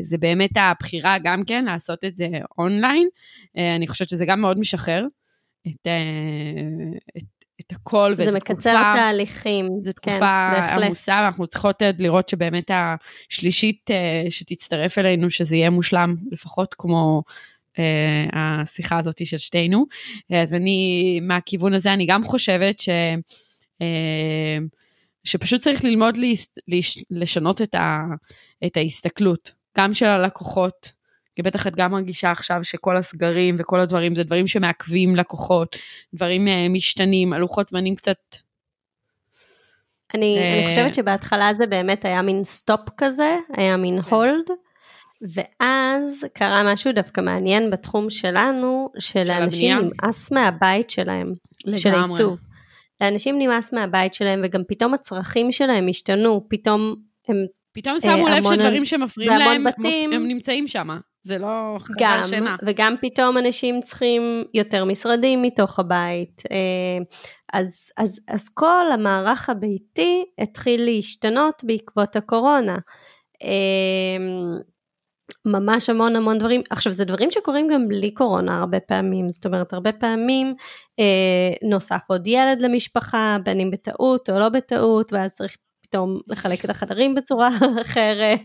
זה 0.00 0.18
באמת 0.18 0.50
הבחירה 0.56 1.16
גם 1.24 1.44
כן 1.46 1.64
לעשות 1.64 2.04
את 2.04 2.16
זה 2.16 2.28
אונליין. 2.58 3.08
אני 3.76 3.88
חושבת 3.88 4.08
שזה 4.08 4.24
גם 4.26 4.40
מאוד 4.40 4.58
משחרר. 4.58 5.06
את, 5.68 5.86
את 7.16 7.22
את 7.60 7.72
הכל, 7.72 8.12
וזו 8.12 8.22
תקופה... 8.22 8.32
זה 8.32 8.38
מקצר 8.38 8.94
תהליכים, 8.96 9.68
זו 9.82 9.90
כן, 10.02 10.12
תקופה 10.12 10.50
כן, 10.54 10.82
עמוסה, 10.82 11.20
ואנחנו 11.24 11.46
צריכות 11.46 11.82
לראות 11.98 12.28
שבאמת 12.28 12.70
השלישית 12.70 13.90
uh, 13.90 14.30
שתצטרף 14.30 14.98
אלינו, 14.98 15.30
שזה 15.30 15.56
יהיה 15.56 15.70
מושלם, 15.70 16.16
לפחות 16.32 16.74
כמו 16.78 17.22
uh, 17.76 17.80
השיחה 18.32 18.98
הזאת 18.98 19.26
של 19.26 19.38
שתינו. 19.38 19.86
אז 20.42 20.54
אני, 20.54 21.20
מהכיוון 21.22 21.74
הזה, 21.74 21.92
אני 21.92 22.06
גם 22.06 22.24
חושבת 22.24 22.80
ש... 22.80 22.88
שפשוט 25.24 25.60
צריך 25.60 25.84
ללמוד 25.84 26.16
להס, 26.16 26.54
לשנות 27.10 27.62
את, 27.62 27.74
ה, 27.74 28.04
את 28.66 28.76
ההסתכלות, 28.76 29.52
גם 29.78 29.94
של 29.94 30.06
הלקוחות, 30.06 30.92
כי 31.36 31.42
בטח 31.42 31.66
את 31.66 31.76
גם 31.76 31.92
מרגישה 31.92 32.30
עכשיו 32.30 32.64
שכל 32.64 32.96
הסגרים 32.96 33.56
וכל 33.58 33.80
הדברים 33.80 34.14
זה 34.14 34.22
דברים 34.22 34.46
שמעכבים 34.46 35.16
לקוחות, 35.16 35.76
דברים 36.14 36.48
uh, 36.48 36.50
משתנים, 36.70 37.32
הלוחות 37.32 37.68
זמנים 37.68 37.94
קצת... 37.94 38.16
אני, 40.14 40.36
uh... 40.38 40.40
אני 40.40 40.70
חושבת 40.70 40.94
שבהתחלה 40.94 41.54
זה 41.54 41.66
באמת 41.66 42.04
היה 42.04 42.22
מין 42.22 42.44
stop 42.44 42.80
כזה, 42.96 43.36
היה 43.56 43.76
מין 43.76 43.98
hold, 44.10 44.46
כן. 44.46 44.54
ואז 45.34 46.24
קרה 46.32 46.72
משהו 46.72 46.92
דווקא 46.92 47.20
מעניין 47.20 47.70
בתחום 47.70 48.10
שלנו, 48.10 48.88
שלאנשים 48.98 49.78
של 49.78 49.84
נמאס 49.84 50.32
מהבית 50.32 50.90
שלהם, 50.90 51.32
לגמרי. 51.64 51.78
של 51.78 51.94
העיצוב. 51.94 52.38
לאנשים 53.00 53.38
נמאס 53.38 53.72
מהבית 53.72 54.14
שלהם 54.14 54.40
וגם 54.44 54.62
פתאום 54.68 54.94
הצרכים 54.94 55.52
שלהם 55.52 55.88
השתנו, 55.88 56.46
פתאום 56.48 56.94
הם... 57.28 57.36
פתאום 57.72 58.00
שמו 58.00 58.28
אה, 58.28 58.38
לב 58.38 58.44
שדברים 58.44 58.84
שמפריעים 58.84 59.38
להם, 59.38 59.64
בתים, 59.64 60.12
הם 60.12 60.28
נמצאים 60.28 60.68
שם. 60.68 60.88
זה 61.24 61.38
לא 61.38 61.78
חדר 61.80 62.22
שינה. 62.24 62.56
וגם 62.64 62.94
פתאום 63.00 63.38
אנשים 63.38 63.82
צריכים 63.82 64.44
יותר 64.54 64.84
משרדים 64.84 65.42
מתוך 65.42 65.78
הבית. 65.78 66.42
אה, 66.50 66.98
אז, 67.52 67.90
אז, 67.96 68.20
אז 68.28 68.48
כל 68.48 68.92
המערך 68.92 69.50
הביתי 69.50 70.24
התחיל 70.38 70.84
להשתנות 70.84 71.64
בעקבות 71.64 72.16
הקורונה. 72.16 72.76
אה, 73.42 74.16
ממש 75.46 75.90
המון 75.90 76.16
המון 76.16 76.38
דברים, 76.38 76.62
עכשיו 76.70 76.92
זה 76.92 77.04
דברים 77.04 77.30
שקורים 77.30 77.68
גם 77.68 77.88
בלי 77.88 78.14
קורונה 78.14 78.58
הרבה 78.58 78.80
פעמים, 78.80 79.30
זאת 79.30 79.46
אומרת 79.46 79.72
הרבה 79.72 79.92
פעמים 79.92 80.54
אה, 80.98 81.68
נוסף 81.68 82.00
עוד 82.08 82.26
ילד 82.26 82.62
למשפחה, 82.62 83.36
בין 83.44 83.60
אם 83.60 83.70
בטעות 83.70 84.30
או 84.30 84.38
לא 84.38 84.48
בטעות, 84.48 85.12
ואז 85.12 85.30
צריך 85.30 85.56
פתאום 85.94 86.20
לחלק 86.28 86.64
את 86.64 86.70
החדרים 86.70 87.14
בצורה 87.14 87.48
אחרת. 87.82 88.40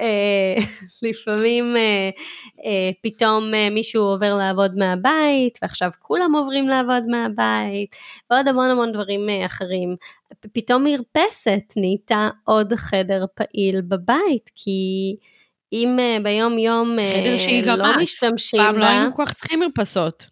אה, 0.00 0.54
לפעמים 1.02 1.76
אה, 1.76 2.10
אה, 2.64 2.90
פתאום 3.02 3.50
מישהו 3.70 4.02
עובר 4.02 4.34
לעבוד 4.34 4.76
מהבית, 4.76 5.58
ועכשיו 5.62 5.90
כולם 5.98 6.34
עוברים 6.34 6.68
לעבוד 6.68 7.02
מהבית, 7.06 7.96
ועוד 8.30 8.48
המון 8.48 8.70
המון 8.70 8.92
דברים 8.92 9.26
אחרים. 9.46 9.96
פתאום 10.52 10.84
מרפסת 10.84 11.72
נהייתה 11.76 12.28
עוד 12.44 12.72
חדר 12.74 13.24
פעיל 13.34 13.80
בבית, 13.80 14.50
כי 14.54 15.16
אם 15.72 15.96
ביום 16.22 16.58
יום 16.58 16.96
לא 17.76 18.02
משתמשים 18.02 18.60
בה... 18.60 18.66
פעם 18.66 18.78
לא 18.78 18.84
היינו 18.84 19.14
כל 19.14 19.26
כך 19.26 19.32
צריכים 19.32 19.60
מרפסות. 19.60 20.26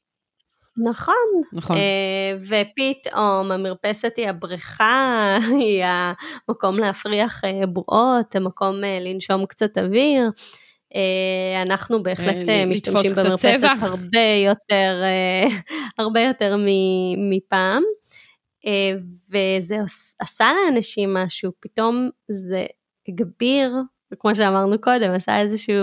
נכון. 0.84 1.14
נכון. 1.52 1.76
Uh, 1.76 1.80
ופתאום 2.42 3.52
המרפסת 3.52 4.12
היא 4.16 4.28
הבריכה, 4.28 5.36
היא 5.60 5.84
המקום 5.84 6.78
להפריח 6.78 7.44
uh, 7.44 7.66
בועות, 7.66 8.36
המקום 8.36 8.74
uh, 8.84 8.86
לנשום 9.00 9.46
קצת 9.46 9.78
אוויר. 9.78 10.30
אנחנו 11.62 12.02
בהחלט 12.02 12.36
משתמשים 12.66 13.10
במרפסת 13.16 13.68
הרבה 13.80 14.26
יותר, 14.44 15.02
הרבה 15.98 16.20
יותר 16.20 16.56
מפעם. 17.30 17.82
וזה 19.30 19.76
עשה 20.18 20.50
לאנשים 20.52 21.14
משהו, 21.14 21.52
פתאום 21.60 22.08
זה 22.28 22.66
הגביר, 23.08 23.72
כמו 24.18 24.34
שאמרנו 24.34 24.80
קודם, 24.80 25.10
עשה 25.14 25.40
איזושהי 25.40 25.74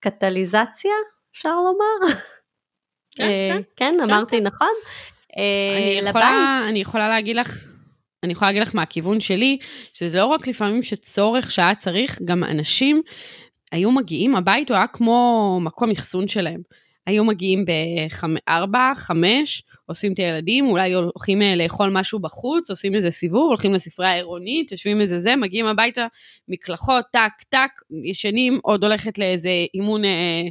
קטליזציה, 0.00 0.92
אפשר 1.32 1.54
לומר. 1.54 2.14
כן, 3.16 3.24
אה, 3.24 3.48
כן, 3.52 3.62
כן, 3.76 3.94
אמרתי 4.02 4.36
כן. 4.36 4.42
נכון. 4.42 4.68
אני 5.36 6.00
אה, 6.22 6.60
אני 6.68 6.78
יכולה 6.78 7.08
להגיד 7.08 7.36
לך, 7.36 7.64
אני 8.24 8.32
יכולה 8.32 8.50
להגיד 8.50 8.62
לך 8.62 8.74
מהכיוון 8.74 9.20
שלי, 9.20 9.58
שזה 9.94 10.18
לא 10.18 10.26
רק 10.26 10.46
לפעמים 10.46 10.82
שצורך 10.82 11.50
שהיה 11.50 11.74
צריך, 11.74 12.22
גם 12.24 12.44
אנשים 12.44 13.02
היו 13.72 13.90
מגיעים, 13.90 14.36
הבית 14.36 14.70
הוא 14.70 14.76
היה 14.76 14.86
כמו 14.86 15.58
מקום 15.62 15.90
אחסון 15.90 16.28
שלהם. 16.28 16.60
היו 17.10 17.24
מגיעים 17.24 17.64
בארבע, 17.64 18.92
חמש, 18.96 19.62
אוספים 19.88 20.12
את 20.12 20.18
הילדים, 20.18 20.66
אולי 20.66 20.92
הולכים 20.92 21.42
אה, 21.42 21.56
לאכול 21.56 21.90
משהו 21.92 22.18
בחוץ, 22.18 22.70
עושים 22.70 22.94
איזה 22.94 23.10
סיבוב, 23.10 23.48
הולכים 23.48 23.74
לספרייה 23.74 24.12
העירונית, 24.12 24.72
יושבים 24.72 25.00
איזה 25.00 25.18
זה, 25.18 25.36
מגיעים 25.36 25.66
הביתה, 25.66 26.06
מקלחות, 26.48 27.04
טק, 27.12 27.32
טק, 27.48 27.70
ישנים, 28.04 28.58
עוד 28.62 28.84
הולכת 28.84 29.18
לאיזה 29.18 29.50
אימון 29.74 30.04
אה, 30.04 30.42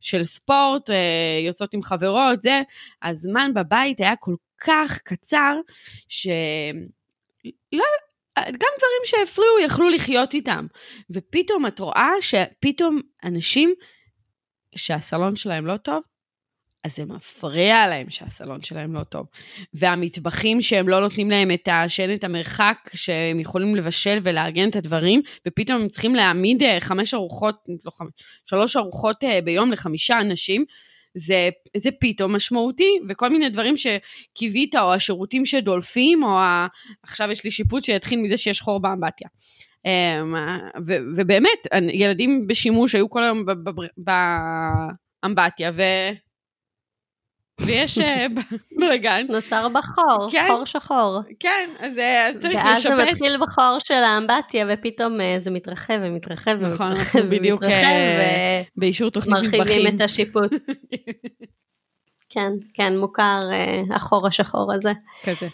של 0.00 0.24
ספורט, 0.24 0.90
אה, 0.90 1.40
יוצאות 1.46 1.74
עם 1.74 1.82
חברות, 1.82 2.42
זה. 2.42 2.62
הזמן 3.02 3.50
בבית 3.54 4.00
היה 4.00 4.16
כל 4.16 4.34
כך 4.64 4.98
קצר, 5.04 5.56
שלא... 6.08 7.84
גם 8.46 8.70
דברים 8.78 9.02
שהפריעו 9.04 9.58
יכלו 9.64 9.88
לחיות 9.88 10.34
איתם. 10.34 10.66
ופתאום 11.10 11.66
את 11.66 11.80
רואה 11.80 12.10
שפתאום 12.20 13.00
אנשים 13.24 13.74
שהסלון 14.76 15.36
שלהם 15.36 15.66
לא 15.66 15.76
טוב, 15.76 16.02
אז 16.84 16.96
זה 16.96 17.04
מפריע 17.04 17.88
להם 17.88 18.10
שהסלון 18.10 18.62
שלהם 18.62 18.94
לא 18.94 19.04
טוב. 19.04 19.26
והמטבחים 19.74 20.62
שהם 20.62 20.88
לא 20.88 21.00
נותנים 21.00 21.30
להם 21.30 21.50
את 21.50 21.68
השן, 21.72 22.14
את 22.14 22.24
המרחק, 22.24 22.90
שהם 22.94 23.40
יכולים 23.40 23.76
לבשל 23.76 24.18
ולארגן 24.22 24.68
את 24.68 24.76
הדברים, 24.76 25.22
ופתאום 25.48 25.82
הם 25.82 25.88
צריכים 25.88 26.14
להעמיד 26.14 26.62
אה, 26.62 26.80
חמש 26.80 27.14
ארוחות, 27.14 27.56
לא 27.84 27.90
חמש, 27.90 28.10
שלוש 28.46 28.76
ארוחות 28.76 29.24
אה, 29.24 29.40
ביום 29.40 29.72
לחמישה 29.72 30.20
אנשים, 30.20 30.64
זה, 31.14 31.48
זה 31.76 31.90
פתאום 32.00 32.36
משמעותי, 32.36 32.98
וכל 33.08 33.28
מיני 33.28 33.48
דברים 33.48 33.74
שקיווית, 33.76 34.74
או 34.76 34.94
השירותים 34.94 35.46
שדולפים, 35.46 36.22
או 36.22 36.38
ה... 36.38 36.66
עכשיו 37.02 37.30
יש 37.30 37.44
לי 37.44 37.50
שיפוט 37.50 37.84
שיתחיל 37.84 38.20
מזה 38.20 38.36
שיש 38.36 38.60
חור 38.60 38.80
באמבטיה. 38.80 39.28
אמ, 39.88 40.34
ו- 40.86 41.02
ובאמת, 41.16 41.66
ילדים 41.92 42.46
בשימוש 42.46 42.94
היו 42.94 43.10
כל 43.10 43.24
היום 43.24 43.44
באמבטיה, 45.22 45.70
ו... 45.74 45.82
ויש 47.60 47.98
אה, 47.98 48.26
בלאגן. 48.78 49.26
נוצר 49.28 49.68
בחור, 49.68 50.30
כן, 50.32 50.44
חור 50.48 50.64
שחור. 50.64 51.20
כן, 51.40 51.70
אז 51.78 51.98
אה, 51.98 52.30
צריך 52.40 52.54
לשפץ. 52.54 52.66
ואז 52.66 52.82
זה 52.82 53.10
מתחיל 53.10 53.36
בחור 53.40 53.78
של 53.78 53.94
האמבטיה, 53.94 54.66
ופתאום 54.68 55.20
אה, 55.20 55.36
זה 55.38 55.50
מתרחב 55.50 55.98
ומתרחב 56.02 56.56
נכון, 56.60 56.86
ומתרחב 56.86 57.20
בדיוק 57.20 57.62
ומתרחב, 57.62 57.88
באישור 58.76 59.10
תוכנית 59.10 59.36
מטבחים. 59.38 59.60
מרחיבים 59.60 59.96
את 59.96 60.00
השיפוט. 60.00 60.52
כן, 62.30 62.52
כן, 62.74 62.98
מוכר 62.98 63.40
החור 63.90 64.26
השחור 64.26 64.72
הזה. 64.72 64.92
כזה. 65.24 65.48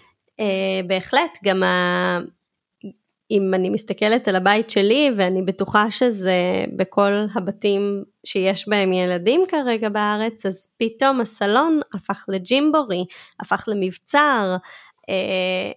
בהחלט, 0.87 1.39
גם 1.45 1.62
ה... 1.62 2.18
אם 3.31 3.55
אני 3.55 3.70
מסתכלת 3.70 4.29
על 4.29 4.37
הבית 4.37 4.70
שלי, 4.70 5.11
ואני 5.16 5.43
בטוחה 5.43 5.91
שזה 5.91 6.64
בכל 6.77 7.12
הבתים 7.35 8.05
שיש 8.27 8.68
בהם 8.68 8.93
ילדים 8.93 9.45
כרגע 9.49 9.89
בארץ, 9.89 10.47
אז 10.47 10.68
פתאום 10.79 11.20
הסלון 11.20 11.81
הפך 11.95 12.25
לג'ימבורי, 12.29 13.05
הפך 13.41 13.64
למבצר, 13.68 14.57
אה, 15.09 15.72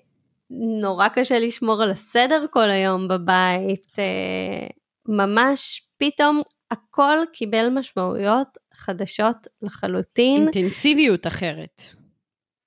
נורא 0.82 1.08
קשה 1.08 1.40
לשמור 1.40 1.84
על 1.84 1.92
הסדר 1.92 2.46
כל 2.52 2.70
היום 2.70 3.08
בבית, 3.08 4.00
אה, 4.00 4.68
ממש 5.08 5.82
פתאום 5.98 6.42
הכל 6.72 7.18
קיבל 7.34 7.70
משמעויות 7.70 8.58
חדשות 8.74 9.48
לחלוטין. 9.62 10.42
אינטנסיביות 10.42 11.28
אחרת. 11.28 11.82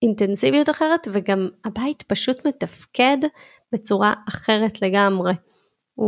אינטנסיביות 0.03 0.71
אחרת 0.71 1.09
וגם 1.13 1.49
הבית 1.65 2.03
פשוט 2.03 2.47
מתפקד 2.47 3.17
בצורה 3.73 4.15
אחרת 4.29 4.83
לגמרי. 4.83 5.33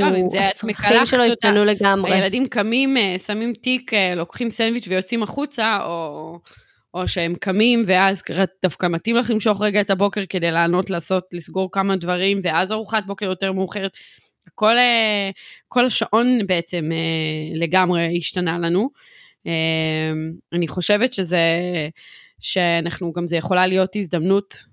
טוב, 0.01 0.13
אם 0.15 0.29
זה 0.29 0.47
עצמי 0.49 0.73
הצרכים 0.73 1.07
שלו 1.07 1.25
התפנו 1.25 1.65
לגמרי. 1.65 2.15
הילדים 2.15 2.47
קמים, 2.49 2.97
אה, 2.97 3.17
שמים 3.27 3.53
תיק, 3.63 3.95
אה, 3.95 4.15
לוקחים 4.15 4.51
סנדוויץ' 4.51 4.89
ויוצאים 4.89 5.23
החוצה, 5.23 5.79
או, 5.85 6.39
או 6.95 7.09
שהם 7.09 7.35
קמים 7.35 7.85
ואז 7.87 8.23
דווקא 8.63 8.87
מתאים 8.87 9.17
לך 9.17 9.31
למשוך 9.31 9.63
רגע 9.63 9.81
את 9.81 9.91
הבוקר 9.91 10.27
כדי 10.29 10.51
לענות, 10.51 10.91
לעשות, 10.91 11.25
לסגור 11.33 11.69
כמה 11.73 11.97
דברים, 11.97 12.41
ואז 12.45 12.73
ארוחת 12.73 13.07
בוקר 13.07 13.27
יותר 13.27 13.53
מאוחרת. 13.53 13.97
כל, 14.55 14.77
אה, 14.79 15.31
כל 15.69 15.87
השעון 15.87 16.47
בעצם 16.47 16.91
לגמרי 17.55 18.15
השתנה 18.19 18.59
לנו. 18.59 18.91
אני 20.53 20.69
חושבת 20.69 21.13
שזה, 21.13 21.39
שאנחנו 22.41 23.13
גם, 23.13 23.27
זה 23.27 23.37
יכולה 23.37 23.67
להיות 23.67 23.97
הזדמנות 23.97 24.65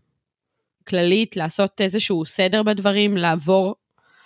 כללית 0.90 1.38
לעשות 1.38 1.82
איזשהו 1.82 2.26
סדר 2.26 2.64
בדברים, 2.64 3.18
לעבור 3.18 3.76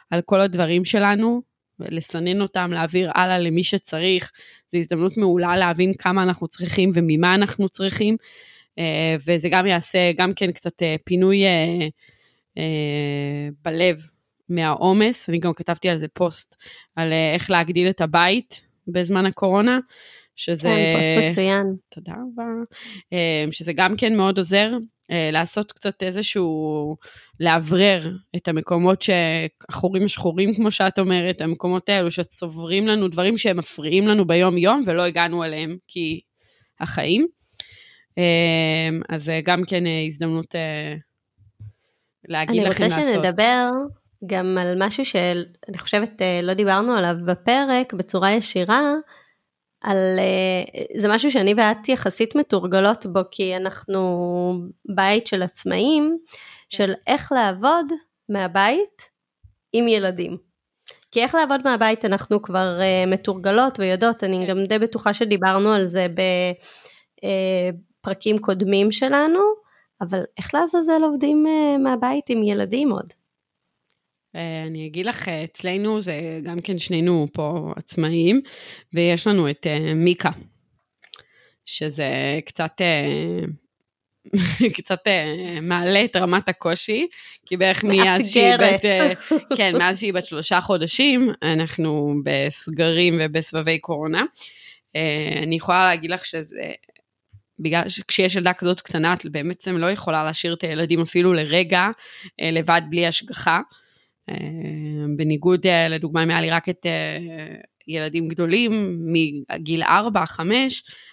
על 0.10 0.22
כל 0.22 0.42
הדברים 0.42 0.86
שלנו, 0.86 1.42
לסנן 1.80 2.42
אותם, 2.42 2.72
להעביר 2.74 3.12
הלאה 3.16 3.40
למי 3.40 3.64
שצריך. 3.64 4.32
זו 4.72 4.78
הזדמנות 4.78 5.18
מעולה 5.18 5.58
להבין 5.58 5.94
כמה 5.94 6.24
אנחנו 6.24 6.48
צריכים 6.48 6.92
וממה 6.94 7.36
אנחנו 7.36 7.70
צריכים, 7.70 8.18
אה, 8.80 9.16
וזה 9.28 9.50
גם 9.50 9.66
יעשה 9.66 10.12
גם 10.18 10.34
כן 10.34 10.52
קצת 10.52 10.82
אה, 10.84 10.96
פינוי 11.04 11.46
אה, 12.58 12.60
בלב 13.62 14.06
מהעומס. 14.50 15.30
אני 15.30 15.40
גם 15.40 15.54
כתבתי 15.54 15.90
על 15.90 15.98
זה 15.98 16.08
פוסט, 16.08 16.56
על 16.96 17.14
איך 17.34 17.52
להגדיל 17.52 17.90
את 17.90 18.02
הבית 18.02 18.62
בזמן 18.88 19.26
הקורונה. 19.26 19.80
שזה... 20.36 20.62
כן, 20.62 20.96
פוסט 20.96 21.28
מצוין. 21.28 21.76
תודה 21.90 22.14
רבה. 22.14 22.46
שזה 23.52 23.74
גם 23.74 23.96
כן 23.98 24.16
מאוד 24.16 24.38
עוזר, 24.38 24.72
לעשות 25.32 25.72
קצת 25.72 26.04
איזשהו, 26.04 26.96
לאוורר 27.40 28.12
את 28.36 28.48
המקומות 28.48 29.02
שהחורים 29.02 30.06
השחורים, 30.06 30.54
כמו 30.56 30.72
שאת 30.72 31.00
אומרת, 31.00 31.42
המקומות 31.42 31.90
האלו 31.90 32.12
שצוברים 32.12 32.88
לנו 32.88 33.08
דברים 33.08 33.38
שהם 33.38 33.58
מפריעים 33.58 34.08
לנו 34.08 34.28
ביום-יום 34.28 34.82
ולא 34.86 35.02
הגענו 35.02 35.44
אליהם 35.44 35.78
כי 35.88 36.22
החיים. 36.80 37.28
אה, 38.18 38.90
אז 39.10 39.32
גם 39.44 39.62
כן 39.68 39.86
אה, 39.88 40.04
הזדמנות 40.08 40.56
להגיד 42.28 42.64
לכם 42.64 42.84
לעשות. 42.84 42.98
אני 42.98 43.08
רוצה 43.08 43.14
שנדבר 43.14 43.70
גם 44.26 44.58
על 44.58 44.76
משהו 44.80 45.06
שאני 45.06 45.78
חושבת 45.78 46.22
לא 46.44 46.54
דיברנו 46.54 46.94
עליו 46.94 47.16
בפרק 47.26 47.94
בצורה 47.94 48.32
ישירה, 48.32 48.82
על, 49.84 50.20
אה, 50.20 50.64
זה 50.98 51.08
משהו 51.10 51.32
שאני 51.32 51.54
ואת 51.58 51.90
יחסית 51.90 52.36
מתורגלות 52.36 53.06
בו, 53.06 53.20
כי 53.32 53.56
אנחנו 53.56 54.54
בית 54.96 55.28
של 55.28 55.44
עצמאים, 55.44 56.18
של 56.70 56.94
איך 57.08 57.32
לעבוד 57.32 57.86
מהבית 58.30 59.10
עם 59.74 59.88
ילדים. 59.88 60.38
כי 61.12 61.22
איך 61.22 61.36
לעבוד 61.36 61.62
מהבית 61.66 62.06
אנחנו 62.06 62.42
כבר 62.42 62.80
uh, 62.80 63.10
מתורגלות 63.10 63.80
ויודעות, 63.80 64.24
אני 64.24 64.38
כן. 64.38 64.46
גם 64.50 64.66
די 64.66 64.80
בטוחה 64.80 65.14
שדיברנו 65.14 65.74
על 65.74 65.86
זה 65.86 66.08
בפרקים 68.04 68.36
אה, 68.36 68.42
קודמים 68.42 68.92
שלנו, 68.92 69.40
אבל 70.02 70.24
איך 70.38 70.54
לעזאזל 70.54 71.04
עובדים 71.04 71.46
uh, 71.46 71.78
מהבית 71.84 72.30
עם 72.30 72.44
ילדים 72.44 72.92
עוד? 72.92 73.23
אה, 74.36 74.64
אני 74.68 74.88
אגיד 74.88 75.06
לך, 75.06 75.28
אצלנו 75.28 76.02
זה 76.02 76.40
גם 76.44 76.62
כן 76.62 76.80
שנינו 76.80 77.28
פה 77.34 77.74
עצמאים, 77.76 78.42
ויש 78.94 79.28
לנו 79.28 79.50
את 79.50 79.68
uh, 79.68 79.94
מיקה, 79.96 80.30
שזה 81.66 82.40
קצת, 82.46 82.82
uh, 82.82 84.34
קצת 84.78 85.00
מעלה 85.62 86.06
את 86.06 86.16
רמת 86.16 86.50
הקושי, 86.50 87.08
כי 87.46 87.58
בערך 87.58 87.84
מאז 87.84 88.30
שהיא 88.30 88.58
בת, 88.60 88.86
כן, 89.58 89.78
מאז 89.78 90.00
שהיא 90.00 90.14
בת 90.14 90.26
שלושה 90.26 90.62
חודשים, 90.62 91.30
אנחנו 91.44 92.14
בסגרים 92.24 93.18
ובסבבי 93.20 93.80
קורונה. 93.80 94.24
אני 95.44 95.56
יכולה 95.56 95.86
להגיד 95.86 96.12
לך 96.12 96.26
שזה 96.26 96.72
בגלל 97.60 97.90
שכשיש 97.90 98.36
ילדה 98.36 98.54
כזאת 98.54 98.82
קטנה, 98.82 99.14
את 99.14 99.26
בעצם 99.26 99.78
לא 99.78 99.92
יכולה 99.92 100.24
להשאיר 100.24 100.54
את 100.54 100.64
הילדים 100.64 101.02
אפילו 101.02 101.34
לרגע 101.34 101.88
לבד 102.42 102.82
בלי 102.90 103.08
השגחה. 103.08 103.60
אה, 104.30 104.36
בניגוד 105.18 105.68
אה, 105.68 105.88
לדוגמה 105.88 106.24
אם 106.24 106.30
היה 106.30 106.42
לי 106.42 106.50
רק 106.50 106.70
את 106.70 106.86
אה, 106.86 107.18
ילדים 107.88 108.28
גדולים 108.28 109.00
מגיל 109.06 109.84
4-5, 109.84 109.88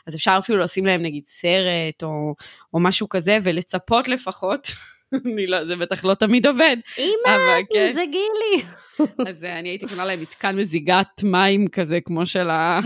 אז 0.06 0.16
אפשר 0.16 0.36
אפילו 0.38 0.58
לשים 0.58 0.86
להם 0.86 1.02
נגיד 1.02 1.26
סרט 1.26 2.02
או, 2.02 2.34
או 2.74 2.80
משהו 2.80 3.08
כזה 3.08 3.38
ולצפות 3.42 4.08
לפחות. 4.08 4.68
אני 5.26 5.46
לא, 5.46 5.64
זה 5.64 5.76
בטח 5.76 6.04
לא 6.04 6.14
תמיד 6.14 6.46
עובד. 6.46 6.76
אמא, 6.98 7.36
כן. 7.72 7.92
זה 7.92 8.04
גילי. 8.04 8.64
אז 9.28 9.44
אני 9.44 9.68
הייתי 9.68 9.86
קונה 9.86 10.04
להם 10.04 10.20
מתקן 10.20 10.56
מזיגת 10.56 11.22
מים 11.22 11.68
כזה, 11.68 11.98
כמו 12.04 12.26
של 12.26 12.50
ה... 12.50 12.80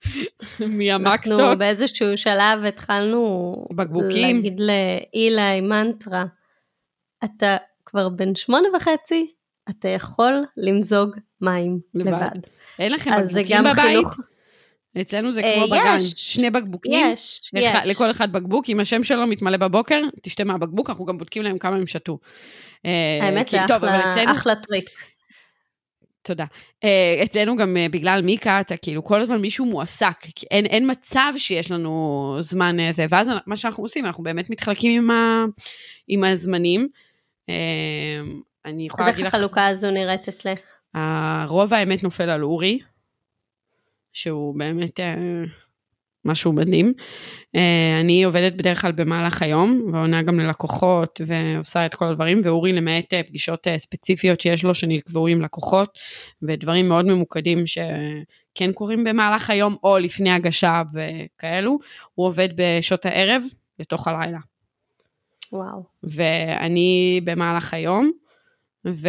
מהמקס 0.78 1.09
סטוק. 1.09 1.40
אנחנו 1.40 1.58
באיזשהו 1.58 2.16
שלב 2.16 2.64
התחלנו... 2.68 3.54
בקבוקים. 3.76 4.36
להגיד 4.36 4.60
לאילי 4.60 5.60
מנטרה, 5.60 6.24
אתה 7.24 7.56
כבר 7.86 8.08
בן 8.08 8.34
שמונה 8.34 8.68
וחצי, 8.76 9.32
אתה 9.70 9.88
יכול 9.88 10.44
למזוג 10.56 11.16
מים 11.40 11.78
לבד. 11.94 12.12
לבד. 12.12 12.40
אין 12.78 12.92
לכם 12.92 13.10
בקבוקים 13.10 13.64
בבית? 13.64 13.74
חינוך... 13.74 14.16
אצלנו 15.00 15.32
זה 15.32 15.42
כמו 15.42 15.66
בגן, 15.66 15.98
שני 16.16 16.50
בקבוקים, 16.50 17.06
יש, 17.12 17.50
יש. 17.54 17.74
לכל 17.84 18.10
אחד 18.10 18.32
בקבוק, 18.32 18.68
אם 18.68 18.80
השם 18.80 19.04
שלו 19.04 19.26
מתמלא 19.26 19.56
בבוקר, 19.56 20.00
תשתה 20.22 20.44
מהבקבוק, 20.44 20.90
אנחנו 20.90 21.04
גם 21.04 21.18
בודקים 21.18 21.42
להם 21.42 21.58
כמה 21.58 21.76
הם 21.76 21.86
שתו. 21.86 22.18
אה, 22.86 23.18
האמת 23.22 23.48
זה 23.48 23.64
אחלה, 23.64 24.12
אצלנו... 24.12 24.32
אחלה 24.32 24.54
טריק. 24.54 24.90
תודה. 26.22 26.44
Uh, 26.84 27.24
אצלנו 27.24 27.56
גם 27.56 27.76
בגלל 27.90 28.22
מיקה, 28.22 28.60
אתה 28.60 28.76
כאילו 28.76 29.04
כל 29.04 29.20
הזמן 29.20 29.40
מישהו 29.40 29.66
מועסק, 29.66 30.16
אין, 30.50 30.66
אין 30.66 30.90
מצב 30.90 31.32
שיש 31.36 31.70
לנו 31.70 32.36
זמן 32.40 32.92
זה, 32.92 33.06
ואז 33.10 33.28
מה 33.46 33.56
שאנחנו 33.56 33.84
עושים, 33.84 34.06
אנחנו 34.06 34.24
באמת 34.24 34.50
מתחלקים 34.50 35.02
עם, 35.02 35.10
ה, 35.10 35.44
עם 36.08 36.24
הזמנים. 36.24 36.88
אני 38.68 38.86
יכולה 38.86 39.06
להגיד 39.06 39.20
לך... 39.20 39.26
איך 39.26 39.34
החלוקה 39.34 39.66
הזו 39.66 39.90
נראית 39.90 40.28
אצלך? 40.28 40.60
הרוב 40.94 41.74
האמת 41.74 42.02
נופל 42.02 42.30
על 42.30 42.42
אורי, 42.42 42.78
שהוא 44.12 44.58
באמת 44.58 45.00
אה, 45.00 45.14
משהו 46.24 46.52
מדהים. 46.52 46.92
אה, 47.56 48.00
אני 48.00 48.24
עובדת 48.24 48.52
בדרך 48.52 48.80
כלל 48.80 48.92
במהלך 48.92 49.42
היום, 49.42 49.90
ועונה 49.92 50.22
גם 50.22 50.40
ללקוחות 50.40 51.20
ועושה 51.26 51.86
את 51.86 51.94
כל 51.94 52.04
הדברים, 52.04 52.40
ואורי 52.44 52.72
למעט 52.72 53.14
אה, 53.14 53.22
פגישות 53.22 53.66
ספציפיות 53.76 54.40
שיש 54.40 54.64
לו 54.64 54.74
שנקבעו 54.74 55.26
עם 55.26 55.42
לקוחות, 55.42 55.98
ודברים 56.42 56.88
מאוד 56.88 57.04
ממוקדים 57.04 57.66
ש... 57.66 57.78
כן 58.54 58.72
קורים 58.72 59.04
במהלך 59.04 59.50
היום 59.50 59.76
או 59.82 59.98
לפני 59.98 60.30
הגשה 60.30 60.82
וכאלו, 60.94 61.78
הוא 62.14 62.26
עובד 62.26 62.48
בשעות 62.56 63.06
הערב 63.06 63.42
לתוך 63.78 64.08
הלילה. 64.08 64.38
וואו. 65.52 65.84
ואני 66.02 67.20
במהלך 67.24 67.74
היום, 67.74 68.12
ו... 68.86 69.08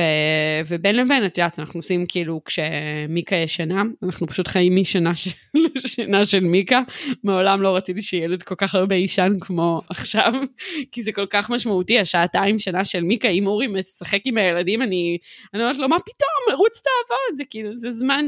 ובין 0.68 0.96
לבין, 0.96 1.26
את 1.26 1.38
יודעת, 1.38 1.60
אנחנו 1.60 1.80
עושים 1.80 2.06
כאילו, 2.08 2.42
כשמיקה 2.46 3.36
ישנה, 3.36 3.84
אנחנו 4.04 4.28
פשוט 4.28 4.48
חיים 4.48 4.76
משנה 4.76 5.16
של, 5.16 5.30
שינה 5.88 6.26
של 6.26 6.40
מיקה. 6.40 6.82
מעולם 7.24 7.62
לא 7.62 7.76
רציתי 7.76 8.02
שילד 8.02 8.44
כל 8.44 8.56
כך 8.56 8.76
הרבה 8.76 8.96
יישן 8.96 9.34
כמו 9.42 9.82
עכשיו, 9.90 10.32
כי 10.92 11.04
זה 11.04 11.12
כל 11.12 11.26
כך 11.30 11.50
משמעותי, 11.50 12.00
השעתיים 12.00 12.60
שינה 12.60 12.86
של 12.86 13.02
מיקה, 13.02 13.28
אם 13.28 13.48
אורי 13.48 13.68
משחק 13.68 14.22
עם 14.26 14.38
הילדים, 14.38 14.82
אני, 14.82 15.18
אני 15.54 15.64
אומרת 15.64 15.78
לו, 15.78 15.90
מה 15.90 16.00
פתאום, 16.00 16.52
לרוץ 16.52 16.82
תעבוד, 16.82 17.38
זה 17.38 17.44
כאילו, 17.50 17.78
זה 17.78 17.92
זמן, 17.92 18.26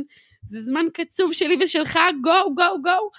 זה 0.47 0.61
זמן 0.61 0.85
קצוב 0.93 1.33
שלי 1.33 1.55
ושלך, 1.63 1.99
גו, 2.23 2.55
גו, 2.55 2.81
גו. 2.83 3.09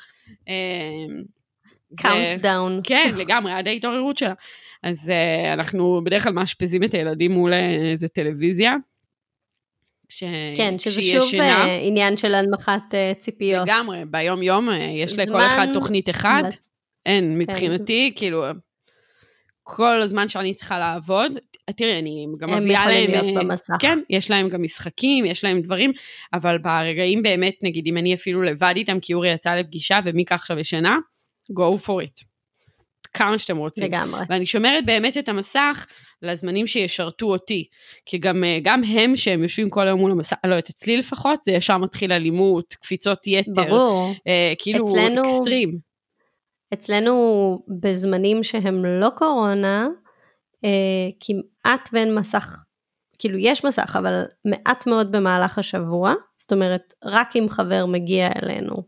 countdown. 1.97 2.81
כן, 2.85 3.15
לגמרי, 3.17 3.53
עד 3.53 3.69
ההתעוררות 3.69 4.19
שלה. 4.19 4.35
אז 4.83 5.09
uh, 5.09 5.53
אנחנו 5.53 6.01
בדרך 6.05 6.23
כלל 6.23 6.33
מאשפזים 6.33 6.85
את 6.85 6.95
הילדים 6.95 7.33
מול 7.33 7.53
איזה 7.93 8.09
טלוויזיה. 8.09 8.75
ש... 10.09 10.25
כן, 10.57 10.79
שזה 10.79 11.03
שוב 11.03 11.23
שינה. 11.23 11.65
אה, 11.65 11.79
עניין 11.83 12.17
של 12.17 12.35
הנמכת 12.35 12.83
ציפיות. 13.21 13.69
לגמרי, 13.69 14.05
ביום 14.11 14.43
יום 14.43 14.69
יש 14.91 15.19
לכל 15.19 15.41
אחד 15.41 15.67
תוכנית 15.75 16.11
אחת. 16.11 16.45
אין, 17.07 17.25
כן. 17.25 17.39
מבחינתי, 17.39 18.11
כן. 18.15 18.19
כאילו, 18.19 18.45
כל 19.63 20.03
הזמן 20.03 20.29
שאני 20.29 20.55
צריכה 20.55 20.79
לעבוד, 20.79 21.33
תראי, 21.77 21.99
אני 21.99 22.27
גם 22.39 22.51
מביאה 22.51 22.87
להם... 22.87 22.97
הם 22.97 23.15
יכולים 23.15 23.35
להיות 23.35 23.47
במסך. 23.47 23.75
כן, 23.81 23.99
יש 24.11 24.31
להם 24.31 24.49
גם 24.49 24.63
משחקים, 24.63 25.25
יש 25.25 25.45
להם 25.45 25.61
דברים, 25.61 25.93
אבל 26.33 26.59
ברגעים 26.59 27.23
באמת, 27.23 27.55
נגיד, 27.63 27.87
אם 27.87 27.97
אני 27.97 28.15
אפילו 28.15 28.43
לבד 28.43 28.75
איתם, 28.77 29.01
כי 29.01 29.15
אורי 29.15 29.31
יצא 29.31 29.55
לפגישה 29.55 30.01
ומיקה 30.05 30.35
עכשיו 30.35 30.59
ישנה, 30.59 30.99
go 31.53 31.85
for 31.87 32.07
it. 32.07 32.32
כמה 33.15 33.39
שאתם 33.39 33.57
רוצים. 33.57 33.85
לגמרי. 33.85 34.21
ואני 34.29 34.47
שומרת 34.47 34.87
באמת 34.87 35.17
את 35.17 35.29
המסך 35.29 35.87
לזמנים 36.23 36.67
שישרתו 36.67 37.27
אותי. 37.27 37.65
כי 38.07 38.19
גם, 38.19 38.45
אה, 38.45 38.59
גם 38.63 38.85
הם 38.85 39.17
שהם 39.17 39.43
יושבים 39.43 39.71
כל 39.71 39.87
היום 39.87 40.01
מול 40.01 40.11
המסך, 40.11 40.37
לא 40.45 40.55
יודעת, 40.55 40.71
אצלי 40.71 40.97
לפחות, 40.97 41.45
זה 41.45 41.53
ישר 41.53 41.79
מתחיל 41.79 42.13
אלימות, 42.13 42.75
קפיצות 42.75 43.27
יתר. 43.27 43.53
ברור. 43.53 44.13
אה, 44.27 44.53
כאילו 44.59 44.87
אצלנו, 44.87 45.23
אקסטרים. 45.23 45.79
אצלנו 46.73 47.65
בזמנים 47.81 48.43
שהם 48.43 48.85
לא 48.85 49.11
קורונה, 49.17 49.89
אה, 50.65 51.09
כמעט 51.21 51.89
ואין 51.93 52.15
מסך, 52.15 52.65
כאילו 53.19 53.39
יש 53.39 53.65
מסך, 53.65 53.97
אבל 53.99 54.25
מעט 54.45 54.87
מאוד 54.87 55.13
במהלך 55.13 55.59
השבוע. 55.59 56.15
זאת 56.37 56.53
אומרת, 56.53 56.95
רק 57.05 57.37
אם 57.37 57.47
חבר 57.49 57.87
מגיע 57.87 58.29
אלינו, 58.43 58.83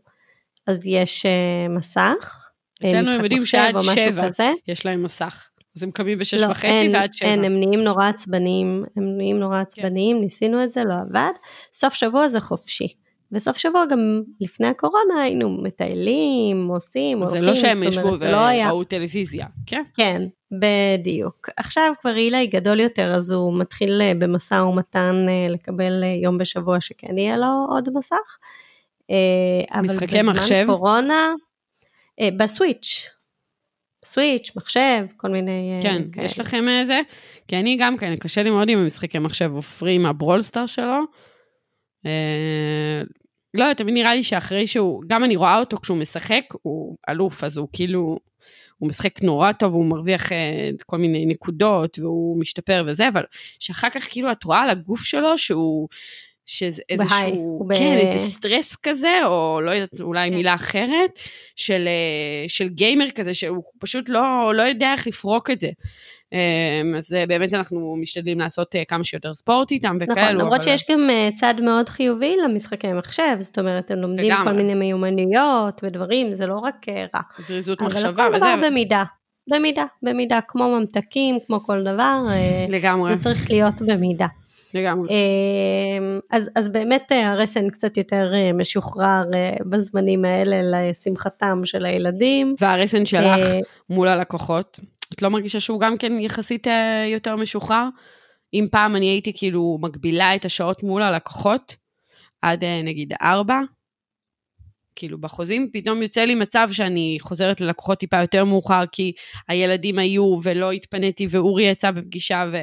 אז 0.67 0.87
יש 0.87 1.25
אה, 1.25 1.67
מסך. 1.69 2.44
אצלנו 2.79 3.09
הם 3.11 3.23
יודעים 3.23 3.45
שעד 3.45 3.75
שבע 3.81 4.27
יש 4.67 4.85
להם 4.85 5.03
מסך. 5.03 5.49
אז 5.75 5.83
הם 5.83 5.91
קמים 5.91 6.19
בשש 6.19 6.33
לא, 6.33 6.51
וחצי 6.51 6.67
אין, 6.67 6.95
ועד 6.95 7.13
שבע. 7.13 7.29
אין, 7.29 7.43
הם 7.43 7.59
נהיים 7.59 7.83
נורא 7.83 8.07
עצבניים, 8.07 8.83
הם 8.97 9.17
נהיים 9.17 9.39
נורא 9.39 9.55
כן. 9.55 9.61
עצבניים, 9.61 10.17
כן. 10.17 10.23
ניסינו 10.23 10.63
את 10.63 10.71
זה, 10.71 10.83
לא 10.83 10.93
עבד. 10.93 11.31
סוף 11.73 11.93
שבוע 11.93 12.27
זה 12.27 12.39
חופשי. 12.39 12.87
בסוף 13.31 13.57
שבוע 13.57 13.85
גם 13.85 14.21
לפני 14.41 14.67
הקורונה 14.67 15.21
היינו 15.23 15.49
מטיילים, 15.63 16.67
עושים, 16.67 17.17
הולכים, 17.17 17.41
זה 17.41 17.47
לא 17.47 17.55
שהם 17.55 17.83
ישבו 17.83 18.15
לא 18.21 18.37
וראו 18.67 18.83
טלוויזיה, 18.83 19.47
כן? 19.65 19.83
כן, 19.95 20.21
בדיוק. 20.51 21.49
עכשיו 21.57 21.93
כבר 22.01 22.15
אילי 22.15 22.47
גדול 22.47 22.79
יותר, 22.79 23.13
אז 23.13 23.31
הוא 23.31 23.59
מתחיל 23.59 24.01
אה, 24.01 24.11
במשא 24.19 24.55
ומתן 24.55 25.25
אה, 25.29 25.47
לקבל 25.49 26.03
אה, 26.03 26.07
יום 26.23 26.37
בשבוע 26.37 26.81
שכן 26.81 27.17
יהיה 27.17 27.37
לו 27.37 27.65
עוד 27.69 27.89
מסך. 27.93 28.37
משחקי 29.83 30.21
מחשב? 30.21 30.53
אבל 30.53 30.63
בזמן 30.63 30.75
קורונה, 30.75 31.33
בסוויץ', 32.37 33.09
סוויץ', 34.05 34.51
מחשב, 34.55 35.05
כל 35.17 35.29
מיני... 35.29 35.77
אה, 35.77 35.83
כן, 35.83 36.11
כאלה. 36.11 36.25
יש 36.25 36.39
לכם 36.39 36.65
איזה? 36.69 36.99
כי 37.47 37.55
אני 37.55 37.77
גם 37.79 37.97
כן, 37.97 38.15
קשה 38.15 38.43
לי 38.43 38.49
מאוד 38.49 38.69
עם 38.69 38.79
המשחקי 38.79 39.19
מחשב, 39.19 39.51
עופרי 39.53 39.99
הברולסטאר 40.05 40.65
שלו. 40.65 41.01
אה, 42.05 43.01
לא 43.53 43.73
תמיד 43.73 43.93
נראה 43.93 44.15
לי 44.15 44.23
שאחרי 44.23 44.67
שהוא, 44.67 45.03
גם 45.07 45.23
אני 45.23 45.35
רואה 45.35 45.59
אותו 45.59 45.77
כשהוא 45.77 45.97
משחק, 45.97 46.43
הוא 46.61 46.97
אלוף, 47.09 47.43
אז 47.43 47.57
הוא 47.57 47.67
כאילו, 47.73 48.19
הוא 48.77 48.89
משחק 48.89 49.21
נורא 49.21 49.51
טוב, 49.51 49.73
הוא 49.73 49.85
מרוויח 49.85 50.31
אה, 50.31 50.69
כל 50.85 50.97
מיני 50.97 51.25
נקודות, 51.25 51.99
והוא 51.99 52.39
משתפר 52.39 52.83
וזה, 52.87 53.07
אבל 53.07 53.23
שאחר 53.59 53.89
כך 53.89 54.07
כאילו 54.09 54.31
את 54.31 54.43
רואה 54.43 54.61
על 54.61 54.69
הגוף 54.69 55.03
שלו 55.03 55.37
שהוא... 55.37 55.87
שזה 56.45 56.81
איזשהו, 56.89 57.65
בהי, 57.67 57.79
כן, 57.79 57.95
ב... 57.95 57.99
איזה 57.99 58.25
סטרס 58.25 58.75
כזה, 58.75 59.25
או 59.25 59.61
לא 59.61 59.71
יודעת, 59.71 60.01
אולי 60.01 60.29
כן. 60.29 60.35
מילה 60.35 60.55
אחרת, 60.55 61.19
של, 61.55 61.87
אה, 61.87 62.49
של 62.49 62.69
גיימר 62.69 63.09
כזה, 63.09 63.33
שהוא 63.33 63.63
פשוט 63.79 64.09
לא, 64.09 64.53
לא 64.55 64.61
יודע 64.61 64.91
איך 64.91 65.07
לפרוק 65.07 65.49
את 65.49 65.59
זה. 65.59 65.69
אמ, 66.33 66.95
אז 66.97 67.13
אה, 67.13 67.25
באמת 67.25 67.53
אנחנו 67.53 67.95
משתדלים 68.01 68.39
לעשות 68.39 68.75
אה, 68.75 68.85
כמה 68.85 69.03
שיותר 69.03 69.33
ספורט 69.33 69.71
איתם 69.71 69.97
וכאלו. 70.01 70.21
נכון, 70.21 70.35
למרות 70.35 70.53
אבל... 70.53 70.61
שיש 70.61 70.85
גם 70.91 71.09
צד 71.35 71.53
מאוד 71.61 71.89
חיובי 71.89 72.35
למשחקי 72.43 72.93
מחשב, 72.93 73.35
זאת 73.39 73.59
אומרת, 73.59 73.91
הם 73.91 73.99
לומדים 73.99 74.25
לגמרי. 74.25 74.45
כל 74.45 74.57
מיני 74.57 74.73
מיומנויות 74.73 75.81
ודברים, 75.83 76.33
זה 76.33 76.45
לא 76.47 76.57
רק 76.57 76.85
רע. 77.13 77.21
זריזות 77.37 77.81
מחשבה. 77.81 78.09
אבל 78.09 78.35
הכל 78.35 78.37
דבר 78.37 78.55
במידה. 78.69 79.03
במידה, 79.51 79.85
במידה, 80.03 80.39
כמו 80.47 80.79
ממתקים, 80.79 81.37
כמו 81.47 81.63
כל 81.63 81.83
דבר. 81.83 82.23
לגמרי. 82.69 83.13
זה 83.15 83.23
צריך 83.23 83.51
להיות 83.51 83.81
במידה. 83.81 84.27
לגמרי. 84.75 85.09
אמ, 85.09 86.19
אז, 86.31 86.49
אז 86.55 86.69
באמת 86.69 87.11
אה, 87.11 87.31
הרסן 87.31 87.69
קצת 87.69 87.97
יותר 87.97 88.31
אה, 88.33 88.53
משוחרר 88.53 89.23
אה, 89.33 89.51
בזמנים 89.69 90.25
האלה 90.25 90.61
לשמחתם 90.61 91.61
של 91.65 91.85
הילדים. 91.85 92.55
והרסן 92.59 93.05
שלך 93.05 93.41
מול 93.89 94.07
הלקוחות, 94.07 94.79
את 95.13 95.21
לא 95.21 95.29
מרגישה 95.29 95.59
שהוא 95.59 95.79
גם 95.79 95.97
כן 95.97 96.19
יחסית 96.19 96.67
יותר 97.11 97.35
משוחרר? 97.35 97.87
אם 98.53 98.67
פעם 98.71 98.95
אני 98.95 99.05
הייתי 99.05 99.31
כאילו 99.35 99.77
מגבילה 99.81 100.35
את 100.35 100.45
השעות 100.45 100.83
מול 100.83 101.01
הלקוחות, 101.01 101.75
עד 102.41 102.63
נגיד 102.83 103.13
ארבע, 103.21 103.59
כאילו 104.95 105.17
בחוזים 105.17 105.69
פתאום 105.73 106.01
יוצא 106.01 106.21
לי 106.21 106.35
מצב 106.35 106.69
שאני 106.71 107.17
חוזרת 107.21 107.61
ללקוחות 107.61 107.99
טיפה 107.99 108.21
יותר 108.21 108.45
מאוחר 108.45 108.83
כי 108.91 109.11
הילדים 109.47 109.99
היו 109.99 110.37
ולא 110.43 110.71
התפניתי 110.71 111.27
ואורי 111.29 111.63
יצא 111.63 111.91
בפגישה 111.91 112.45
ו... 112.51 112.57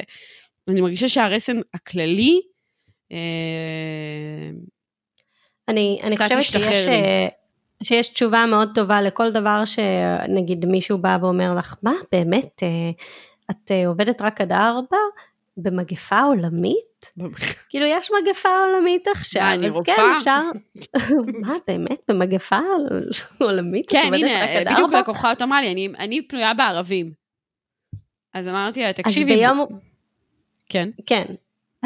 אני 0.68 0.80
מרגישה 0.80 1.08
שהרסן 1.08 1.60
הכללי, 1.74 2.40
אה, 3.12 4.50
אני, 5.68 6.00
אני 6.02 6.16
חושבת 6.16 6.42
שיש, 6.42 6.86
לי. 6.86 6.92
אה, 6.92 7.28
שיש 7.82 8.08
תשובה 8.08 8.46
מאוד 8.46 8.70
טובה 8.74 9.02
לכל 9.02 9.30
דבר 9.30 9.62
שנגיד 9.64 10.66
מישהו 10.66 10.98
בא 10.98 11.18
ואומר 11.20 11.54
לך, 11.58 11.76
מה 11.82 11.94
באמת, 12.12 12.62
אה, 12.62 12.90
את 13.50 13.70
עובדת 13.86 14.22
רק 14.22 14.40
עד 14.40 14.52
ארבע? 14.52 14.96
במגפה 15.56 16.20
עולמית? 16.20 17.12
כאילו 17.70 17.86
יש 17.86 18.10
מגפה 18.10 18.48
עולמית 18.48 19.08
עכשיו, 19.08 19.42
מה, 19.42 19.54
אני 19.54 19.66
אז 19.66 19.72
רופאה? 19.72 19.96
כן 19.96 20.02
אפשר, 20.16 20.40
מה 21.42 21.54
באמת 21.66 22.00
במגפה 22.08 22.58
עולמית? 23.38 23.86
כן 23.90 24.10
הנה 24.14 24.72
בדיוק 24.72 24.92
לקוחה 24.92 25.32
אמרה 25.42 25.60
לי, 25.60 25.72
אני, 25.72 25.88
אני 25.98 26.28
פנויה 26.28 26.54
בערבים. 26.54 27.12
אז 28.34 28.48
אמרתי 28.48 28.82
לה, 28.82 28.92
תקשיבי, 28.92 29.32
אז 29.32 29.38
ביום, 29.38 29.66
כן. 30.72 30.88
כן. 31.06 31.22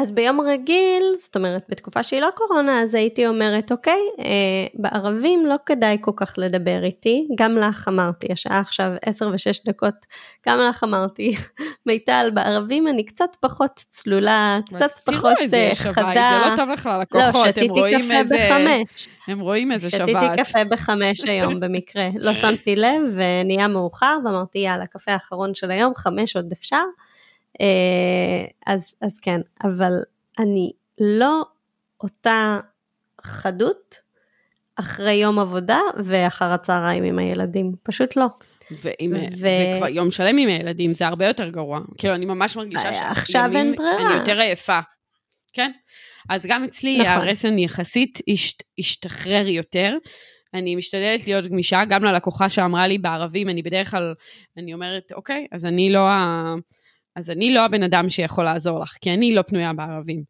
אז 0.01 0.11
ביום 0.11 0.41
רגיל, 0.41 1.03
זאת 1.21 1.35
אומרת 1.35 1.65
בתקופה 1.69 2.03
שהיא 2.03 2.21
לא 2.21 2.29
קורונה, 2.35 2.81
אז 2.81 2.95
הייתי 2.95 3.27
אומרת, 3.27 3.71
אוקיי, 3.71 3.99
אה, 4.19 4.67
בערבים 4.73 5.45
לא 5.45 5.55
כדאי 5.65 5.97
כל 6.01 6.11
כך 6.15 6.33
לדבר 6.37 6.83
איתי, 6.83 7.27
גם 7.37 7.57
לך 7.57 7.87
אמרתי, 7.87 8.27
השעה 8.31 8.59
עכשיו 8.59 8.91
10 9.05 9.27
ו-6 9.27 9.61
דקות, 9.65 9.93
גם 10.47 10.59
לך 10.59 10.83
אמרתי, 10.83 11.35
מיטל, 11.85 12.29
בערבים 12.33 12.87
אני 12.87 13.05
קצת 13.05 13.29
פחות 13.39 13.71
צלולה, 13.89 14.59
קצת 14.75 14.91
פחות 15.05 15.33
איזה 15.41 15.57
אה, 15.57 15.75
חדה. 15.75 16.39
זה 16.43 16.49
לא 16.49 16.55
טוב 16.55 16.69
לך 16.69 16.85
ללקוחות, 16.85 17.57
לא, 17.57 17.63
הם 17.63 17.69
רואים 17.69 18.11
איזה... 18.11 18.37
שתיתי 18.37 18.51
קפה 18.51 18.63
בחמש. 18.63 19.07
הם 19.27 19.39
רואים 19.39 19.71
איזה 19.71 19.89
שבת. 19.89 19.99
שתיתי 20.09 20.25
קפה 20.37 20.63
בחמש 20.63 21.23
היום 21.23 21.59
במקרה, 21.61 22.07
לא 22.15 22.35
שמתי 22.35 22.75
לב 22.75 23.01
ונהיה 23.13 23.67
מאוחר, 23.67 24.17
ואמרתי 24.25 24.59
יאללה, 24.59 24.85
קפה 24.85 25.11
האחרון 25.11 25.55
של 25.55 25.71
היום, 25.71 25.93
חמש 25.95 26.35
עוד 26.35 26.51
אפשר. 26.51 26.83
אה, 27.61 28.45
אז, 28.65 28.95
אז 29.01 29.19
כן, 29.19 29.41
אבל 29.63 29.93
אני 30.39 30.71
לא 30.99 31.41
אותה 32.03 32.59
חדות 33.21 33.95
אחרי 34.75 35.13
יום 35.13 35.39
עבודה 35.39 35.79
ואחר 36.03 36.51
הצהריים 36.51 37.03
עם 37.03 37.19
הילדים, 37.19 37.75
פשוט 37.83 38.15
לא. 38.15 38.25
ואם 38.83 39.13
ו... 39.15 39.35
זה 39.35 39.75
כבר 39.77 39.87
יום 39.87 40.11
שלם 40.11 40.37
עם 40.37 40.49
הילדים, 40.49 40.93
זה 40.93 41.07
הרבה 41.07 41.27
יותר 41.27 41.49
גרוע. 41.49 41.79
כאילו, 41.97 42.15
אני 42.15 42.25
ממש 42.25 42.55
מרגישה 42.55 42.89
אה, 42.89 43.11
עכשיו 43.11 43.49
אין 43.55 43.75
ברירה. 43.75 44.07
אני 44.07 44.15
יותר 44.15 44.39
עייפה. 44.39 44.79
כן? 45.53 45.71
אז 46.29 46.45
גם 46.45 46.63
אצלי 46.63 46.97
נכון. 46.97 47.11
הרסן 47.11 47.59
יחסית 47.59 48.19
השת, 48.29 48.63
השתחרר 48.79 49.47
יותר. 49.47 49.93
אני 50.53 50.75
משתדלת 50.75 51.27
להיות 51.27 51.47
גמישה, 51.47 51.85
גם 51.89 52.03
ללקוחה 52.03 52.49
שאמרה 52.49 52.87
לי 52.87 52.97
בערבים, 52.97 53.49
אני 53.49 53.61
בדרך 53.61 53.91
כלל, 53.91 54.13
אני 54.57 54.73
אומרת, 54.73 55.11
אוקיי, 55.11 55.47
אז 55.51 55.65
אני 55.65 55.91
לא 55.91 55.99
ה... 55.99 56.55
אז 57.17 57.29
אני 57.29 57.53
לא 57.53 57.65
הבן 57.65 57.83
אדם 57.83 58.09
שיכול 58.09 58.43
לעזור 58.43 58.79
לך, 58.79 58.97
כי 59.01 59.13
אני 59.13 59.35
לא 59.35 59.41
פנויה 59.41 59.73
בערבים. 59.73 60.23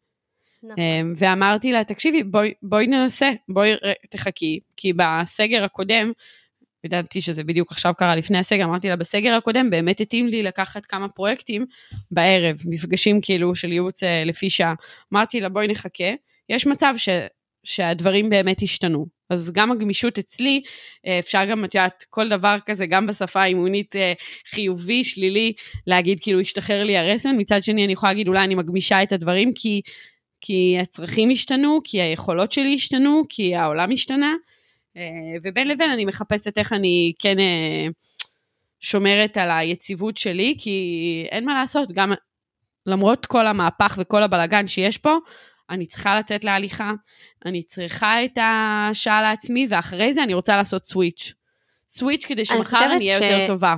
נכון. 0.62 0.78
אמ, 0.78 1.12
ואמרתי 1.16 1.72
לה, 1.72 1.84
תקשיבי, 1.84 2.22
בואי, 2.22 2.52
בואי 2.62 2.86
ננסה, 2.86 3.30
בואי 3.48 3.74
ר- 3.74 3.92
תחכי, 4.10 4.60
כי 4.76 4.92
בסגר 4.92 5.64
הקודם, 5.64 6.12
ידעתי 6.84 7.20
שזה 7.20 7.44
בדיוק 7.44 7.72
עכשיו 7.72 7.94
קרה 7.98 8.16
לפני 8.16 8.38
הסגר, 8.38 8.64
אמרתי 8.64 8.88
לה, 8.88 8.96
בסגר 8.96 9.34
הקודם 9.34 9.70
באמת 9.70 10.00
התאים 10.00 10.26
לי 10.26 10.42
לקחת 10.42 10.86
כמה 10.86 11.08
פרויקטים 11.08 11.66
בערב, 12.10 12.56
מפגשים 12.64 13.20
כאילו 13.20 13.54
של 13.54 13.72
ייעוץ 13.72 14.02
אה, 14.02 14.24
לפי 14.24 14.50
שעה. 14.50 14.74
אמרתי 15.12 15.40
לה, 15.40 15.48
בואי 15.48 15.68
נחכה, 15.68 16.10
יש 16.48 16.66
מצב 16.66 16.94
ש, 16.96 17.08
שהדברים 17.68 18.30
באמת 18.30 18.62
השתנו. 18.62 19.06
אז 19.30 19.50
גם 19.50 19.72
הגמישות 19.72 20.18
אצלי, 20.18 20.62
אה, 21.06 21.18
אפשר 21.18 21.44
גם, 21.50 21.64
את 21.64 21.74
יודעת, 21.74 22.04
כל 22.10 22.28
דבר 22.28 22.56
כזה, 22.66 22.86
גם 22.86 23.06
בשפה 23.06 23.42
האימונית 23.42 23.96
אה, 23.96 24.12
חיובי, 24.50 25.04
שלילי, 25.04 25.52
להגיד 25.86 26.20
כאילו 26.20 26.40
השתחרר 26.40 26.84
לי 26.84 26.96
הרסן, 26.96 27.34
מצד 27.38 27.62
שני 27.62 27.84
אני 27.84 27.92
יכולה 27.92 28.12
להגיד 28.12 28.28
אולי 28.28 28.44
אני 28.44 28.54
מגמישה 28.54 29.02
את 29.02 29.12
הדברים 29.12 29.52
כי, 29.54 29.80
כי 30.40 30.76
הצרכים 30.80 31.30
השתנו, 31.30 31.80
כי 31.84 32.02
היכולות 32.02 32.52
שלי 32.52 32.74
השתנו, 32.74 33.22
כי 33.28 33.54
העולם 33.54 33.92
השתנה, 33.92 34.34
אה, 34.96 35.02
ובין 35.42 35.68
לבין 35.68 35.90
אני 35.90 36.04
מחפשת 36.04 36.58
איך 36.58 36.72
אני 36.72 37.12
כן 37.18 37.36
שומרת 38.80 39.36
על 39.36 39.50
היציבות 39.50 40.16
שלי, 40.16 40.54
כי 40.58 41.26
אין 41.30 41.44
מה 41.44 41.60
לעשות, 41.60 41.92
גם 41.92 42.12
למרות 42.86 43.26
כל 43.26 43.46
המהפך 43.46 43.98
וכל 44.00 44.22
הבלגן 44.22 44.66
שיש 44.66 44.98
פה, 44.98 45.16
אני 45.70 45.86
צריכה 45.86 46.18
לצאת 46.18 46.44
להליכה, 46.44 46.92
אני 47.46 47.62
צריכה 47.62 48.24
את 48.24 48.38
השעה 48.42 49.22
לעצמי, 49.22 49.66
ואחרי 49.70 50.14
זה 50.14 50.22
אני 50.22 50.34
רוצה 50.34 50.56
לעשות 50.56 50.84
סוויץ'. 50.84 51.32
סוויץ' 51.88 52.24
כדי 52.24 52.44
שמחר 52.44 52.62
חושבת 52.64 52.90
אני 52.96 53.12
אהיה 53.12 53.18
ש- 53.18 53.22
יותר 53.22 53.46
טובה. 53.46 53.74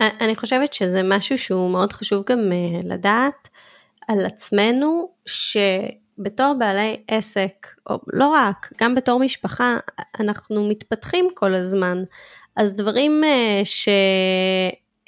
אני 0.00 0.36
חושבת 0.36 0.72
שזה 0.72 1.02
משהו 1.04 1.38
שהוא 1.38 1.70
מאוד 1.70 1.92
חשוב 1.92 2.24
גם 2.26 2.38
אה, 2.52 2.80
לדעת 2.84 3.48
על 4.08 4.26
עצמנו, 4.26 5.12
שבתור 5.26 6.54
בעלי 6.58 7.02
עסק, 7.08 7.66
או 7.90 7.98
לא 8.06 8.28
רק, 8.28 8.72
גם 8.80 8.94
בתור 8.94 9.20
משפחה, 9.20 9.76
אנחנו 10.20 10.68
מתפתחים 10.68 11.28
כל 11.34 11.54
הזמן. 11.54 12.02
אז 12.56 12.76
דברים 12.76 13.24
אה, 13.24 13.62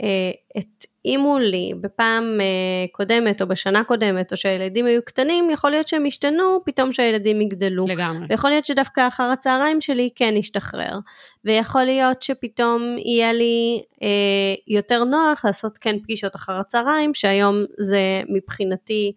שהתאימו 0.01 1.39
לי 1.39 1.73
בפעם 1.81 2.39
אה, 2.41 2.87
קודמת 2.93 3.43
או 3.43 3.47
בשנה 3.47 3.85
קודמת, 3.85 4.33
או 4.33 4.37
שהילדים 4.37 4.87
היו 4.87 5.03
קטנים, 5.05 5.51
יכול 5.51 5.71
להיות 5.71 5.89
שהם 5.89 6.07
ישתנו 6.07 6.61
פתאום 6.65 6.93
שהילדים 6.93 7.41
יגדלו. 7.41 7.87
לגמרי. 7.87 8.27
ויכול 8.31 8.51
להיות 8.51 8.67
שדווקא 8.67 9.09
אחר 9.09 9.23
הצהריים 9.23 9.81
שלי 9.81 10.09
כן 10.15 10.35
ישתחרר. 10.37 10.99
ויכול 11.45 11.85
להיות 11.85 12.23
שפתאום 12.23 12.97
יהיה 12.99 13.33
לי 13.33 13.83
אה, 14.03 14.55
יותר 14.69 15.05
נוח 15.05 15.45
לעשות 15.45 15.79
כן 15.79 15.99
פגישות 15.99 16.37
אחר 16.37 16.53
הצהריים, 16.53 17.15
שהיום 17.15 17.65
זה 17.79 18.23
מבחינתי, 18.29 19.13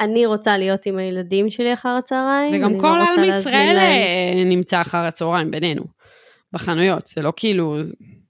אני 0.00 0.26
רוצה 0.26 0.58
להיות 0.58 0.86
עם 0.86 0.98
הילדים 0.98 1.50
שלי 1.50 1.74
אחר 1.74 1.88
הצהריים. 1.88 2.54
וגם 2.54 2.70
אני 2.70 2.80
כל 2.80 2.86
לא 2.86 2.92
רוצה 2.92 3.20
העם 3.20 3.28
להזמין 3.28 3.40
ישראל 3.40 3.74
להם. 3.74 4.02
אה, 4.38 4.44
נמצא 4.44 4.80
אחר 4.80 4.98
הצהריים 4.98 5.50
בינינו, 5.50 5.82
בחנויות, 6.52 7.06
זה 7.06 7.22
לא 7.22 7.32
כאילו, 7.36 7.76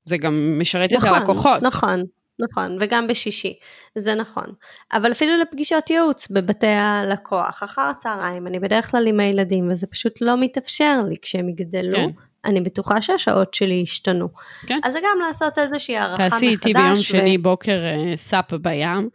זה 0.05 0.19
גם 0.19 0.59
משרת 0.59 0.93
את 0.93 0.97
נכון, 0.97 1.15
הלקוחות. 1.15 1.63
נכון, 1.63 2.05
נכון, 2.39 2.77
וגם 2.81 3.07
בשישי, 3.07 3.59
זה 3.97 4.15
נכון. 4.15 4.47
אבל 4.93 5.13
אפילו 5.13 5.33
לפגישות 5.37 5.91
ייעוץ 5.91 6.29
בבתי 6.31 6.67
הלקוח, 6.67 7.63
אחר 7.63 7.83
הצהריים, 7.83 8.47
אני 8.47 8.59
בדרך 8.59 8.91
כלל 8.91 9.07
עם 9.07 9.21
הילדים, 9.21 9.71
וזה 9.71 9.87
פשוט 9.87 10.21
לא 10.21 10.41
מתאפשר 10.41 11.03
לי 11.09 11.15
כשהם 11.23 11.49
יגדלו. 11.49 11.97
כן. 11.97 12.11
אני 12.45 12.61
בטוחה 12.61 13.01
שהשעות 13.01 13.55
שלי 13.55 13.75
ישתנו. 13.75 14.29
כן. 14.67 14.81
אז 14.85 14.93
זה 14.93 14.99
גם 15.01 15.19
לעשות 15.27 15.59
איזושהי 15.59 15.97
הערכה 15.97 16.15
מחדש. 16.15 16.31
תעשי 16.31 16.49
איתי 16.49 16.73
ביום 16.73 16.93
ו- 16.93 16.97
שני 16.97 17.39
בוקר 17.39 17.85
אה, 17.85 18.17
סאפ 18.17 18.55
בים, 18.55 19.09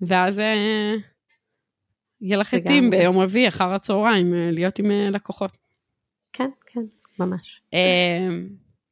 ואז 0.00 0.38
אה, 0.38 0.54
יהיה 2.20 2.36
לך 2.36 2.54
לגמרי. 2.54 2.90
ביום 2.90 3.18
רביעי 3.18 3.48
אחר 3.48 3.72
הצהריים 3.72 4.34
אה, 4.34 4.50
להיות 4.52 4.78
עם 4.78 4.90
לקוחות. 4.90 5.58
כן, 6.32 6.50
כן, 6.66 6.80
ממש. 7.18 7.62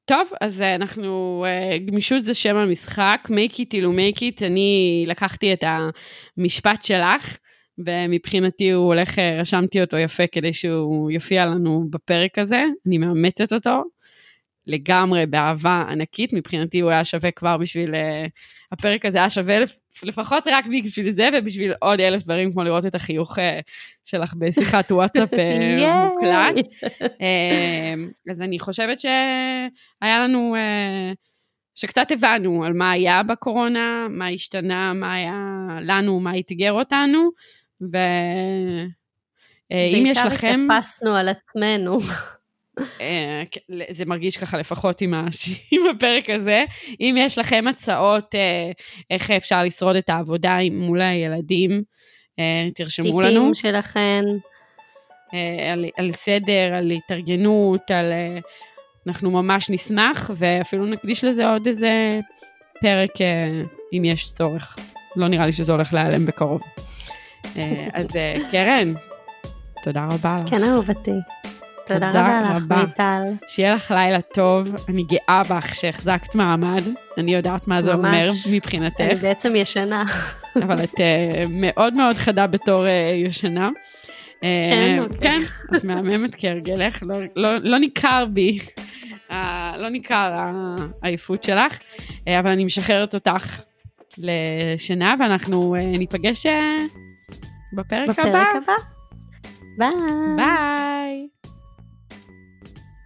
טוב, 0.09 0.31
אז 0.41 0.61
אה, 0.61 0.75
אנחנו, 0.75 1.45
אה, 1.49 1.79
גמישות 1.79 2.23
זה 2.23 2.35
שם 2.35 2.57
המשחק, 2.57 3.29
make 3.29 3.53
it 3.53 3.75
you 3.75 3.87
make 3.87 4.19
it, 4.19 4.47
אני 4.47 5.05
לקחתי 5.07 5.53
את 5.53 5.65
המשפט 6.37 6.83
שלך, 6.83 7.37
ומבחינתי 7.79 8.71
הוא 8.71 8.87
הולך, 8.87 9.19
אה, 9.19 9.41
רשמתי 9.41 9.81
אותו 9.81 9.97
יפה 9.97 10.27
כדי 10.33 10.53
שהוא 10.53 11.11
יופיע 11.11 11.47
לנו 11.47 11.87
בפרק 11.91 12.39
הזה, 12.39 12.63
אני 12.87 12.99
מאמצת 12.99 13.53
אותו 13.53 13.83
לגמרי 14.67 15.27
באהבה 15.27 15.85
ענקית, 15.91 16.33
מבחינתי 16.33 16.81
הוא 16.81 16.91
היה 16.91 17.05
שווה 17.05 17.31
כבר 17.31 17.57
בשביל, 17.57 17.95
הפרק 18.73 19.05
הזה 19.05 19.19
היה 19.19 19.31
שווה 19.31 19.59
לפחות 20.03 20.47
רק 20.47 20.65
בשביל 20.85 21.11
זה 21.11 21.29
ובשביל 21.33 21.73
עוד 21.81 22.01
אלף 22.01 22.23
דברים, 22.23 22.53
כמו 22.53 22.65
לראות 22.65 22.87
את 22.87 22.95
החיוך 22.95 23.39
אה, 23.39 23.61
שלך 24.05 24.35
בשיחת 24.35 24.93
וואטסאפ 24.93 25.35
אה. 25.35 26.09
מוקלט. 26.15 26.67
אמ, 27.03 28.11
אז 28.31 28.41
אני 28.41 28.59
חושבת 28.59 29.01
שהיה 29.01 30.25
לנו, 30.25 30.55
אה, 30.57 31.13
שקצת 31.75 32.11
הבנו 32.11 32.65
על 32.65 32.73
מה 32.73 32.91
היה 32.91 33.23
בקורונה, 33.23 34.07
מה 34.11 34.29
השתנה, 34.29 34.93
מה 34.93 35.15
היה 35.15 35.67
לנו, 35.81 36.21
מה 36.21 36.39
אתגר 36.39 36.73
אותנו, 36.73 37.31
ואם 37.81 38.87
יש 40.07 40.19
לכם, 40.19 40.69
בעיקר 40.69 40.75
התאפסנו 40.75 41.17
על 41.17 41.29
עצמנו. 41.29 41.99
אה, 43.01 43.43
זה 43.91 44.05
מרגיש 44.05 44.37
ככה 44.37 44.59
לפחות 44.59 45.01
עם 45.01 45.15
ה- 45.15 45.27
עם 45.73 45.81
הפרק 45.97 46.31
הזה, 46.31 46.65
אם 47.01 47.15
יש 47.19 47.39
לכם 47.39 47.65
הצעות 47.71 48.35
אה, 48.35 48.71
איך 49.11 49.31
אפשר 49.31 49.63
לשרוד 49.63 49.97
את 49.97 50.11
העבודה 50.11 50.59
מול 50.73 51.01
הילדים, 51.01 51.83
אה, 52.39 52.69
תרשמו 52.75 53.21
לנו. 53.21 53.41
טיפים 53.41 53.55
שלכם. 53.55 54.23
על, 55.73 55.85
על 55.97 56.13
סדר, 56.13 56.75
על 56.75 56.91
התארגנות, 56.91 57.91
על... 57.91 58.13
אנחנו 59.07 59.31
ממש 59.31 59.71
נשמח, 59.71 60.31
ואפילו 60.37 60.87
נקדיש 60.87 61.25
לזה 61.25 61.49
עוד 61.49 61.67
איזה 61.67 62.21
פרק 62.81 63.11
אם 63.93 64.05
יש 64.05 64.33
צורך. 64.33 64.77
לא 65.17 65.29
נראה 65.29 65.47
לי 65.47 65.53
שזה 65.53 65.73
הולך 65.73 65.95
להיעלם 65.95 66.27
בקרוב. 66.27 66.61
אז 67.93 68.09
קרן, 68.51 68.93
תודה 69.83 70.07
רבה 70.11 70.37
לך. 70.45 70.51
כן, 70.51 70.65
אהובתי. 70.65 71.11
תודה 71.87 72.07
תודה 72.07 72.41
רבה 72.57 72.57
לך. 72.57 72.87
מיטל. 72.89 73.23
שיהיה 73.49 73.75
לך 73.75 73.91
לילה 73.91 74.21
טוב, 74.21 74.69
אני 74.89 75.03
גאה 75.03 75.43
בך 75.51 75.75
שהחזקת 75.75 76.35
מעמד, 76.35 76.83
אני 77.19 77.35
יודעת 77.35 77.69
מה 77.69 77.83
זה 77.83 77.97
ממש. 77.97 78.15
אומר 78.15 78.31
אני 78.47 78.57
מבחינתך, 78.57 79.23
בעצם 79.23 79.57
ישנה. 79.57 80.05
אבל 80.63 80.85
את 80.85 81.01
אה, 81.01 81.41
מאוד 81.51 81.95
מאוד 81.95 82.17
חדה 82.17 82.47
בתור 82.47 82.87
אה, 82.87 83.13
ישנה. 83.25 83.69
אה, 84.45 84.97
כן, 85.21 85.41
את 85.77 85.85
מהממת 85.85 86.35
כהרגלך, 86.39 87.03
לא- 87.03 87.21
לא- 87.37 87.59
לא 87.63 87.79
ניכר 87.79 88.25
בי, 88.33 88.59
לא 89.77 89.89
ניכר 89.89 90.51
העייפות 91.03 91.43
שלך, 91.43 91.79
אבל 92.41 92.51
אני 92.51 92.65
משחררת 92.65 93.15
אותך 93.15 93.61
לשינה, 94.19 95.15
ואנחנו 95.21 95.77
ניפגש 95.99 96.47
אה, 96.47 96.75
בפרק 97.73 98.09
הבא. 98.19 98.23
בפרק 98.29 98.49
הבא. 98.63 98.73
ביי. 99.79 99.91
ביי. 100.37 101.27